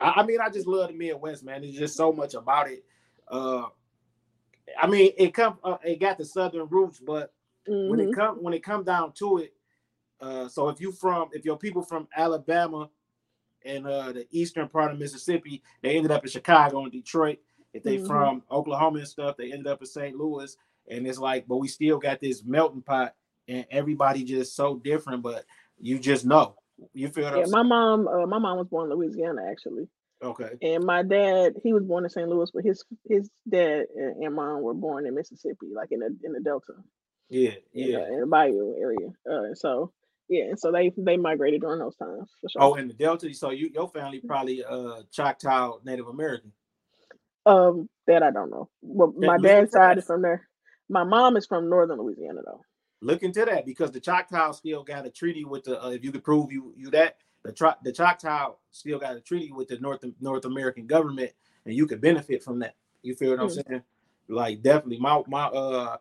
I, 0.00 0.12
I 0.16 0.26
mean, 0.26 0.40
I 0.40 0.48
just 0.48 0.68
love 0.68 0.88
the 0.88 0.94
Midwest, 0.94 1.44
man. 1.44 1.62
There's 1.62 1.74
just 1.76 1.96
so 1.96 2.12
much 2.12 2.34
about 2.34 2.70
it. 2.70 2.84
Uh, 3.26 3.64
I 4.80 4.86
mean, 4.86 5.12
it 5.18 5.34
come 5.34 5.58
uh, 5.64 5.78
it 5.84 6.00
got 6.00 6.18
the 6.18 6.24
southern 6.24 6.68
roots, 6.68 7.00
but 7.00 7.32
when 7.84 7.98
Mhm. 7.98 8.08
it 8.08 8.12
come 8.12 8.42
when 8.42 8.54
it 8.54 8.62
come 8.62 8.84
down 8.84 9.12
to 9.14 9.38
it, 9.38 9.54
uh, 10.20 10.48
so 10.48 10.68
if 10.68 10.80
you 10.80 10.92
from 10.92 11.30
if 11.32 11.44
your 11.44 11.58
people 11.58 11.82
from 11.82 12.08
Alabama 12.16 12.90
and 13.64 13.86
uh, 13.86 14.12
the 14.12 14.26
eastern 14.30 14.68
part 14.68 14.92
of 14.92 14.98
Mississippi, 14.98 15.62
they 15.82 15.96
ended 15.96 16.12
up 16.12 16.24
in 16.24 16.30
Chicago 16.30 16.82
and 16.84 16.92
Detroit. 16.92 17.38
If 17.72 17.82
they 17.82 17.98
Mhm. 17.98 18.06
from 18.06 18.42
Oklahoma 18.50 19.00
and 19.00 19.08
stuff, 19.08 19.36
they 19.36 19.52
ended 19.52 19.66
up 19.66 19.80
in 19.80 19.86
St. 19.86 20.16
Louis. 20.16 20.56
And 20.88 21.06
it's 21.06 21.18
like, 21.18 21.46
but 21.46 21.58
we 21.58 21.68
still 21.68 21.98
got 21.98 22.20
this 22.20 22.42
melting 22.44 22.82
pot, 22.82 23.14
and 23.46 23.66
everybody 23.70 24.24
just 24.24 24.56
so 24.56 24.76
different. 24.76 25.22
But 25.22 25.44
you 25.78 25.98
just 25.98 26.24
know, 26.24 26.56
you 26.92 27.08
feel 27.08 27.24
Yeah, 27.24 27.46
my 27.48 27.62
mom, 27.62 28.08
uh, 28.08 28.26
my 28.26 28.38
mom 28.38 28.58
was 28.58 28.68
born 28.68 28.90
in 28.90 28.96
Louisiana 28.96 29.42
actually. 29.50 29.88
Okay, 30.22 30.50
and 30.62 30.82
my 30.82 31.02
dad, 31.02 31.54
he 31.62 31.72
was 31.72 31.84
born 31.84 32.04
in 32.04 32.10
St. 32.10 32.28
Louis, 32.28 32.50
but 32.52 32.64
his 32.64 32.84
his 33.08 33.30
dad 33.48 33.86
and, 33.94 34.24
and 34.24 34.34
mom 34.34 34.62
were 34.62 34.74
born 34.74 35.06
in 35.06 35.14
Mississippi, 35.14 35.68
like 35.72 35.92
in 35.92 36.00
the 36.00 36.16
in 36.24 36.32
the 36.32 36.40
Delta, 36.40 36.72
yeah, 37.28 37.50
in, 37.72 37.90
yeah. 37.90 37.98
the, 37.98 38.12
in 38.14 38.20
the 38.20 38.26
Bayou 38.26 38.74
area. 38.80 39.12
Uh, 39.30 39.54
so 39.54 39.92
yeah, 40.28 40.44
and 40.44 40.58
so 40.58 40.72
they 40.72 40.92
they 40.96 41.16
migrated 41.16 41.60
during 41.60 41.78
those 41.78 41.96
times 41.96 42.30
for 42.40 42.48
sure. 42.48 42.62
Oh, 42.62 42.74
in 42.74 42.88
the 42.88 42.94
Delta. 42.94 43.32
So 43.34 43.50
you 43.50 43.70
your 43.72 43.88
family 43.88 44.20
probably 44.20 44.64
uh 44.64 45.02
Choctaw 45.12 45.78
Native 45.84 46.08
American. 46.08 46.52
Um, 47.46 47.88
that 48.06 48.22
I 48.22 48.30
don't 48.30 48.50
know. 48.50 48.68
Well, 48.82 49.12
my 49.16 49.36
look 49.36 49.42
dad's 49.44 49.72
side 49.72 49.98
is 49.98 50.04
from 50.04 50.22
there. 50.22 50.48
My 50.88 51.04
mom 51.04 51.36
is 51.36 51.46
from 51.46 51.68
northern 51.68 51.98
Louisiana 51.98 52.40
though. 52.44 52.62
Look 53.00 53.22
into 53.22 53.44
that 53.44 53.64
because 53.64 53.92
the 53.92 54.00
Choctaw 54.00 54.52
still 54.52 54.82
got 54.82 55.06
a 55.06 55.10
treaty 55.10 55.44
with 55.44 55.64
the. 55.64 55.82
Uh, 55.82 55.90
if 55.90 56.04
you 56.04 56.10
could 56.12 56.24
prove 56.24 56.50
you 56.50 56.74
you 56.76 56.90
that 56.90 57.18
the 57.44 57.52
Tro- 57.52 57.74
the 57.84 57.92
Choctaw 57.92 58.54
still 58.70 58.98
got 58.98 59.16
a 59.16 59.20
treaty 59.20 59.52
with 59.52 59.68
the 59.68 59.78
North 59.78 60.04
North 60.20 60.44
American 60.44 60.86
government, 60.86 61.30
and 61.64 61.74
you 61.74 61.86
could 61.86 62.00
benefit 62.00 62.42
from 62.42 62.58
that. 62.60 62.74
You 63.02 63.14
feel 63.14 63.30
what 63.30 63.40
I'm 63.40 63.48
Hmm. 63.48 63.60
saying? 63.68 63.82
Like 64.28 64.62
definitely, 64.62 64.98
my 64.98 65.22
my 65.26 65.46
uh 65.46 65.96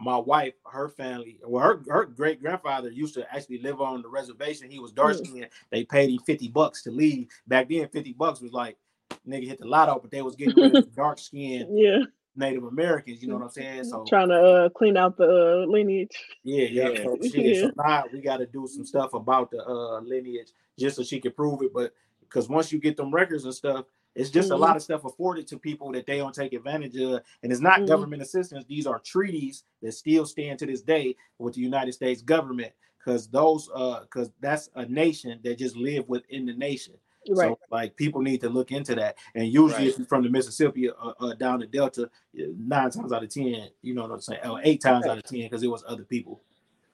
my 0.00 0.16
wife, 0.16 0.54
her 0.64 0.88
family, 0.88 1.40
well, 1.44 1.62
her 1.62 1.82
her 1.88 2.04
great 2.06 2.40
grandfather 2.40 2.88
used 2.90 3.14
to 3.14 3.34
actually 3.34 3.58
live 3.58 3.80
on 3.80 4.00
the 4.00 4.08
reservation. 4.08 4.70
He 4.70 4.78
was 4.78 4.92
dark 4.92 5.16
Hmm. 5.16 5.24
skinned. 5.24 5.48
They 5.70 5.84
paid 5.84 6.10
him 6.10 6.18
fifty 6.20 6.48
bucks 6.48 6.82
to 6.84 6.90
leave. 6.90 7.28
Back 7.46 7.68
then, 7.68 7.88
fifty 7.88 8.12
bucks 8.14 8.40
was 8.40 8.52
like 8.52 8.78
nigga 9.26 9.46
hit 9.48 9.58
the 9.58 9.66
lotto, 9.66 9.98
but 10.00 10.10
they 10.10 10.22
was 10.22 10.36
getting 10.36 10.56
rid 10.56 10.74
of 10.74 10.94
dark 10.94 11.18
skinned 11.18 11.68
Yeah, 11.72 11.98
Native 12.36 12.64
Americans. 12.64 13.22
You 13.22 13.28
know 13.28 13.34
what 13.36 13.44
I'm 13.44 13.50
saying? 13.50 13.84
So 13.84 14.04
trying 14.08 14.28
to 14.28 14.34
uh, 14.34 14.68
clean 14.70 14.96
out 14.96 15.16
the 15.16 15.62
uh, 15.64 15.70
lineage. 15.70 16.16
yeah, 16.44 16.66
yeah. 16.66 16.88
Yeah. 16.90 17.02
So, 17.02 17.18
shit, 17.22 17.34
Yeah. 17.56 17.60
so 17.62 17.72
now 17.76 18.04
we 18.12 18.20
got 18.20 18.38
to 18.38 18.46
do 18.46 18.66
some 18.66 18.84
stuff 18.84 19.14
about 19.14 19.50
the 19.50 19.64
uh, 19.66 20.00
lineage 20.00 20.48
just 20.78 20.96
so 20.96 21.02
she 21.02 21.20
can 21.20 21.32
prove 21.32 21.62
it. 21.62 21.72
But 21.72 21.92
because 22.20 22.48
once 22.48 22.72
you 22.72 22.78
get 22.78 22.96
them 22.96 23.12
records 23.12 23.44
and 23.44 23.54
stuff, 23.54 23.86
it's 24.14 24.30
just 24.30 24.50
Mhm. 24.50 24.54
a 24.54 24.58
lot 24.58 24.76
of 24.76 24.82
stuff 24.82 25.04
afforded 25.04 25.46
to 25.48 25.58
people 25.58 25.92
that 25.92 26.06
they 26.06 26.18
don't 26.18 26.34
take 26.34 26.52
advantage 26.52 26.96
of. 26.96 27.22
And 27.42 27.52
it's 27.52 27.60
not 27.60 27.80
Mhm. 27.80 27.86
government 27.88 28.22
assistance. 28.22 28.64
These 28.64 28.86
are 28.86 28.98
treaties 29.00 29.64
that 29.82 29.92
still 29.92 30.26
stand 30.26 30.58
to 30.60 30.66
this 30.66 30.82
day 30.82 31.14
with 31.38 31.54
the 31.54 31.60
United 31.60 31.92
States 31.92 32.22
government. 32.22 32.72
Because 32.98 33.28
those, 33.28 33.70
uh, 33.74 34.00
because 34.00 34.32
that's 34.40 34.68
a 34.74 34.84
nation 34.86 35.40
that 35.44 35.56
just 35.58 35.76
live 35.76 36.08
within 36.08 36.46
the 36.46 36.52
nation. 36.52 36.94
Right. 37.28 37.48
So, 37.48 37.58
like, 37.70 37.96
people 37.96 38.20
need 38.22 38.40
to 38.40 38.48
look 38.48 38.72
into 38.72 38.94
that. 38.94 39.16
And 39.34 39.46
usually, 39.46 39.72
Right. 39.72 39.86
if 39.88 39.98
you're 39.98 40.06
from 40.06 40.22
the 40.22 40.30
Mississippi 40.30 40.90
uh, 40.90 41.12
uh, 41.20 41.34
down 41.34 41.60
the 41.60 41.66
Delta, 41.66 42.10
nine 42.34 42.90
times 42.90 43.12
out 43.12 43.22
of 43.22 43.28
ten, 43.28 43.68
you 43.82 43.94
know 43.94 44.02
what 44.02 44.12
I'm 44.12 44.20
saying, 44.20 44.40
or 44.44 44.60
eight 44.64 44.80
times 44.80 45.04
Right. 45.04 45.12
out 45.12 45.18
of 45.18 45.24
ten, 45.24 45.40
because 45.42 45.62
it 45.62 45.68
was 45.68 45.84
other 45.86 46.04
people. 46.04 46.40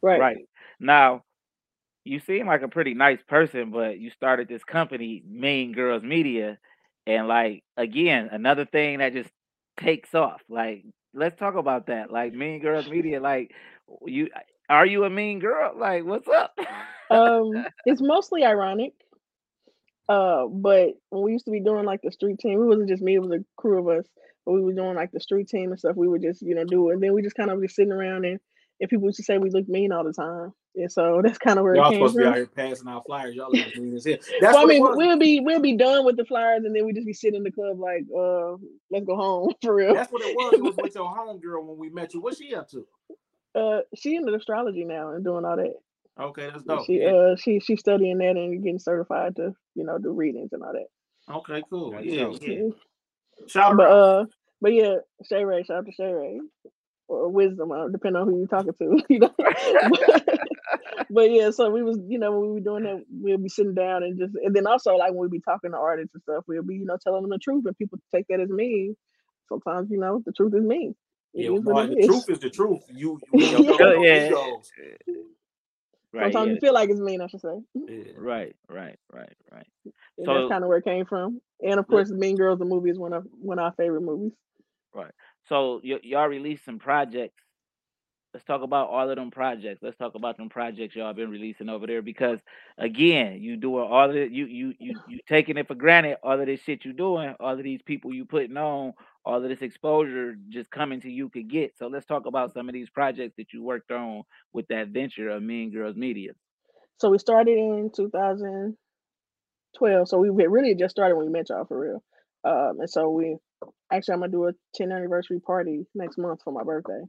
right. 0.02 0.20
Right. 0.20 0.48
Now, 0.80 1.22
you 2.04 2.20
seem 2.20 2.46
like 2.46 2.62
a 2.62 2.68
pretty 2.68 2.92
nice 2.94 3.22
person, 3.26 3.70
but 3.70 3.98
you 3.98 4.10
started 4.10 4.48
this 4.48 4.62
company, 4.64 5.22
Mean 5.26 5.74
Girlz 5.74 6.02
Media, 6.02 6.58
and 7.06 7.28
like 7.28 7.64
again, 7.76 8.28
another 8.30 8.66
thing 8.66 8.98
that 8.98 9.12
just 9.14 9.30
takes 9.78 10.14
off. 10.14 10.42
Like, 10.48 10.84
let's 11.14 11.38
talk 11.38 11.54
about 11.54 11.86
that. 11.86 12.10
Like 12.10 12.34
Mean 12.34 12.62
Girlz 12.62 12.90
Media, 12.90 13.20
like 13.20 13.52
you 14.06 14.28
are 14.68 14.86
you 14.86 15.04
a 15.04 15.10
mean 15.10 15.38
girl? 15.38 15.72
Like, 15.76 16.04
what's 16.04 16.28
up? 16.28 16.58
um 17.10 17.66
it's 17.84 18.00
mostly 18.00 18.44
ironic 18.44 18.92
uh 20.08 20.46
but 20.46 20.90
when 21.10 21.22
we 21.22 21.32
used 21.32 21.44
to 21.44 21.50
be 21.50 21.60
doing 21.60 21.84
like 21.84 22.00
the 22.02 22.12
street 22.12 22.38
team 22.38 22.60
it 22.60 22.66
wasn't 22.66 22.88
just 22.88 23.02
me 23.02 23.14
it 23.14 23.22
was 23.22 23.30
a 23.30 23.44
crew 23.56 23.78
of 23.78 23.98
us 23.98 24.06
but 24.44 24.52
we 24.52 24.62
were 24.62 24.72
doing 24.72 24.94
like 24.94 25.10
the 25.12 25.20
street 25.20 25.48
team 25.48 25.70
and 25.70 25.78
stuff 25.78 25.96
we 25.96 26.08
would 26.08 26.22
just 26.22 26.42
you 26.42 26.54
know 26.54 26.64
do 26.64 26.90
it 26.90 26.94
and 26.94 27.02
then 27.02 27.14
we 27.14 27.22
just 27.22 27.36
kind 27.36 27.50
of 27.50 27.60
just 27.62 27.76
sitting 27.76 27.92
around 27.92 28.24
and 28.24 28.38
and 28.80 28.90
people 28.90 29.06
used 29.06 29.16
to 29.16 29.22
say 29.22 29.38
we 29.38 29.50
look 29.50 29.68
mean 29.68 29.92
all 29.92 30.04
the 30.04 30.12
time 30.12 30.52
and 30.76 30.90
so 30.90 31.20
that's 31.24 31.38
kind 31.38 31.58
of 31.58 31.64
where 31.64 31.74
Y'all 31.74 31.86
it 31.86 31.90
came 31.90 31.98
supposed 32.00 32.16
to 32.16 32.22
be 32.22 32.26
out 32.26 32.34
here 32.36 32.46
passing 32.46 32.88
out 32.88 33.04
flyers. 33.06 33.34
Y'all 33.34 33.50
look 33.50 33.76
mean 33.76 33.94
as 33.94 34.04
hell. 34.04 34.16
That's 34.40 34.54
well, 34.54 34.62
I 34.62 34.66
mean, 34.66 34.82
we'll 34.82 35.18
be 35.18 35.40
we'll 35.40 35.60
be 35.60 35.76
done 35.76 36.04
with 36.04 36.16
the 36.16 36.24
flyers, 36.24 36.64
and 36.64 36.74
then 36.74 36.84
we 36.84 36.92
just 36.92 37.06
be 37.06 37.12
sitting 37.12 37.36
in 37.36 37.42
the 37.42 37.52
club 37.52 37.78
like, 37.78 38.04
uh, 38.16 38.56
let's 38.90 39.06
go 39.06 39.16
home 39.16 39.52
for 39.62 39.74
real. 39.74 39.94
That's 39.94 40.12
what 40.12 40.22
it 40.22 40.34
was. 40.34 40.54
It 40.54 40.62
was 40.62 40.76
with 40.76 40.94
your 40.94 41.08
home 41.08 41.38
girl 41.38 41.64
when 41.64 41.78
we 41.78 41.90
met 41.90 42.14
you. 42.14 42.20
What's 42.20 42.38
she 42.38 42.54
up 42.54 42.68
to? 42.70 42.86
Uh, 43.56 43.82
she 43.94 44.16
into 44.16 44.34
astrology 44.34 44.84
now 44.84 45.10
and 45.10 45.22
doing 45.22 45.44
all 45.44 45.56
that. 45.56 45.74
Okay, 46.20 46.50
that's 46.50 46.64
dope. 46.64 46.86
she 46.86 47.04
uh 47.04 47.36
she 47.36 47.60
she's 47.60 47.80
studying 47.80 48.18
that 48.18 48.36
and 48.36 48.62
getting 48.62 48.78
certified 48.78 49.36
to 49.36 49.54
you 49.74 49.84
know 49.84 49.98
do 49.98 50.12
readings 50.12 50.52
and 50.52 50.62
all 50.62 50.72
that. 50.72 50.86
Okay, 51.30 51.64
cool. 51.70 51.92
That's 51.92 52.06
Yeah, 52.06 52.14
dope. 52.16 52.42
yeah. 52.42 52.70
Shout 53.48 53.76
But 53.76 53.84
out. 53.84 53.90
uh, 53.90 54.26
but 54.60 54.74
yeah, 54.74 54.96
Shay 55.28 55.44
Ray, 55.44 55.62
shout 55.64 55.78
out 55.78 55.86
to 55.86 55.92
Shay 55.92 56.12
Ray 56.12 56.40
or 57.08 57.28
Wisdom, 57.30 57.72
uh, 57.72 57.88
depending 57.88 58.22
on 58.22 58.28
who 58.28 58.38
you're 58.38 58.48
talking 58.48 58.74
to, 58.80 59.02
you 59.10 59.20
know. 59.20 59.34
but, 59.82 60.00
but 61.10 61.30
yeah, 61.30 61.50
so 61.50 61.70
we 61.70 61.82
was, 61.82 61.98
you 62.08 62.18
know, 62.18 62.32
when 62.32 62.48
we 62.48 62.54
were 62.54 62.60
doing 62.60 62.84
that, 62.84 63.04
we'll 63.10 63.38
be 63.38 63.48
sitting 63.48 63.74
down 63.74 64.02
and 64.02 64.18
just, 64.18 64.34
and 64.36 64.54
then 64.56 64.66
also 64.66 64.96
like 64.96 65.12
when 65.12 65.20
we 65.30 65.38
be 65.38 65.42
talking 65.42 65.72
to 65.72 65.76
artists 65.78 66.14
and 66.14 66.22
stuff, 66.22 66.44
we'll 66.48 66.62
be, 66.62 66.76
you 66.76 66.86
know, 66.86 66.98
telling 67.02 67.22
them 67.22 67.30
the 67.30 67.38
truth, 67.38 67.64
and 67.66 67.78
people 67.78 67.98
take 68.14 68.26
that 68.28 68.40
as 68.40 68.48
mean. 68.50 68.96
Sometimes, 69.48 69.90
you 69.90 69.98
know, 70.00 70.22
the 70.26 70.32
truth 70.32 70.54
is 70.54 70.64
mean. 70.64 70.94
It 71.34 71.42
Yeah, 71.44 71.50
is 71.50 71.64
well, 71.64 71.86
the 71.88 71.96
is. 71.96 72.06
truth 72.06 72.30
is 72.30 72.40
the 72.40 72.50
truth. 72.50 72.82
You, 72.88 73.20
you 73.32 73.48
know, 73.50 73.64
Yeah. 74.02 74.30
Yeah. 76.14 76.20
right. 76.22 76.32
Sometimes 76.32 76.48
Yeah. 76.48 76.54
you 76.54 76.60
feel 76.60 76.74
like 76.74 76.90
it's 76.90 77.00
mean, 77.00 77.20
I 77.20 77.26
should 77.26 77.40
say. 77.40 77.60
Yeah. 77.74 78.12
Right. 78.16 78.56
Right. 78.68 78.98
Right. 79.12 79.32
Right. 79.52 79.66
And 80.18 80.26
So- 80.26 80.34
that's 80.34 80.48
kind 80.50 80.64
of 80.64 80.68
where 80.68 80.78
it 80.78 80.84
came 80.84 81.04
from. 81.06 81.40
And 81.62 81.80
of 81.80 81.86
Yeah. 81.88 81.94
course, 81.94 82.10
Mean 82.10 82.36
Girls, 82.36 82.58
the 82.58 82.64
movie 82.64 82.90
is 82.90 82.98
one 82.98 83.12
of 83.12 83.26
one 83.40 83.58
of 83.58 83.64
our 83.64 83.72
favorite 83.72 84.02
movies. 84.02 84.32
Right. 84.94 85.12
So 85.48 85.80
y- 85.84 86.00
y'all 86.02 86.28
released 86.28 86.64
some 86.64 86.78
projects. 86.78 87.40
Let's 88.32 88.44
talk 88.46 88.62
about 88.62 88.88
all 88.90 89.08
of 89.08 89.14
them 89.14 89.30
projects. 89.30 89.80
Let's 89.80 89.96
talk 89.96 90.16
about 90.16 90.36
them 90.36 90.48
projects 90.48 90.96
y'all 90.96 91.12
been 91.12 91.30
releasing 91.30 91.68
over 91.68 91.86
there 91.86 92.02
because 92.02 92.40
again, 92.78 93.40
you 93.40 93.56
doing 93.56 93.84
all 93.88 94.10
of 94.10 94.16
it, 94.16 94.32
you 94.32 94.46
you 94.46 94.74
you 94.80 94.94
you 95.08 95.20
taking 95.28 95.56
it 95.56 95.68
for 95.68 95.76
granted, 95.76 96.16
all 96.22 96.40
of 96.40 96.46
this 96.46 96.60
shit 96.60 96.84
you 96.84 96.92
doing, 96.92 97.34
all 97.38 97.52
of 97.56 97.62
these 97.62 97.82
people 97.82 98.12
you 98.12 98.24
putting 98.24 98.56
on, 98.56 98.92
all 99.24 99.42
of 99.42 99.48
this 99.48 99.62
exposure 99.62 100.36
just 100.50 100.70
coming 100.70 101.00
to 101.00 101.10
you 101.10 101.30
could 101.30 101.48
get. 101.48 101.78
So 101.78 101.86
let's 101.86 102.06
talk 102.06 102.26
about 102.26 102.52
some 102.52 102.68
of 102.68 102.74
these 102.74 102.90
projects 102.90 103.34
that 103.38 103.52
you 103.52 103.62
worked 103.62 103.90
on 103.90 104.24
with 104.52 104.66
that 104.68 104.88
venture 104.88 105.30
of 105.30 105.42
Mean 105.42 105.72
Girlz 105.72 105.96
Media. 105.96 106.32
So 106.98 107.10
we 107.10 107.18
started 107.18 107.58
in 107.58 107.90
2012. 107.94 110.08
So 110.08 110.18
we 110.18 110.30
really 110.46 110.74
just 110.74 110.94
started 110.94 111.16
when 111.16 111.26
we 111.26 111.32
met 111.32 111.48
y'all 111.48 111.64
for 111.64 111.78
real. 111.78 112.02
Um, 112.44 112.80
and 112.80 112.90
so 112.90 113.10
we 113.10 113.36
actually 113.90 114.14
I'm 114.14 114.20
gonna 114.20 114.32
do 114.32 114.48
a 114.48 114.52
10th 114.78 114.94
anniversary 114.94 115.40
party 115.40 115.86
next 115.94 116.18
month 116.18 116.40
for 116.44 116.52
my 116.52 116.62
birthday. 116.62 117.00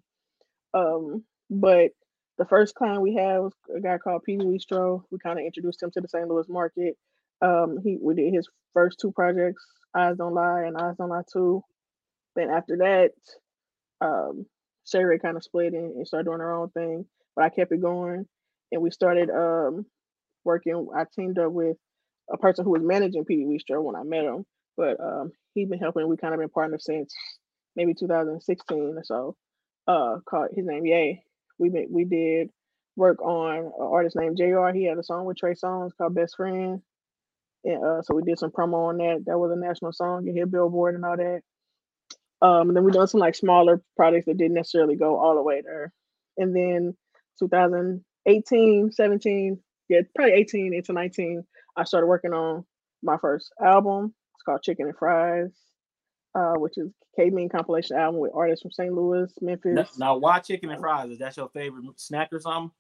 Um, 0.73 1.25
but 1.49 1.91
the 2.37 2.45
first 2.45 2.75
client 2.75 3.01
we 3.01 3.15
had 3.15 3.39
was 3.39 3.53
a 3.75 3.81
guy 3.81 3.97
called 3.97 4.23
Pee 4.23 4.37
Wee 4.37 4.59
Stro. 4.59 5.01
We 5.11 5.19
kind 5.19 5.39
of 5.39 5.45
introduced 5.45 5.83
him 5.83 5.91
to 5.91 6.01
the 6.01 6.07
St. 6.07 6.27
Louis 6.27 6.47
market. 6.49 6.97
Um, 7.41 7.77
he 7.83 7.97
we 8.01 8.15
did 8.15 8.33
his 8.33 8.47
first 8.73 8.99
two 8.99 9.11
projects, 9.11 9.63
Eyes 9.95 10.17
Don't 10.17 10.33
Lie 10.33 10.63
and 10.63 10.77
Eyes 10.77 10.95
Don't 10.97 11.09
Lie 11.09 11.21
Two. 11.31 11.61
Then 12.35 12.49
after 12.49 12.77
that, 12.77 13.11
um, 14.01 14.45
Shay 14.85 15.03
kind 15.19 15.37
of 15.37 15.43
split 15.43 15.73
and, 15.73 15.95
and 15.95 16.07
started 16.07 16.25
doing 16.25 16.39
her 16.39 16.53
own 16.53 16.69
thing, 16.69 17.05
but 17.35 17.45
I 17.45 17.49
kept 17.49 17.71
it 17.71 17.81
going, 17.81 18.27
and 18.71 18.81
we 18.81 18.91
started 18.91 19.29
um 19.29 19.85
working. 20.43 20.89
I 20.95 21.05
teamed 21.15 21.39
up 21.39 21.51
with 21.51 21.77
a 22.31 22.37
person 22.37 22.63
who 22.65 22.71
was 22.71 22.83
managing 22.83 23.25
Pee 23.25 23.45
Wee 23.45 23.59
Stro 23.59 23.83
when 23.83 23.95
I 23.95 24.03
met 24.03 24.25
him, 24.25 24.45
but 24.77 24.99
um, 24.99 25.31
he's 25.53 25.69
been 25.69 25.79
helping. 25.79 26.07
We 26.07 26.17
kind 26.17 26.33
of 26.33 26.39
been 26.39 26.49
partners 26.49 26.85
since 26.85 27.13
maybe 27.75 27.93
2016 27.93 28.77
or 28.97 29.03
so. 29.03 29.35
Uh, 29.87 30.17
called 30.27 30.49
his 30.55 30.65
name 30.65 30.85
Yay. 30.85 31.23
We 31.59 31.87
we 31.89 32.05
did 32.05 32.49
work 32.95 33.21
on 33.21 33.57
an 33.57 33.71
artist 33.79 34.15
named 34.15 34.37
Jr. 34.37 34.67
He 34.73 34.85
had 34.85 34.97
a 34.97 35.03
song 35.03 35.25
with 35.25 35.37
Trey 35.37 35.53
Songz 35.53 35.91
called 35.97 36.15
Best 36.15 36.35
Friend, 36.35 36.81
and 37.63 37.83
uh, 37.83 38.01
so 38.01 38.15
we 38.15 38.23
did 38.23 38.39
some 38.39 38.51
promo 38.51 38.89
on 38.89 38.97
that. 38.97 39.23
That 39.25 39.39
was 39.39 39.51
a 39.51 39.55
national 39.59 39.93
song. 39.93 40.25
You 40.25 40.33
hit 40.33 40.51
Billboard 40.51 40.95
and 40.95 41.05
all 41.05 41.17
that. 41.17 41.41
Um, 42.41 42.67
and 42.69 42.75
then 42.75 42.83
we 42.83 42.91
done 42.91 43.07
some 43.07 43.21
like 43.21 43.35
smaller 43.35 43.81
projects 43.95 44.25
that 44.25 44.37
didn't 44.37 44.55
necessarily 44.55 44.95
go 44.95 45.17
all 45.17 45.35
the 45.35 45.41
way 45.41 45.61
there. 45.61 45.91
And 46.37 46.55
then 46.55 46.95
2018, 47.39 48.91
17, 48.91 49.59
yeah, 49.89 50.01
probably 50.15 50.33
18 50.33 50.73
into 50.73 50.93
19, 50.93 51.43
I 51.77 51.83
started 51.83 52.07
working 52.07 52.33
on 52.33 52.65
my 53.01 53.17
first 53.17 53.51
album. 53.63 54.13
It's 54.35 54.43
called 54.43 54.63
Chicken 54.63 54.87
and 54.87 54.97
Fries. 54.97 55.51
uh, 56.35 56.53
which 56.55 56.77
is 56.77 56.91
Mean 57.17 57.47
compilation 57.49 57.95
album 57.95 58.19
with 58.19 58.31
artists 58.35 58.61
from 58.61 58.71
St. 58.71 58.93
Louis, 58.93 59.31
Memphis. 59.41 59.73
Now, 59.73 59.87
now, 59.97 60.17
why 60.17 60.39
chicken 60.39 60.69
and 60.69 60.81
fries? 60.81 61.09
Is 61.09 61.19
that 61.19 61.37
your 61.37 61.49
favorite 61.49 61.85
snack 61.95 62.29
or 62.33 62.41
something? 62.41 62.71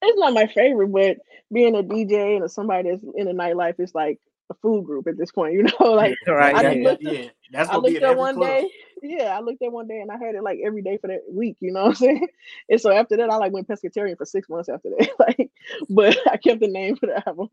It's 0.00 0.16
not 0.16 0.32
my 0.32 0.46
favorite, 0.46 0.92
but 0.92 1.16
being 1.52 1.74
a 1.74 1.82
DJ 1.82 2.36
and 2.36 2.48
somebody 2.48 2.88
that's 2.88 3.02
in 3.16 3.26
the 3.26 3.32
nightlife 3.32 3.80
is 3.80 3.94
like 3.96 4.20
a 4.50 4.54
food 4.54 4.84
group 4.86 5.06
at 5.06 5.16
this 5.18 5.32
point, 5.32 5.54
you 5.54 5.62
know. 5.80 5.92
Like 5.92 6.18
Right, 6.26 6.54
I 6.54 6.62
yeah, 6.62 6.72
yeah, 6.72 6.90
looked, 6.90 7.02
yeah. 7.02 7.28
That's 7.50 7.68
I 7.68 7.76
looked 7.76 8.02
at 8.02 8.16
one 8.16 8.34
club. 8.34 8.58
day. 8.58 8.68
Yeah, 9.02 9.36
I 9.36 9.40
looked 9.40 9.60
there 9.60 9.70
one 9.70 9.86
day 9.88 10.00
and 10.00 10.10
I 10.10 10.16
had 10.18 10.34
it 10.34 10.42
like 10.42 10.58
every 10.64 10.82
day 10.82 10.98
for 10.98 11.08
that 11.08 11.22
week, 11.30 11.56
you 11.60 11.72
know 11.72 11.82
what 11.82 11.88
I'm 11.90 11.94
saying? 11.96 12.28
And 12.70 12.80
so 12.80 12.90
after 12.90 13.16
that, 13.16 13.30
I 13.30 13.36
like 13.36 13.52
went 13.52 13.68
pescatarian 13.68 14.16
for 14.18 14.26
six 14.26 14.48
months 14.48 14.68
after 14.68 14.90
that. 14.98 15.10
like, 15.18 15.50
but 15.88 16.16
I 16.30 16.36
kept 16.36 16.60
the 16.60 16.68
name 16.68 16.96
for 16.96 17.06
the 17.06 17.22
album. 17.28 17.48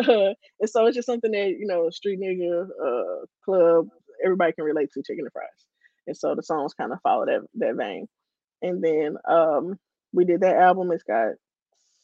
and 0.00 0.70
so 0.70 0.86
it's 0.86 0.96
just 0.96 1.06
something 1.06 1.30
that, 1.32 1.48
you 1.50 1.66
know, 1.66 1.90
street 1.90 2.20
nigga, 2.20 2.64
uh, 2.68 3.26
club, 3.44 3.88
everybody 4.24 4.52
can 4.52 4.64
relate 4.64 4.90
to 4.92 5.02
chicken 5.02 5.24
and 5.24 5.32
fries. 5.32 5.66
And 6.06 6.16
so 6.16 6.34
the 6.34 6.42
songs 6.42 6.74
kind 6.74 6.92
of 6.92 7.00
follow 7.02 7.26
that 7.26 7.40
that 7.56 7.76
vein. 7.76 8.08
And 8.62 8.82
then 8.82 9.16
um 9.28 9.78
we 10.12 10.24
did 10.24 10.40
that 10.40 10.56
album. 10.56 10.90
It's 10.92 11.02
got 11.04 11.32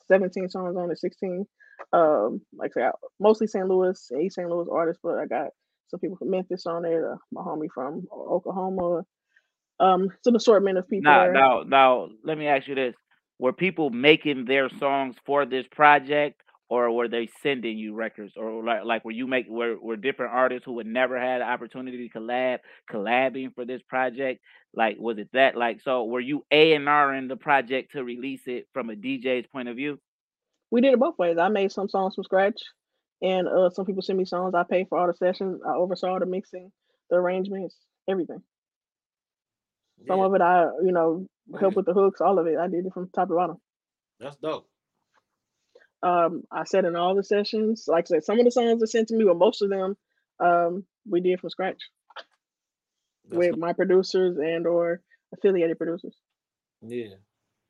17 0.09 0.49
songs 0.51 0.77
on 0.77 0.91
it, 0.91 0.99
16. 0.99 1.47
Um, 1.93 2.41
like 2.55 2.73
I 2.77 2.81
said, 2.81 2.91
mostly 3.21 3.47
St. 3.47 3.67
Louis 3.69 4.11
East 4.21 4.37
St. 4.37 4.49
Louis 4.49 4.69
artists, 4.71 5.01
but 5.03 5.19
I 5.19 5.27
got 5.27 5.49
some 5.89 6.01
people 6.01 6.17
from 6.17 6.31
Memphis 6.31 6.67
on 6.67 6.83
there, 6.83 7.15
uh, 7.15 7.17
my 7.33 7.43
homie 7.43 7.69
from 7.75 8.07
Oklahoma. 8.13 9.05
Um, 9.81 10.05
it's 10.17 10.27
an 10.27 10.37
assortment 10.37 10.79
of 10.79 10.89
people 10.89 11.13
Now, 11.13 11.19
there. 11.19 11.33
now, 11.33 11.63
now, 11.67 12.09
let 12.25 12.39
me 12.39 12.47
ask 12.47 12.69
you 12.69 12.75
this: 12.75 12.95
Were 13.39 13.53
people 13.53 13.91
making 13.91 14.45
their 14.47 14.69
songs 14.79 15.17
for 15.27 15.45
this 15.47 15.67
project, 15.73 16.41
or 16.69 16.91
were 16.93 17.09
they 17.09 17.29
sending 17.43 17.79
you 17.79 17.95
records, 17.95 18.35
or 18.37 18.65
like, 18.65 18.85
like 18.85 19.05
were 19.05 19.11
you 19.13 19.27
make 19.27 19.47
were 19.49 19.79
were 19.81 19.97
different 19.97 20.33
artists 20.33 20.65
who 20.65 20.79
had 20.79 20.87
never 20.87 21.19
had 21.19 21.41
an 21.43 21.49
opportunity 21.49 22.09
to 22.09 22.19
collab 22.19 22.59
collabing 22.91 23.55
for 23.55 23.65
this 23.65 23.83
project? 23.89 24.41
Like, 24.75 24.97
was 24.99 25.19
it 25.19 25.29
that? 25.33 25.57
Like, 25.57 25.81
so 25.83 26.05
were 26.05 26.21
you 26.21 26.45
A 26.51 26.75
and 26.75 26.89
R 26.89 27.15
in 27.15 27.29
the 27.29 27.37
project 27.37 27.93
to 27.93 28.05
release 28.05 28.43
it 28.47 28.69
from 28.73 28.91
a 28.91 28.95
DJ's 28.95 29.47
point 29.49 29.69
of 29.69 29.77
view? 29.77 29.99
We 30.73 30.81
did 30.81 30.95
it 30.95 30.99
both 30.99 31.19
ways. 31.19 31.37
I 31.37 31.49
made 31.49 31.71
some 31.71 31.91
songs 31.91 32.15
from 32.15 32.25
scratch, 32.25 32.63
and 33.21 33.47
uh, 33.47 33.69
some 33.69 33.85
people 33.85 34.01
sent 34.01 34.19
me 34.19 34.25
songs. 34.25 34.55
I 34.55 34.63
paid 34.63 34.89
for 34.89 34.99
all 34.99 35.07
the 35.07 35.15
sessions. 35.15 35.61
I 35.65 35.75
oversaw 35.75 36.19
the 36.19 36.25
mixing, 36.25 36.73
the 37.11 37.17
arrangements, 37.17 37.77
everything. 38.09 38.43
Some 40.09 40.21
of 40.21 40.35
it 40.35 40.41
I, 40.41 40.65
you 40.83 40.93
know, 40.93 41.29
help 41.61 41.77
with 41.77 41.85
the 41.85 41.93
hooks, 41.93 42.23
all 42.23 42.39
of 42.39 42.47
it. 42.47 42.59
I 42.59 42.69
did 42.69 42.87
it 42.87 42.95
from 42.95 43.11
top 43.11 43.29
to 43.29 43.35
bottom. 43.35 43.59
that's 44.19 44.37
dope. 44.37 44.67
Um, 46.03 46.45
I 46.51 46.65
said 46.65 46.87
in 46.87 46.97
all 46.97 47.15
the 47.15 47.23
sessions, 47.23 47.85
like 47.87 48.07
I 48.07 48.09
said, 48.09 48.25
some 48.25 48.39
of 48.39 48.45
the 48.45 48.51
songs 48.51 48.83
are 48.83 48.87
sent 48.87 49.09
to 49.09 49.15
me, 49.15 49.25
but 49.25 49.37
most 49.37 49.61
of 49.63 49.69
them 49.69 49.97
um, 50.41 50.85
we 51.09 51.21
did 51.21 51.39
from 51.39 51.51
scratch 51.51 51.83
That's 53.27 53.37
with 53.37 53.51
dope. 53.51 53.61
my 53.61 53.73
producers 53.75 54.39
and 54.39 54.67
or 54.67 55.03
affiliated 55.35 55.79
producers. 55.79 56.17
Yeah. 56.81 57.15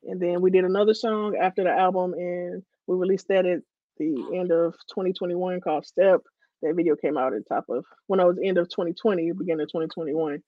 And 0.05 0.19
then 0.19 0.41
we 0.41 0.51
did 0.51 0.65
another 0.65 0.93
song 0.93 1.35
after 1.41 1.63
the 1.63 1.71
album, 1.71 2.13
and 2.13 2.63
we 2.87 2.97
released 2.97 3.27
that 3.29 3.45
at 3.45 3.61
the 3.97 4.37
end 4.37 4.51
of 4.51 4.73
2021 4.89 5.61
called 5.61 5.85
Step. 5.85 6.21
That 6.61 6.75
video 6.75 6.95
came 6.95 7.17
out 7.17 7.33
at 7.33 7.43
the 7.43 7.55
top 7.55 7.65
of 7.69 7.85
when 8.07 8.19
I 8.19 8.25
was 8.25 8.37
end 8.43 8.57
of 8.57 8.69
2020, 8.69 9.31
beginning 9.33 9.63
of 9.63 9.69
2021, 9.69 10.41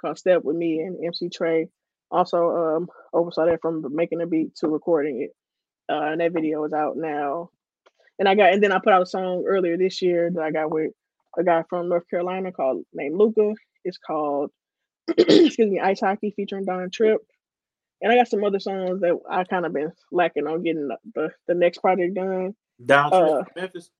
called 0.00 0.18
Step 0.18 0.44
with 0.44 0.56
me 0.56 0.80
and 0.80 1.04
MC 1.04 1.28
Trey. 1.28 1.68
Also 2.10 2.50
um, 2.50 2.88
oversaw 3.12 3.46
that 3.46 3.62
from 3.62 3.84
making 3.94 4.18
the 4.18 4.26
beat 4.26 4.54
to 4.56 4.68
recording 4.68 5.22
it. 5.22 5.30
Uh, 5.90 6.12
and 6.12 6.20
that 6.20 6.32
video 6.32 6.64
is 6.64 6.72
out 6.72 6.96
now. 6.96 7.50
And 8.18 8.28
I 8.28 8.34
got 8.34 8.52
and 8.52 8.62
then 8.62 8.72
I 8.72 8.78
put 8.78 8.92
out 8.92 9.02
a 9.02 9.06
song 9.06 9.44
earlier 9.48 9.76
this 9.76 10.02
year 10.02 10.30
that 10.32 10.42
I 10.42 10.50
got 10.50 10.70
with 10.70 10.92
a 11.38 11.42
guy 11.42 11.64
from 11.68 11.88
North 11.88 12.08
Carolina 12.08 12.52
called 12.52 12.84
named 12.92 13.16
Luca. 13.16 13.54
It's 13.84 13.98
called 13.98 14.50
excuse 15.08 15.58
me, 15.58 15.80
Ice 15.80 16.00
Hockey 16.00 16.32
featuring 16.36 16.64
Don 16.64 16.90
Trip. 16.90 17.20
And 18.02 18.12
I 18.12 18.16
got 18.16 18.28
some 18.28 18.42
other 18.44 18.58
songs 18.60 19.00
that 19.00 19.18
I 19.30 19.44
kind 19.44 19.64
of 19.64 19.72
been 19.72 19.92
lacking 20.10 20.46
on 20.46 20.62
getting 20.62 20.88
the, 20.88 20.96
the, 21.14 21.30
the 21.46 21.54
next 21.54 21.78
project 21.78 22.14
done. 22.14 22.54
Don 22.84 23.10
Trip 23.10 23.22
Uh, 23.22 23.44
Memphis. 23.56 23.90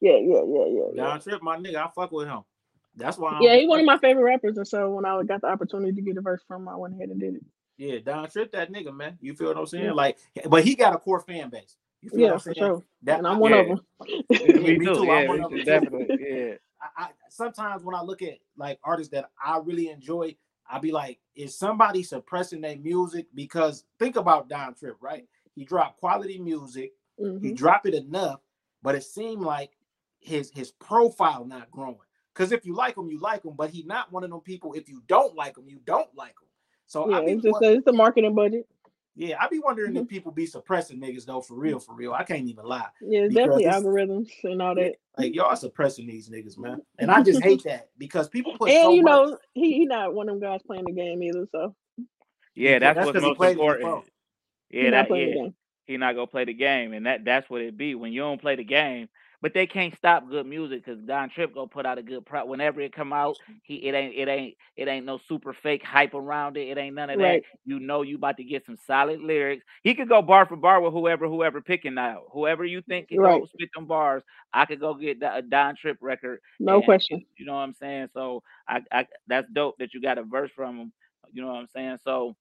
yeah, 0.00 0.12
yeah, 0.12 0.42
yeah, 0.46 0.64
yeah, 0.68 0.84
yeah. 0.94 1.02
Don 1.04 1.20
Trip, 1.20 1.42
my 1.42 1.56
nigga, 1.58 1.76
I 1.76 1.90
fuck 1.94 2.12
with 2.12 2.28
him. 2.28 2.40
That's 2.96 3.18
why 3.18 3.32
I'm 3.32 3.42
Yeah, 3.42 3.56
he's 3.56 3.68
one 3.68 3.80
of 3.80 3.86
my 3.86 3.98
favorite 3.98 4.22
rappers, 4.24 4.56
and 4.56 4.66
so 4.66 4.90
when 4.90 5.04
I 5.04 5.22
got 5.24 5.40
the 5.40 5.48
opportunity 5.48 5.92
to 5.92 6.02
get 6.02 6.16
a 6.16 6.20
verse 6.20 6.42
from 6.46 6.62
him, 6.62 6.68
I 6.68 6.76
went 6.76 6.94
ahead 6.94 7.08
and 7.08 7.20
did 7.20 7.36
it. 7.36 7.44
Yeah, 7.76 7.98
Don 8.04 8.28
Trip, 8.28 8.52
that 8.52 8.72
nigga, 8.72 8.94
man. 8.94 9.18
You 9.20 9.34
feel 9.34 9.48
what 9.48 9.56
I'm 9.56 9.66
saying? 9.66 9.84
Yeah, 9.84 9.92
Like, 9.92 10.18
but 10.48 10.64
he 10.64 10.74
got 10.74 10.94
a 10.94 10.98
core 10.98 11.20
fan 11.20 11.50
base. 11.50 11.76
You 12.02 12.10
feel 12.10 12.20
yeah, 12.20 12.26
what 12.26 12.34
I'm 12.34 12.38
for 12.40 12.54
saying? 12.54 12.66
sure. 12.68 12.84
That 13.02 13.18
And 13.18 13.26
I, 13.26 13.32
I'm 13.32 13.38
one 13.38 13.52
of 13.52 13.66
them. 13.66 13.80
yeah, 14.30 14.58
me 14.58 14.78
me 14.78 14.86
too. 14.86 14.94
too. 14.94 15.04
Yeah, 15.06 15.12
I'm 15.12 15.28
one 15.28 15.38
me 15.38 15.44
of 15.44 15.50
them 15.50 15.58
too. 15.60 15.64
Definitely. 15.64 16.26
Yeah. 16.28 16.54
I, 16.82 17.04
I 17.04 17.08
sometimes 17.28 17.82
when 17.82 17.94
I 17.94 18.02
look 18.02 18.22
at 18.22 18.38
like 18.56 18.78
artists 18.84 19.12
that 19.12 19.30
I 19.44 19.58
really 19.58 19.88
enjoy, 19.88 20.36
I 20.70 20.78
be 20.78 20.92
like, 20.92 21.20
is 21.34 21.56
somebody 21.56 22.02
suppressing 22.02 22.60
their 22.60 22.76
music? 22.76 23.26
Because 23.34 23.84
think 23.98 24.16
about 24.16 24.48
Don 24.48 24.74
Trip, 24.74 24.96
right? 25.00 25.26
He 25.54 25.64
dropped 25.64 26.00
quality 26.00 26.38
music, 26.38 26.92
he 27.40 27.50
hmm 27.50 27.52
dropped 27.52 27.86
it 27.86 27.94
enough, 27.94 28.40
but 28.82 28.94
it 28.94 29.04
seemed 29.04 29.42
like 29.42 29.72
his 30.20 30.50
his 30.54 30.72
profile 30.72 31.44
not 31.44 31.70
growing. 31.70 31.98
Because 32.34 32.52
if 32.52 32.66
you 32.66 32.74
like 32.74 32.96
him, 32.96 33.10
you 33.10 33.20
like 33.20 33.44
him, 33.44 33.54
but 33.56 33.70
he 33.70 33.82
not 33.84 34.12
one 34.12 34.24
of 34.24 34.30
them 34.30 34.40
people. 34.40 34.74
If 34.74 34.88
you 34.88 35.02
don't 35.08 35.36
like 35.36 35.58
him, 35.58 35.64
you 35.68 35.80
don't 35.86 36.14
like 36.16 36.30
him. 36.40 36.48
So 36.86 37.06
Yeah, 37.06 37.18
I 37.18 37.20
be 37.22 37.34
it's 37.34 37.42
just 37.42 37.62
a, 37.62 37.72
it's 37.72 37.84
the 37.84 37.92
marketing 37.92 38.34
budget. 38.34 38.66
Yeah, 39.20 39.36
I 39.40 39.48
be 39.48 39.60
wondering 39.60 39.96
if 39.96 40.06
people 40.08 40.32
be 40.32 40.46
suppressing 40.46 41.00
niggas 41.00 41.26
though, 41.26 41.42
for 41.42 41.54
real, 41.56 41.78
for 41.78 41.94
real. 41.94 42.14
I 42.14 42.24
can't 42.24 42.48
even 42.48 42.64
lie 42.64 42.88
Yeah, 43.00 43.28
definitely 43.28 43.64
algorithms 43.66 44.30
and 44.44 44.62
all 44.62 44.74
that. 44.76 44.94
like 45.18 45.34
y'all 45.34 45.54
suppressing 45.56 46.06
these 46.06 46.30
niggas, 46.30 46.58
man. 46.58 46.82
And 46.98 47.10
I 47.10 47.22
just 47.22 47.42
hate 47.42 47.62
that 47.64 47.90
because 47.98 48.28
people 48.28 48.54
put 48.54 48.74
And 48.74 48.74
so 48.74 48.96
you 48.96 49.02
much. 49.02 49.04
know, 49.04 49.38
he 49.54 49.74
he 49.74 49.86
not 49.86 50.14
one 50.14 50.28
of 50.28 50.40
them 50.40 50.50
guys 50.50 50.62
playing 50.66 50.84
the 50.86 50.92
game 50.92 51.22
either, 51.22 51.46
so 51.52 51.74
Yeah, 52.54 52.78
Because 52.78 52.80
that's 52.80 52.94
that's 52.94 53.12
what's 53.12 53.18
he 53.18 53.22
most 53.22 53.42
important. 53.42 54.04
Yeah, 54.70 54.90
he 54.90 54.90
not 54.90 55.08
that 55.08 55.36
yeah. 55.36 55.48
he 55.86 55.96
not 55.96 56.14
gonna 56.14 56.26
play 56.26 56.44
the 56.44 56.54
game, 56.54 56.92
and 56.92 57.06
that 57.06 57.24
that's 57.24 57.50
what 57.50 57.62
it 57.62 57.76
be 57.76 57.94
when 57.94 58.12
you 58.12 58.20
don't 58.20 58.40
play 58.40 58.56
the 58.56 58.64
game. 58.64 59.08
But 59.42 59.54
they 59.54 59.66
can't 59.66 59.96
stop 59.96 60.28
good 60.28 60.46
music 60.46 60.84
because 60.84 61.00
Don 61.02 61.30
Trip 61.30 61.54
gonna 61.54 61.66
put 61.66 61.86
out 61.86 61.98
a 61.98 62.02
good 62.02 62.26
pro. 62.26 62.44
Whenever 62.44 62.80
it 62.80 62.92
come 62.92 63.12
out, 63.12 63.38
he 63.62 63.76
it 63.76 63.94
ain't 63.94 64.14
it 64.14 64.28
ain't 64.28 64.54
it 64.76 64.86
ain't 64.88 65.06
no 65.06 65.18
super 65.28 65.54
fake 65.54 65.82
hype 65.82 66.12
around 66.14 66.58
it. 66.58 66.68
It 66.68 66.76
ain't 66.78 66.94
none 66.94 67.08
of 67.08 67.18
that. 67.20 67.42
You 67.64 67.80
know 67.80 68.02
you 68.02 68.16
about 68.16 68.36
to 68.36 68.44
get 68.44 68.66
some 68.66 68.76
solid 68.86 69.20
lyrics. 69.20 69.64
He 69.82 69.94
could 69.94 70.08
go 70.10 70.20
bar 70.20 70.44
for 70.46 70.56
bar 70.56 70.80
with 70.82 70.92
whoever 70.92 71.26
whoever 71.26 71.62
picking 71.62 71.96
out. 71.96 72.24
Whoever 72.32 72.64
you 72.66 72.82
think 72.82 73.08
can 73.08 73.18
right. 73.18 73.40
go 73.40 73.46
spit 73.46 73.70
them 73.74 73.86
bars, 73.86 74.22
I 74.52 74.66
could 74.66 74.80
go 74.80 74.94
get 74.94 75.20
the, 75.20 75.34
a 75.36 75.42
Don 75.42 75.74
Trip 75.76 75.96
record, 76.02 76.40
No 76.58 76.76
and 76.76 76.84
question. 76.84 77.24
you 77.36 77.46
know 77.46 77.54
what 77.54 77.60
I'm 77.60 77.74
saying. 77.74 78.08
So 78.12 78.42
I 78.68 78.82
I 78.92 79.06
that's 79.26 79.48
dope 79.50 79.78
that 79.78 79.94
you 79.94 80.02
got 80.02 80.18
a 80.18 80.22
verse 80.22 80.50
from 80.54 80.78
him. 80.78 80.92
You 81.32 81.42
know 81.42 81.48
what 81.48 81.60
I'm 81.60 81.68
saying. 81.68 81.98
So 82.04 82.36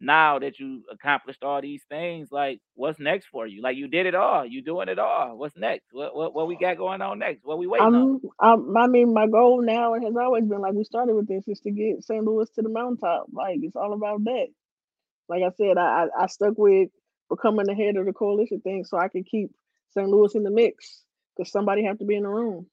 now 0.00 0.38
that 0.40 0.58
you 0.60 0.84
accomplished 0.92 1.44
all 1.44 1.62
these 1.62 1.82
things, 1.90 2.30
like 2.32 2.60
what's 2.74 3.00
next 3.00 3.26
for 3.32 3.46
you? 3.46 3.62
Like 3.62 3.76
you 3.76 3.88
did 3.88 4.06
it 4.06 4.14
all, 4.16 4.46
you 4.46 4.62
doing 4.62 4.88
it 4.88 4.98
all. 4.98 5.36
What's 5.38 5.56
next? 5.56 5.86
What 5.92 6.16
what 6.16 6.34
what 6.34 6.48
we 6.48 6.56
got 6.56 6.78
going 6.78 7.02
on 7.02 7.18
next? 7.20 7.44
What 7.44 7.58
we 7.58 7.66
waiting 7.68 7.94
on? 7.94 8.06
I'm, 8.06 8.20
I'm, 8.40 8.76
I 8.76 8.88
mean, 8.88 9.14
my 9.14 9.28
goal 9.28 9.62
now 9.62 9.94
has 9.94 10.14
always 10.20 10.44
been 10.46 10.60
like 10.60 10.74
we 10.74 10.84
started 10.84 11.14
with 11.14 11.28
this 11.28 11.48
is 11.48 11.60
to 11.62 11.72
get 11.72 12.04
St. 12.04 12.24
Louis 12.24 12.48
to 12.56 12.62
the 12.62 12.70
mountaintop. 12.70 13.26
Like 13.32 13.58
it's 13.62 13.76
all 13.76 13.94
about 13.94 14.24
that. 14.24 14.48
Like 15.28 15.42
I 15.44 15.50
said, 15.56 15.78
I, 15.78 16.06
I 16.18 16.24
I 16.24 16.28
stuck 16.28 16.54
with 16.58 16.90
becoming 17.30 17.66
the 17.66 17.74
head 17.74 17.96
of 17.96 18.06
the 18.06 18.14
coalition 18.14 18.60
thing 18.62 18.84
so 18.84 18.98
I 18.98 19.08
could 19.08 19.26
keep 19.26 19.50
St. 19.90 20.08
Louis 20.08 20.34
in 20.36 20.44
the 20.44 20.50
mix 20.52 21.02
because 21.36 21.52
somebody 21.52 21.84
have 21.84 21.98
to 22.00 22.06
be 22.06 22.16
in 22.16 22.24
the 22.24 22.30
room 22.30 22.66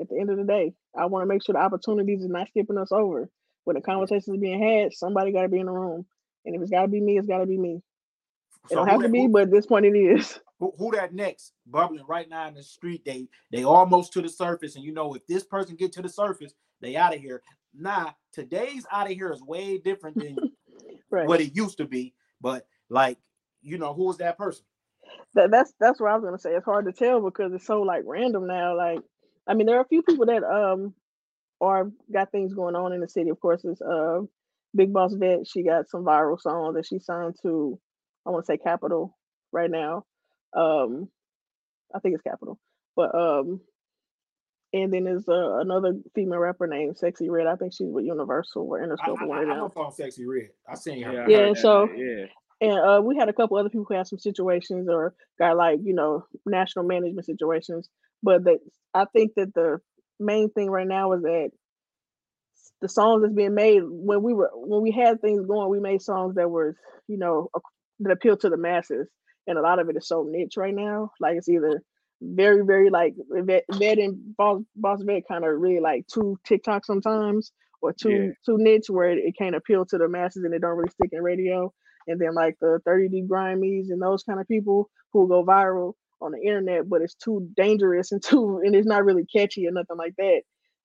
at 0.00 0.08
the 0.10 0.18
end 0.20 0.30
of 0.30 0.38
the 0.38 0.44
day. 0.44 0.74
I 0.98 1.06
want 1.06 1.22
to 1.24 1.26
make 1.28 1.44
sure 1.44 1.54
the 1.54 1.60
opportunities 1.60 2.22
is 2.22 2.28
not 2.30 2.48
skipping 2.48 2.78
us 2.78 2.92
over. 2.92 3.30
When 3.64 3.76
the 3.76 3.82
Yeah. 3.94 4.06
conversations 4.06 4.38
being 4.40 4.62
had, 4.62 4.94
somebody 4.94 5.32
got 5.32 5.42
to 5.42 5.50
be 5.50 5.60
in 5.60 5.66
the 5.66 5.72
room, 5.72 6.06
and 6.44 6.54
if 6.54 6.62
it's 6.62 6.70
got 6.70 6.82
to 6.82 6.88
be 6.88 7.00
me, 7.00 7.18
it's 7.18 7.26
got 7.28 7.38
to 7.38 7.46
be 7.46 7.58
me. 7.58 7.82
It 8.70 8.74
So 8.74 8.76
don't 8.76 8.88
have 8.88 9.02
to 9.02 9.08
be, 9.08 9.26
who, 9.26 9.28
but 9.28 9.42
at 9.42 9.50
this 9.50 9.66
point 9.66 9.86
it 9.86 9.96
is. 9.96 10.38
who 10.58 10.72
who 10.78 10.92
that 10.92 11.14
next 11.14 11.52
bubbling 11.66 12.04
right 12.08 12.28
now 12.28 12.48
in 12.48 12.54
the 12.54 12.62
street? 12.62 13.04
They 13.04 13.28
they 13.52 13.64
almost 13.64 14.12
to 14.14 14.22
the 14.22 14.28
surface, 14.28 14.76
and 14.76 14.84
you 14.84 14.92
know 14.92 15.14
if 15.14 15.26
this 15.26 15.44
person 15.44 15.76
get 15.76 15.92
to 15.92 16.02
the 16.02 16.08
surface, 16.08 16.54
they 16.80 16.96
out 16.96 17.14
of 17.14 17.20
here. 17.20 17.42
Nah, 17.74 18.12
today's 18.32 18.86
out 18.92 19.10
of 19.10 19.12
here 19.16 19.32
is 19.32 19.42
way 19.42 19.78
different 19.78 20.18
than 20.18 20.42
Right. 21.10 21.26
what 21.26 21.40
it 21.40 21.56
used 21.56 21.78
to 21.78 21.84
be. 21.86 22.14
But 22.40 22.66
like, 22.88 23.18
you 23.62 23.78
know, 23.78 23.94
who 23.94 24.04
was 24.04 24.18
that 24.18 24.38
person? 24.38 24.64
that 25.34 25.50
that's 25.50 25.72
that's 25.78 26.00
what 26.00 26.10
I 26.10 26.14
was 26.16 26.24
gonna 26.24 26.38
say. 26.38 26.52
It's 26.52 26.64
hard 26.64 26.86
to 26.86 26.92
tell 26.92 27.20
because 27.20 27.52
it's 27.52 27.66
so 27.66 27.82
like 27.82 28.02
random 28.06 28.46
now. 28.46 28.76
Like, 28.76 29.00
I 29.46 29.54
mean, 29.54 29.66
there 29.66 29.78
are 29.78 29.82
a 29.82 29.88
few 29.88 30.02
people 30.02 30.26
that 30.26 30.44
um 30.44 30.94
are 31.60 31.90
got 32.12 32.32
things 32.32 32.54
going 32.54 32.76
on 32.76 32.92
in 32.92 33.00
the 33.00 33.08
city. 33.08 33.30
Of 33.30 33.40
course, 33.40 33.64
it's 33.64 33.82
uh 33.82 34.20
Big 34.74 34.92
Boss 34.92 35.12
Vette. 35.14 35.46
She 35.46 35.62
got 35.62 35.88
some 35.88 36.04
viral 36.04 36.40
songs 36.40 36.74
that 36.76 36.86
she 36.86 36.98
signed 36.98 37.36
to. 37.42 37.78
I 38.26 38.30
want 38.30 38.44
to 38.44 38.46
say 38.46 38.56
Capital 38.58 39.16
right 39.52 39.70
now. 39.70 40.04
Um, 40.56 41.08
I 41.94 41.98
think 42.00 42.14
it's 42.14 42.22
Capital, 42.22 42.58
but 42.96 43.14
um, 43.14 43.60
and 44.72 44.92
then 44.92 45.04
there's 45.04 45.28
uh, 45.28 45.58
another 45.58 45.94
female 46.14 46.38
rapper 46.40 46.66
named 46.66 46.96
Sexyy 46.96 47.30
Red. 47.30 47.46
I 47.46 47.56
think 47.56 47.72
she's 47.72 47.88
with 47.90 48.04
Universal 48.04 48.62
or 48.62 48.80
Interscope 48.80 49.20
or 49.20 49.22
I, 49.22 49.26
one 49.26 49.38
I, 49.38 49.42
of 49.42 49.48
I'm 49.48 49.56
them. 49.56 49.64
up 49.66 49.76
on 49.76 49.92
Sexyy 49.92 50.26
Red. 50.26 50.48
I 50.68 50.74
seen 50.74 51.02
her. 51.02 51.12
Yeah, 51.12 51.26
Yeah, 51.28 51.38
heard 51.46 51.56
that. 51.56 51.60
so 51.60 51.88
Yeah. 51.94 52.26
and 52.60 52.78
uh, 52.78 53.00
we 53.02 53.16
had 53.16 53.28
a 53.28 53.32
couple 53.32 53.56
other 53.56 53.68
people 53.68 53.84
who 53.88 53.94
had 53.94 54.06
some 54.08 54.18
situations 54.18 54.88
or 54.88 55.14
got 55.38 55.56
like 55.56 55.78
you 55.84 55.94
know 55.94 56.24
national 56.46 56.84
management 56.86 57.26
situations. 57.26 57.88
But 58.22 58.44
that 58.44 58.58
I 58.94 59.04
think 59.12 59.32
that 59.36 59.54
the 59.54 59.78
main 60.18 60.50
thing 60.50 60.70
right 60.70 60.86
now 60.86 61.12
is 61.12 61.22
that 61.22 61.50
the 62.84 62.88
songs 62.90 63.22
that's 63.22 63.34
being 63.34 63.54
made 63.54 63.80
when 63.82 64.22
we 64.22 64.34
were 64.34 64.50
when 64.52 64.82
we 64.82 64.90
had 64.90 65.22
things 65.22 65.46
going, 65.46 65.70
we 65.70 65.80
made 65.80 66.02
songs 66.02 66.34
that 66.34 66.50
were 66.50 66.76
you 67.08 67.16
know 67.16 67.48
that 68.00 68.12
appeal 68.12 68.36
to 68.36 68.50
the 68.50 68.58
masses, 68.58 69.08
and 69.46 69.56
a 69.56 69.62
lot 69.62 69.78
of 69.78 69.88
it 69.88 69.96
is 69.96 70.06
so 70.06 70.26
niche 70.28 70.58
right 70.58 70.74
now. 70.74 71.10
Like 71.18 71.38
it's 71.38 71.48
either 71.48 71.80
very 72.20 72.62
very 72.62 72.90
like 72.90 73.14
vet, 73.30 73.64
vet 73.72 73.98
and 73.98 74.36
boss 74.36 74.60
boss 74.76 75.00
vet 75.02 75.22
kind 75.26 75.46
of 75.46 75.58
really 75.58 75.80
like 75.80 76.06
too 76.08 76.38
TikTok 76.44 76.84
sometimes 76.84 77.52
or 77.80 77.94
too 77.94 78.10
yeah. 78.10 78.30
too 78.44 78.58
niche 78.58 78.90
where 78.90 79.10
it, 79.10 79.18
it 79.18 79.34
can't 79.38 79.56
appeal 79.56 79.86
to 79.86 79.96
the 79.96 80.06
masses 80.06 80.44
and 80.44 80.52
it 80.52 80.60
don't 80.60 80.76
really 80.76 80.90
stick 80.90 81.08
in 81.12 81.22
radio. 81.22 81.72
And 82.06 82.20
then 82.20 82.34
like 82.34 82.56
the 82.60 82.80
30D 82.86 83.26
Grimies 83.26 83.88
and 83.88 84.02
those 84.02 84.24
kind 84.24 84.38
of 84.38 84.46
people 84.46 84.90
who 85.14 85.26
go 85.26 85.42
viral 85.42 85.94
on 86.20 86.32
the 86.32 86.38
internet, 86.38 86.86
but 86.86 87.00
it's 87.00 87.14
too 87.14 87.48
dangerous 87.56 88.12
and 88.12 88.22
too 88.22 88.60
and 88.62 88.76
it's 88.76 88.86
not 88.86 89.06
really 89.06 89.24
catchy 89.24 89.66
or 89.66 89.70
nothing 89.70 89.96
like 89.96 90.14
that. 90.18 90.42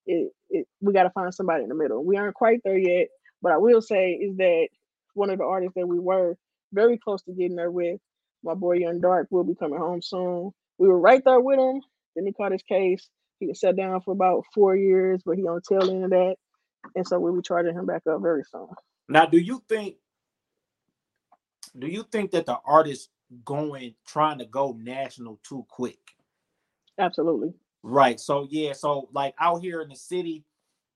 It, 0.10 0.32
it 0.50 0.68
we 0.82 0.92
got 0.92 1.04
to 1.04 1.12
find 1.12 1.34
somebody 1.34 1.64
in 1.64 1.70
the 1.70 1.76
middle. 1.76 2.04
We 2.04 2.18
aren't 2.18 2.34
quite 2.34 2.62
there 2.64 2.78
yet, 2.78 3.10
but 3.42 3.52
I 3.52 3.58
will 3.58 3.82
say 3.82 4.14
is 4.14 4.36
that 4.38 4.70
one 5.14 5.30
of 5.30 5.38
the 5.38 5.46
artists 5.46 5.76
that 5.76 5.88
we 5.88 6.00
were 6.00 6.36
very 6.74 6.98
close 6.98 7.22
to 7.24 7.32
getting 7.32 7.56
there 7.56 7.70
with, 7.70 8.00
my 8.44 8.56
boy 8.56 8.78
Young 8.78 9.00
Dark, 9.00 9.28
will 9.30 9.44
be 9.44 9.54
coming 9.54 9.78
home 9.78 10.02
soon. 10.02 10.52
We 10.80 10.88
were 10.88 11.00
right 11.00 11.22
there 11.24 11.40
with 11.40 11.60
him. 11.60 11.82
Then 12.16 12.26
he 12.26 12.34
caught 12.34 12.52
his 12.52 12.64
case. 12.64 13.08
He 13.40 13.46
was 13.46 13.60
set 13.60 13.76
down 13.76 14.02
for 14.02 14.12
about 14.12 14.46
four 14.54 14.76
years, 14.76 15.22
but 15.24 15.38
he 15.38 15.44
on 15.44 15.62
tail 15.62 15.90
end 15.90 16.06
of 16.06 16.10
that, 16.10 16.36
and 16.96 17.08
so 17.08 17.20
we'll 17.20 17.36
be 17.36 17.42
charging 17.42 17.76
him 17.76 17.86
back 17.86 18.02
up 18.08 18.22
very 18.22 18.44
soon. 18.52 18.68
Now, 19.08 19.26
do 19.28 19.38
you 19.38 19.64
think? 19.70 19.96
Do 21.78 21.88
you 21.88 22.04
think 22.12 22.32
that 22.32 22.48
the 22.48 22.58
artist 22.66 23.10
going 23.46 23.94
trying 24.08 24.40
to 24.40 24.46
go 24.46 24.74
national 24.74 25.40
too 25.48 25.66
quick? 25.70 26.00
Absolutely. 26.98 27.54
Right. 27.84 28.20
So 28.20 28.48
yeah. 28.50 28.74
So 28.74 29.10
like 29.14 29.34
out 29.40 29.62
here 29.62 29.82
in 29.82 29.90
the 29.90 29.96
city, 29.96 30.44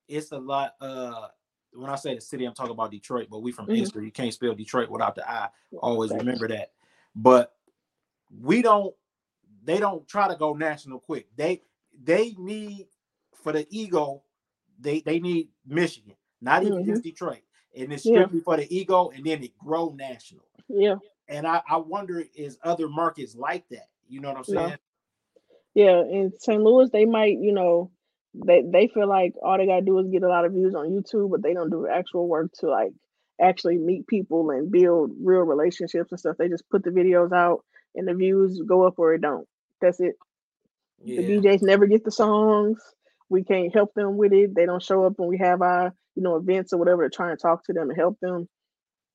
it's 0.08 0.32
a 0.32 0.38
lot. 0.38 0.74
Uh, 0.82 1.28
when 1.74 1.90
I 1.90 1.96
say 1.96 2.16
the 2.16 2.22
city, 2.22 2.46
I'm 2.46 2.54
talking 2.54 2.72
about 2.72 2.92
Detroit. 2.92 3.28
But 3.30 3.42
we 3.42 3.52
from 3.52 3.68
mm 3.68 4.04
You 4.04 4.12
can't 4.12 4.34
spell 4.34 4.54
Detroit 4.54 4.90
without 4.90 5.16
the 5.16 5.30
I. 5.30 5.50
Always 5.80 6.12
remember 6.12 6.48
that. 6.50 6.72
But 7.16 7.54
we 8.42 8.62
don't. 8.62 8.94
They 9.64 9.80
don't 9.80 10.06
try 10.08 10.28
to 10.28 10.36
go 10.36 10.54
national 10.54 11.00
quick. 11.00 11.28
They 11.36 11.62
they 12.04 12.36
need 12.38 12.88
for 13.44 13.52
the 13.52 13.66
ego. 13.70 14.24
They 14.80 15.02
they 15.02 15.20
need 15.20 15.50
Michigan, 15.66 16.16
not 16.42 16.64
even 16.64 16.80
mm-hmm. 16.80 16.92
just 16.92 17.04
Detroit, 17.04 17.44
and 17.78 17.94
it's 17.94 18.04
strictly 18.04 18.40
yeah. 18.40 18.44
for 18.44 18.58
the 18.58 18.76
ego, 18.76 19.12
and 19.16 19.24
then 19.24 19.44
it 19.44 19.58
grow 19.58 19.94
national. 19.96 20.46
Yeah. 20.68 20.96
And 21.30 21.48
I, 21.48 21.62
I 21.70 21.78
wonder 21.78 22.24
is 22.36 22.58
other 22.64 22.90
markets 22.90 23.36
like 23.36 23.68
that? 23.70 23.88
You 24.08 24.20
know 24.20 24.30
what 24.30 24.38
I'm 24.40 24.44
saying? 24.44 24.78
Yeah, 25.76 26.02
in 26.02 26.34
St. 26.38 26.62
Louis, 26.62 26.90
they 26.92 27.06
might, 27.06 27.38
you 27.40 27.54
know, 27.54 27.92
they 28.34 28.64
they 28.66 28.88
feel 28.88 29.08
like 29.08 29.34
all 29.44 29.58
they 29.58 29.66
gotta 29.66 29.82
do 29.86 30.00
is 30.00 30.08
get 30.08 30.24
a 30.24 30.28
lot 30.28 30.46
of 30.46 30.54
views 30.54 30.76
on 30.76 30.90
YouTube, 30.90 31.32
but 31.32 31.44
they 31.44 31.54
don't 31.54 31.70
do 31.70 31.88
actual 31.88 32.28
work 32.28 32.52
to 32.60 32.68
like 32.68 32.92
actually 33.42 33.78
meet 33.78 34.08
people 34.08 34.50
and 34.52 34.72
build 34.72 35.12
real 35.22 35.42
relationships 35.42 36.12
and 36.12 36.20
stuff. 36.20 36.38
They 36.38 36.50
just 36.50 36.70
put 36.70 36.84
the 36.84 36.92
videos 36.92 37.32
out 37.32 37.64
and 37.96 38.08
the 38.08 38.14
views 38.14 38.62
go 38.66 38.86
up 38.86 38.96
or 38.98 39.14
it 39.14 39.22
don't. 39.22 39.48
That's 39.82 40.00
it. 40.00 40.16
Yeah. 41.04 41.22
The 41.22 41.28
DJs 41.28 41.62
never 41.62 41.86
get 41.86 42.04
the 42.04 42.12
songs. 42.12 42.80
We 43.30 43.44
can't 43.44 43.74
help 43.74 43.94
them 43.94 44.18
with 44.18 44.34
it. 44.34 44.56
They 44.56 44.66
don't 44.66 44.82
show 44.82 45.06
up 45.06 45.14
when 45.18 45.30
we 45.30 45.38
have 45.40 45.62
our, 45.62 45.94
you 46.16 46.24
know, 46.24 46.36
events 46.36 46.74
or 46.74 46.78
whatever 46.78 47.08
to 47.08 47.16
try 47.16 47.32
and 47.32 47.40
talk 47.40 47.66
to 47.66 47.74
them 47.74 47.90
and 47.90 47.98
help 47.98 48.20
them. 48.20 48.48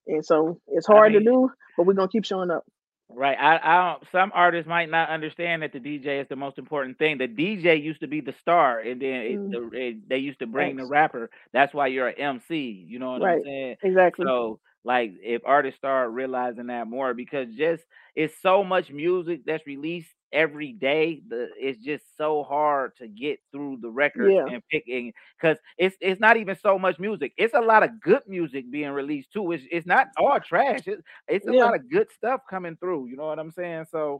And 0.06 0.24
so 0.24 0.60
it's 0.68 0.86
hard 0.86 1.12
I 1.12 1.18
mean, 1.18 1.24
to 1.24 1.30
do, 1.30 1.50
but 1.76 1.86
we're 1.86 1.94
gonna 1.94 2.08
keep 2.08 2.24
showing 2.24 2.50
up. 2.50 2.64
Right. 3.10 3.38
I, 3.38 3.58
I 3.62 3.92
don't, 3.92 4.04
some 4.12 4.32
artists 4.34 4.68
might 4.68 4.90
not 4.90 5.08
understand 5.08 5.62
that 5.62 5.72
the 5.72 5.80
DJ 5.80 6.20
is 6.20 6.28
the 6.28 6.36
most 6.36 6.58
important 6.58 6.98
thing. 6.98 7.18
The 7.18 7.26
DJ 7.26 7.82
used 7.82 8.00
to 8.00 8.06
be 8.06 8.20
the 8.20 8.34
star, 8.42 8.80
and 8.80 9.00
then 9.00 9.20
it, 9.22 9.40
mm. 9.40 9.50
the, 9.50 9.78
it, 9.78 10.08
they 10.08 10.18
used 10.18 10.40
to 10.40 10.46
bring 10.46 10.76
the 10.76 10.84
rapper. 10.84 11.30
That's 11.52 11.72
why 11.72 11.86
you're 11.86 12.08
an 12.08 12.18
MC. 12.20 12.84
You 12.86 12.98
know 12.98 13.12
what 13.12 13.22
right. 13.22 13.38
I'm 13.38 13.44
saying? 13.44 13.76
Exactly. 13.82 14.26
So 14.26 14.60
like 14.84 15.12
if 15.22 15.42
artists 15.44 15.78
start 15.78 16.10
realizing 16.10 16.68
that 16.68 16.86
more, 16.86 17.14
because 17.14 17.54
just 17.54 17.82
it's 18.14 18.34
so 18.40 18.64
much 18.64 18.90
music 18.90 19.42
that's 19.46 19.66
released 19.66 20.10
every 20.32 20.72
day 20.72 21.22
the 21.28 21.48
it's 21.58 21.82
just 21.82 22.04
so 22.16 22.42
hard 22.42 22.94
to 22.96 23.08
get 23.08 23.38
through 23.50 23.78
the 23.80 23.88
records 23.88 24.34
yeah. 24.34 24.44
and 24.52 24.62
picking 24.70 25.12
because 25.40 25.56
it's 25.78 25.96
it's 26.00 26.20
not 26.20 26.36
even 26.36 26.56
so 26.62 26.78
much 26.78 26.98
music 26.98 27.32
it's 27.38 27.54
a 27.54 27.60
lot 27.60 27.82
of 27.82 27.98
good 28.00 28.20
music 28.26 28.70
being 28.70 28.90
released 28.90 29.32
too 29.32 29.52
it's, 29.52 29.64
it's 29.70 29.86
not 29.86 30.08
all 30.18 30.38
trash 30.38 30.80
it's, 30.86 31.02
it's 31.28 31.46
a 31.46 31.52
yeah. 31.52 31.64
lot 31.64 31.74
of 31.74 31.88
good 31.90 32.08
stuff 32.12 32.40
coming 32.48 32.76
through 32.76 33.06
you 33.06 33.16
know 33.16 33.26
what 33.26 33.38
i'm 33.38 33.50
saying 33.50 33.86
so 33.90 34.18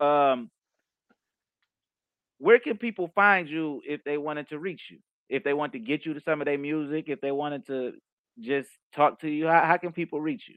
um 0.00 0.50
where 2.38 2.58
can 2.58 2.76
people 2.78 3.10
find 3.14 3.48
you 3.48 3.82
if 3.86 4.02
they 4.04 4.16
wanted 4.16 4.48
to 4.48 4.58
reach 4.58 4.84
you 4.90 4.98
if 5.28 5.44
they 5.44 5.52
want 5.52 5.72
to 5.72 5.78
get 5.78 6.06
you 6.06 6.14
to 6.14 6.20
some 6.20 6.40
of 6.40 6.46
their 6.46 6.58
music 6.58 7.06
if 7.08 7.20
they 7.20 7.32
wanted 7.32 7.66
to 7.66 7.92
just 8.40 8.68
talk 8.94 9.20
to 9.20 9.28
you 9.28 9.46
how, 9.46 9.64
how 9.64 9.76
can 9.76 9.92
people 9.92 10.20
reach 10.20 10.44
you 10.48 10.56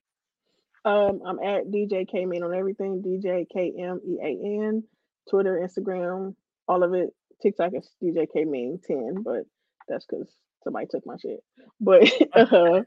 um, 0.86 1.22
I'm 1.26 1.40
at 1.40 1.68
DJ 1.68 2.08
K 2.10 2.26
Mean 2.26 2.44
on 2.44 2.54
everything. 2.54 3.04
DJ 3.04 3.46
K 3.52 3.74
M 3.80 4.00
E 4.06 4.18
A 4.22 4.66
N. 4.68 4.84
Twitter, 5.30 5.60
Instagram, 5.64 6.36
all 6.68 6.84
of 6.84 6.94
it. 6.94 7.14
TikTok 7.42 7.74
is 7.74 7.90
DJ 8.02 8.28
K 8.32 8.46
Mean 8.46 8.80
10, 8.86 9.24
but 9.24 9.44
that's 9.88 10.06
because 10.06 10.28
somebody 10.64 10.88
took 10.90 11.06
my 11.06 11.16
shit. 11.18 11.44
But 11.80 12.12
uh, 12.34 12.82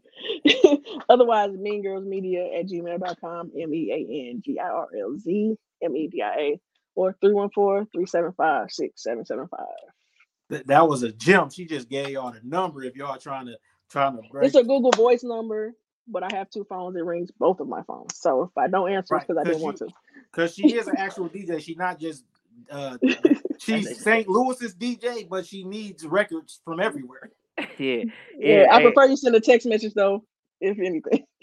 otherwise, 1.08 1.52
Mean 1.52 1.84
Girlz 1.84 2.06
Media 2.06 2.58
at 2.58 2.66
gmail.com, 2.66 3.52
M 3.58 3.74
E 3.74 3.92
A 3.92 4.30
N 4.30 4.42
G 4.44 4.58
I 4.58 4.68
R 4.68 4.88
L 4.98 5.18
Z 5.18 5.56
M 5.82 5.96
E 5.96 6.08
D 6.08 6.22
I 6.22 6.34
A, 6.34 6.60
or 6.94 7.16
314 7.20 7.86
375 7.92 8.70
6775. 8.70 10.66
That 10.66 10.86
was 10.86 11.02
a 11.02 11.12
gem. 11.12 11.48
She 11.48 11.64
just 11.64 11.88
gave 11.88 12.10
y'all 12.10 12.32
the 12.32 12.40
number 12.42 12.82
if 12.82 12.94
y'all 12.94 13.16
trying 13.16 13.46
to 13.46 13.56
trying 13.92 14.16
to 14.16 14.28
break. 14.30 14.46
It's 14.46 14.56
a 14.56 14.64
Google 14.64 14.90
Voice 14.90 15.22
number 15.22 15.74
but 16.08 16.22
I 16.22 16.36
have 16.36 16.50
two 16.50 16.64
phones. 16.64 16.96
It 16.96 17.04
rings 17.04 17.30
both 17.30 17.60
of 17.60 17.68
my 17.68 17.82
phones. 17.82 18.16
So 18.16 18.42
if 18.42 18.50
I 18.56 18.68
don't 18.68 18.90
answer, 18.90 19.14
right. 19.14 19.22
it's 19.22 19.28
because 19.28 19.40
I 19.40 19.44
didn't 19.44 19.60
you, 19.60 19.64
want 19.64 19.76
to. 19.78 19.88
Because 20.30 20.54
she 20.54 20.74
is 20.74 20.88
an 20.88 20.96
actual 20.96 21.28
DJ. 21.28 21.62
She's 21.62 21.76
not 21.76 21.98
just 21.98 22.24
uh 22.70 22.98
she's 23.58 24.02
St. 24.02 24.28
Louis's 24.28 24.74
DJ, 24.74 25.28
but 25.28 25.46
she 25.46 25.64
needs 25.64 26.06
records 26.06 26.60
from 26.64 26.80
everywhere. 26.80 27.30
Yeah. 27.78 28.04
Yeah. 28.38 28.62
yeah 28.62 28.66
I 28.74 28.80
prefer 28.80 29.04
you 29.06 29.16
send 29.16 29.34
a 29.34 29.40
text 29.40 29.66
message 29.66 29.92
though, 29.94 30.24
if 30.60 30.78
anything. 30.78 31.24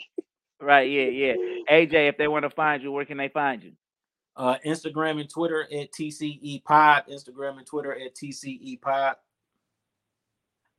Right, 0.61 0.89
yeah, 0.89 1.05
yeah. 1.05 1.33
AJ, 1.71 2.09
if 2.09 2.17
they 2.17 2.27
want 2.27 2.43
to 2.43 2.49
find 2.49 2.83
you, 2.83 2.91
where 2.91 3.05
can 3.05 3.15
they 3.15 3.29
find 3.29 3.63
you? 3.63 3.71
Uh 4.35 4.57
Instagram 4.65 5.21
and 5.21 5.29
Twitter 5.29 5.61
at 5.61 5.93
TCE 5.93 6.63
Pod. 6.65 7.03
Instagram 7.09 7.59
and 7.59 7.65
Twitter 7.65 7.93
at 7.93 8.15
TCE 8.15 8.81
Pod. 8.81 9.15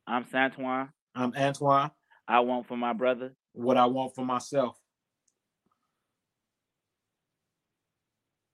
I'm 0.07 0.25
Santoine. 0.25 0.91
I'm 1.15 1.35
Antoine. 1.37 1.91
I 2.29 2.41
want 2.41 2.69
for 2.69 2.77
my 2.77 2.95
brother 2.95 3.35
what 3.53 3.77
I 3.77 3.87
want 3.87 4.15
for 4.15 4.25
myself. 4.25 4.77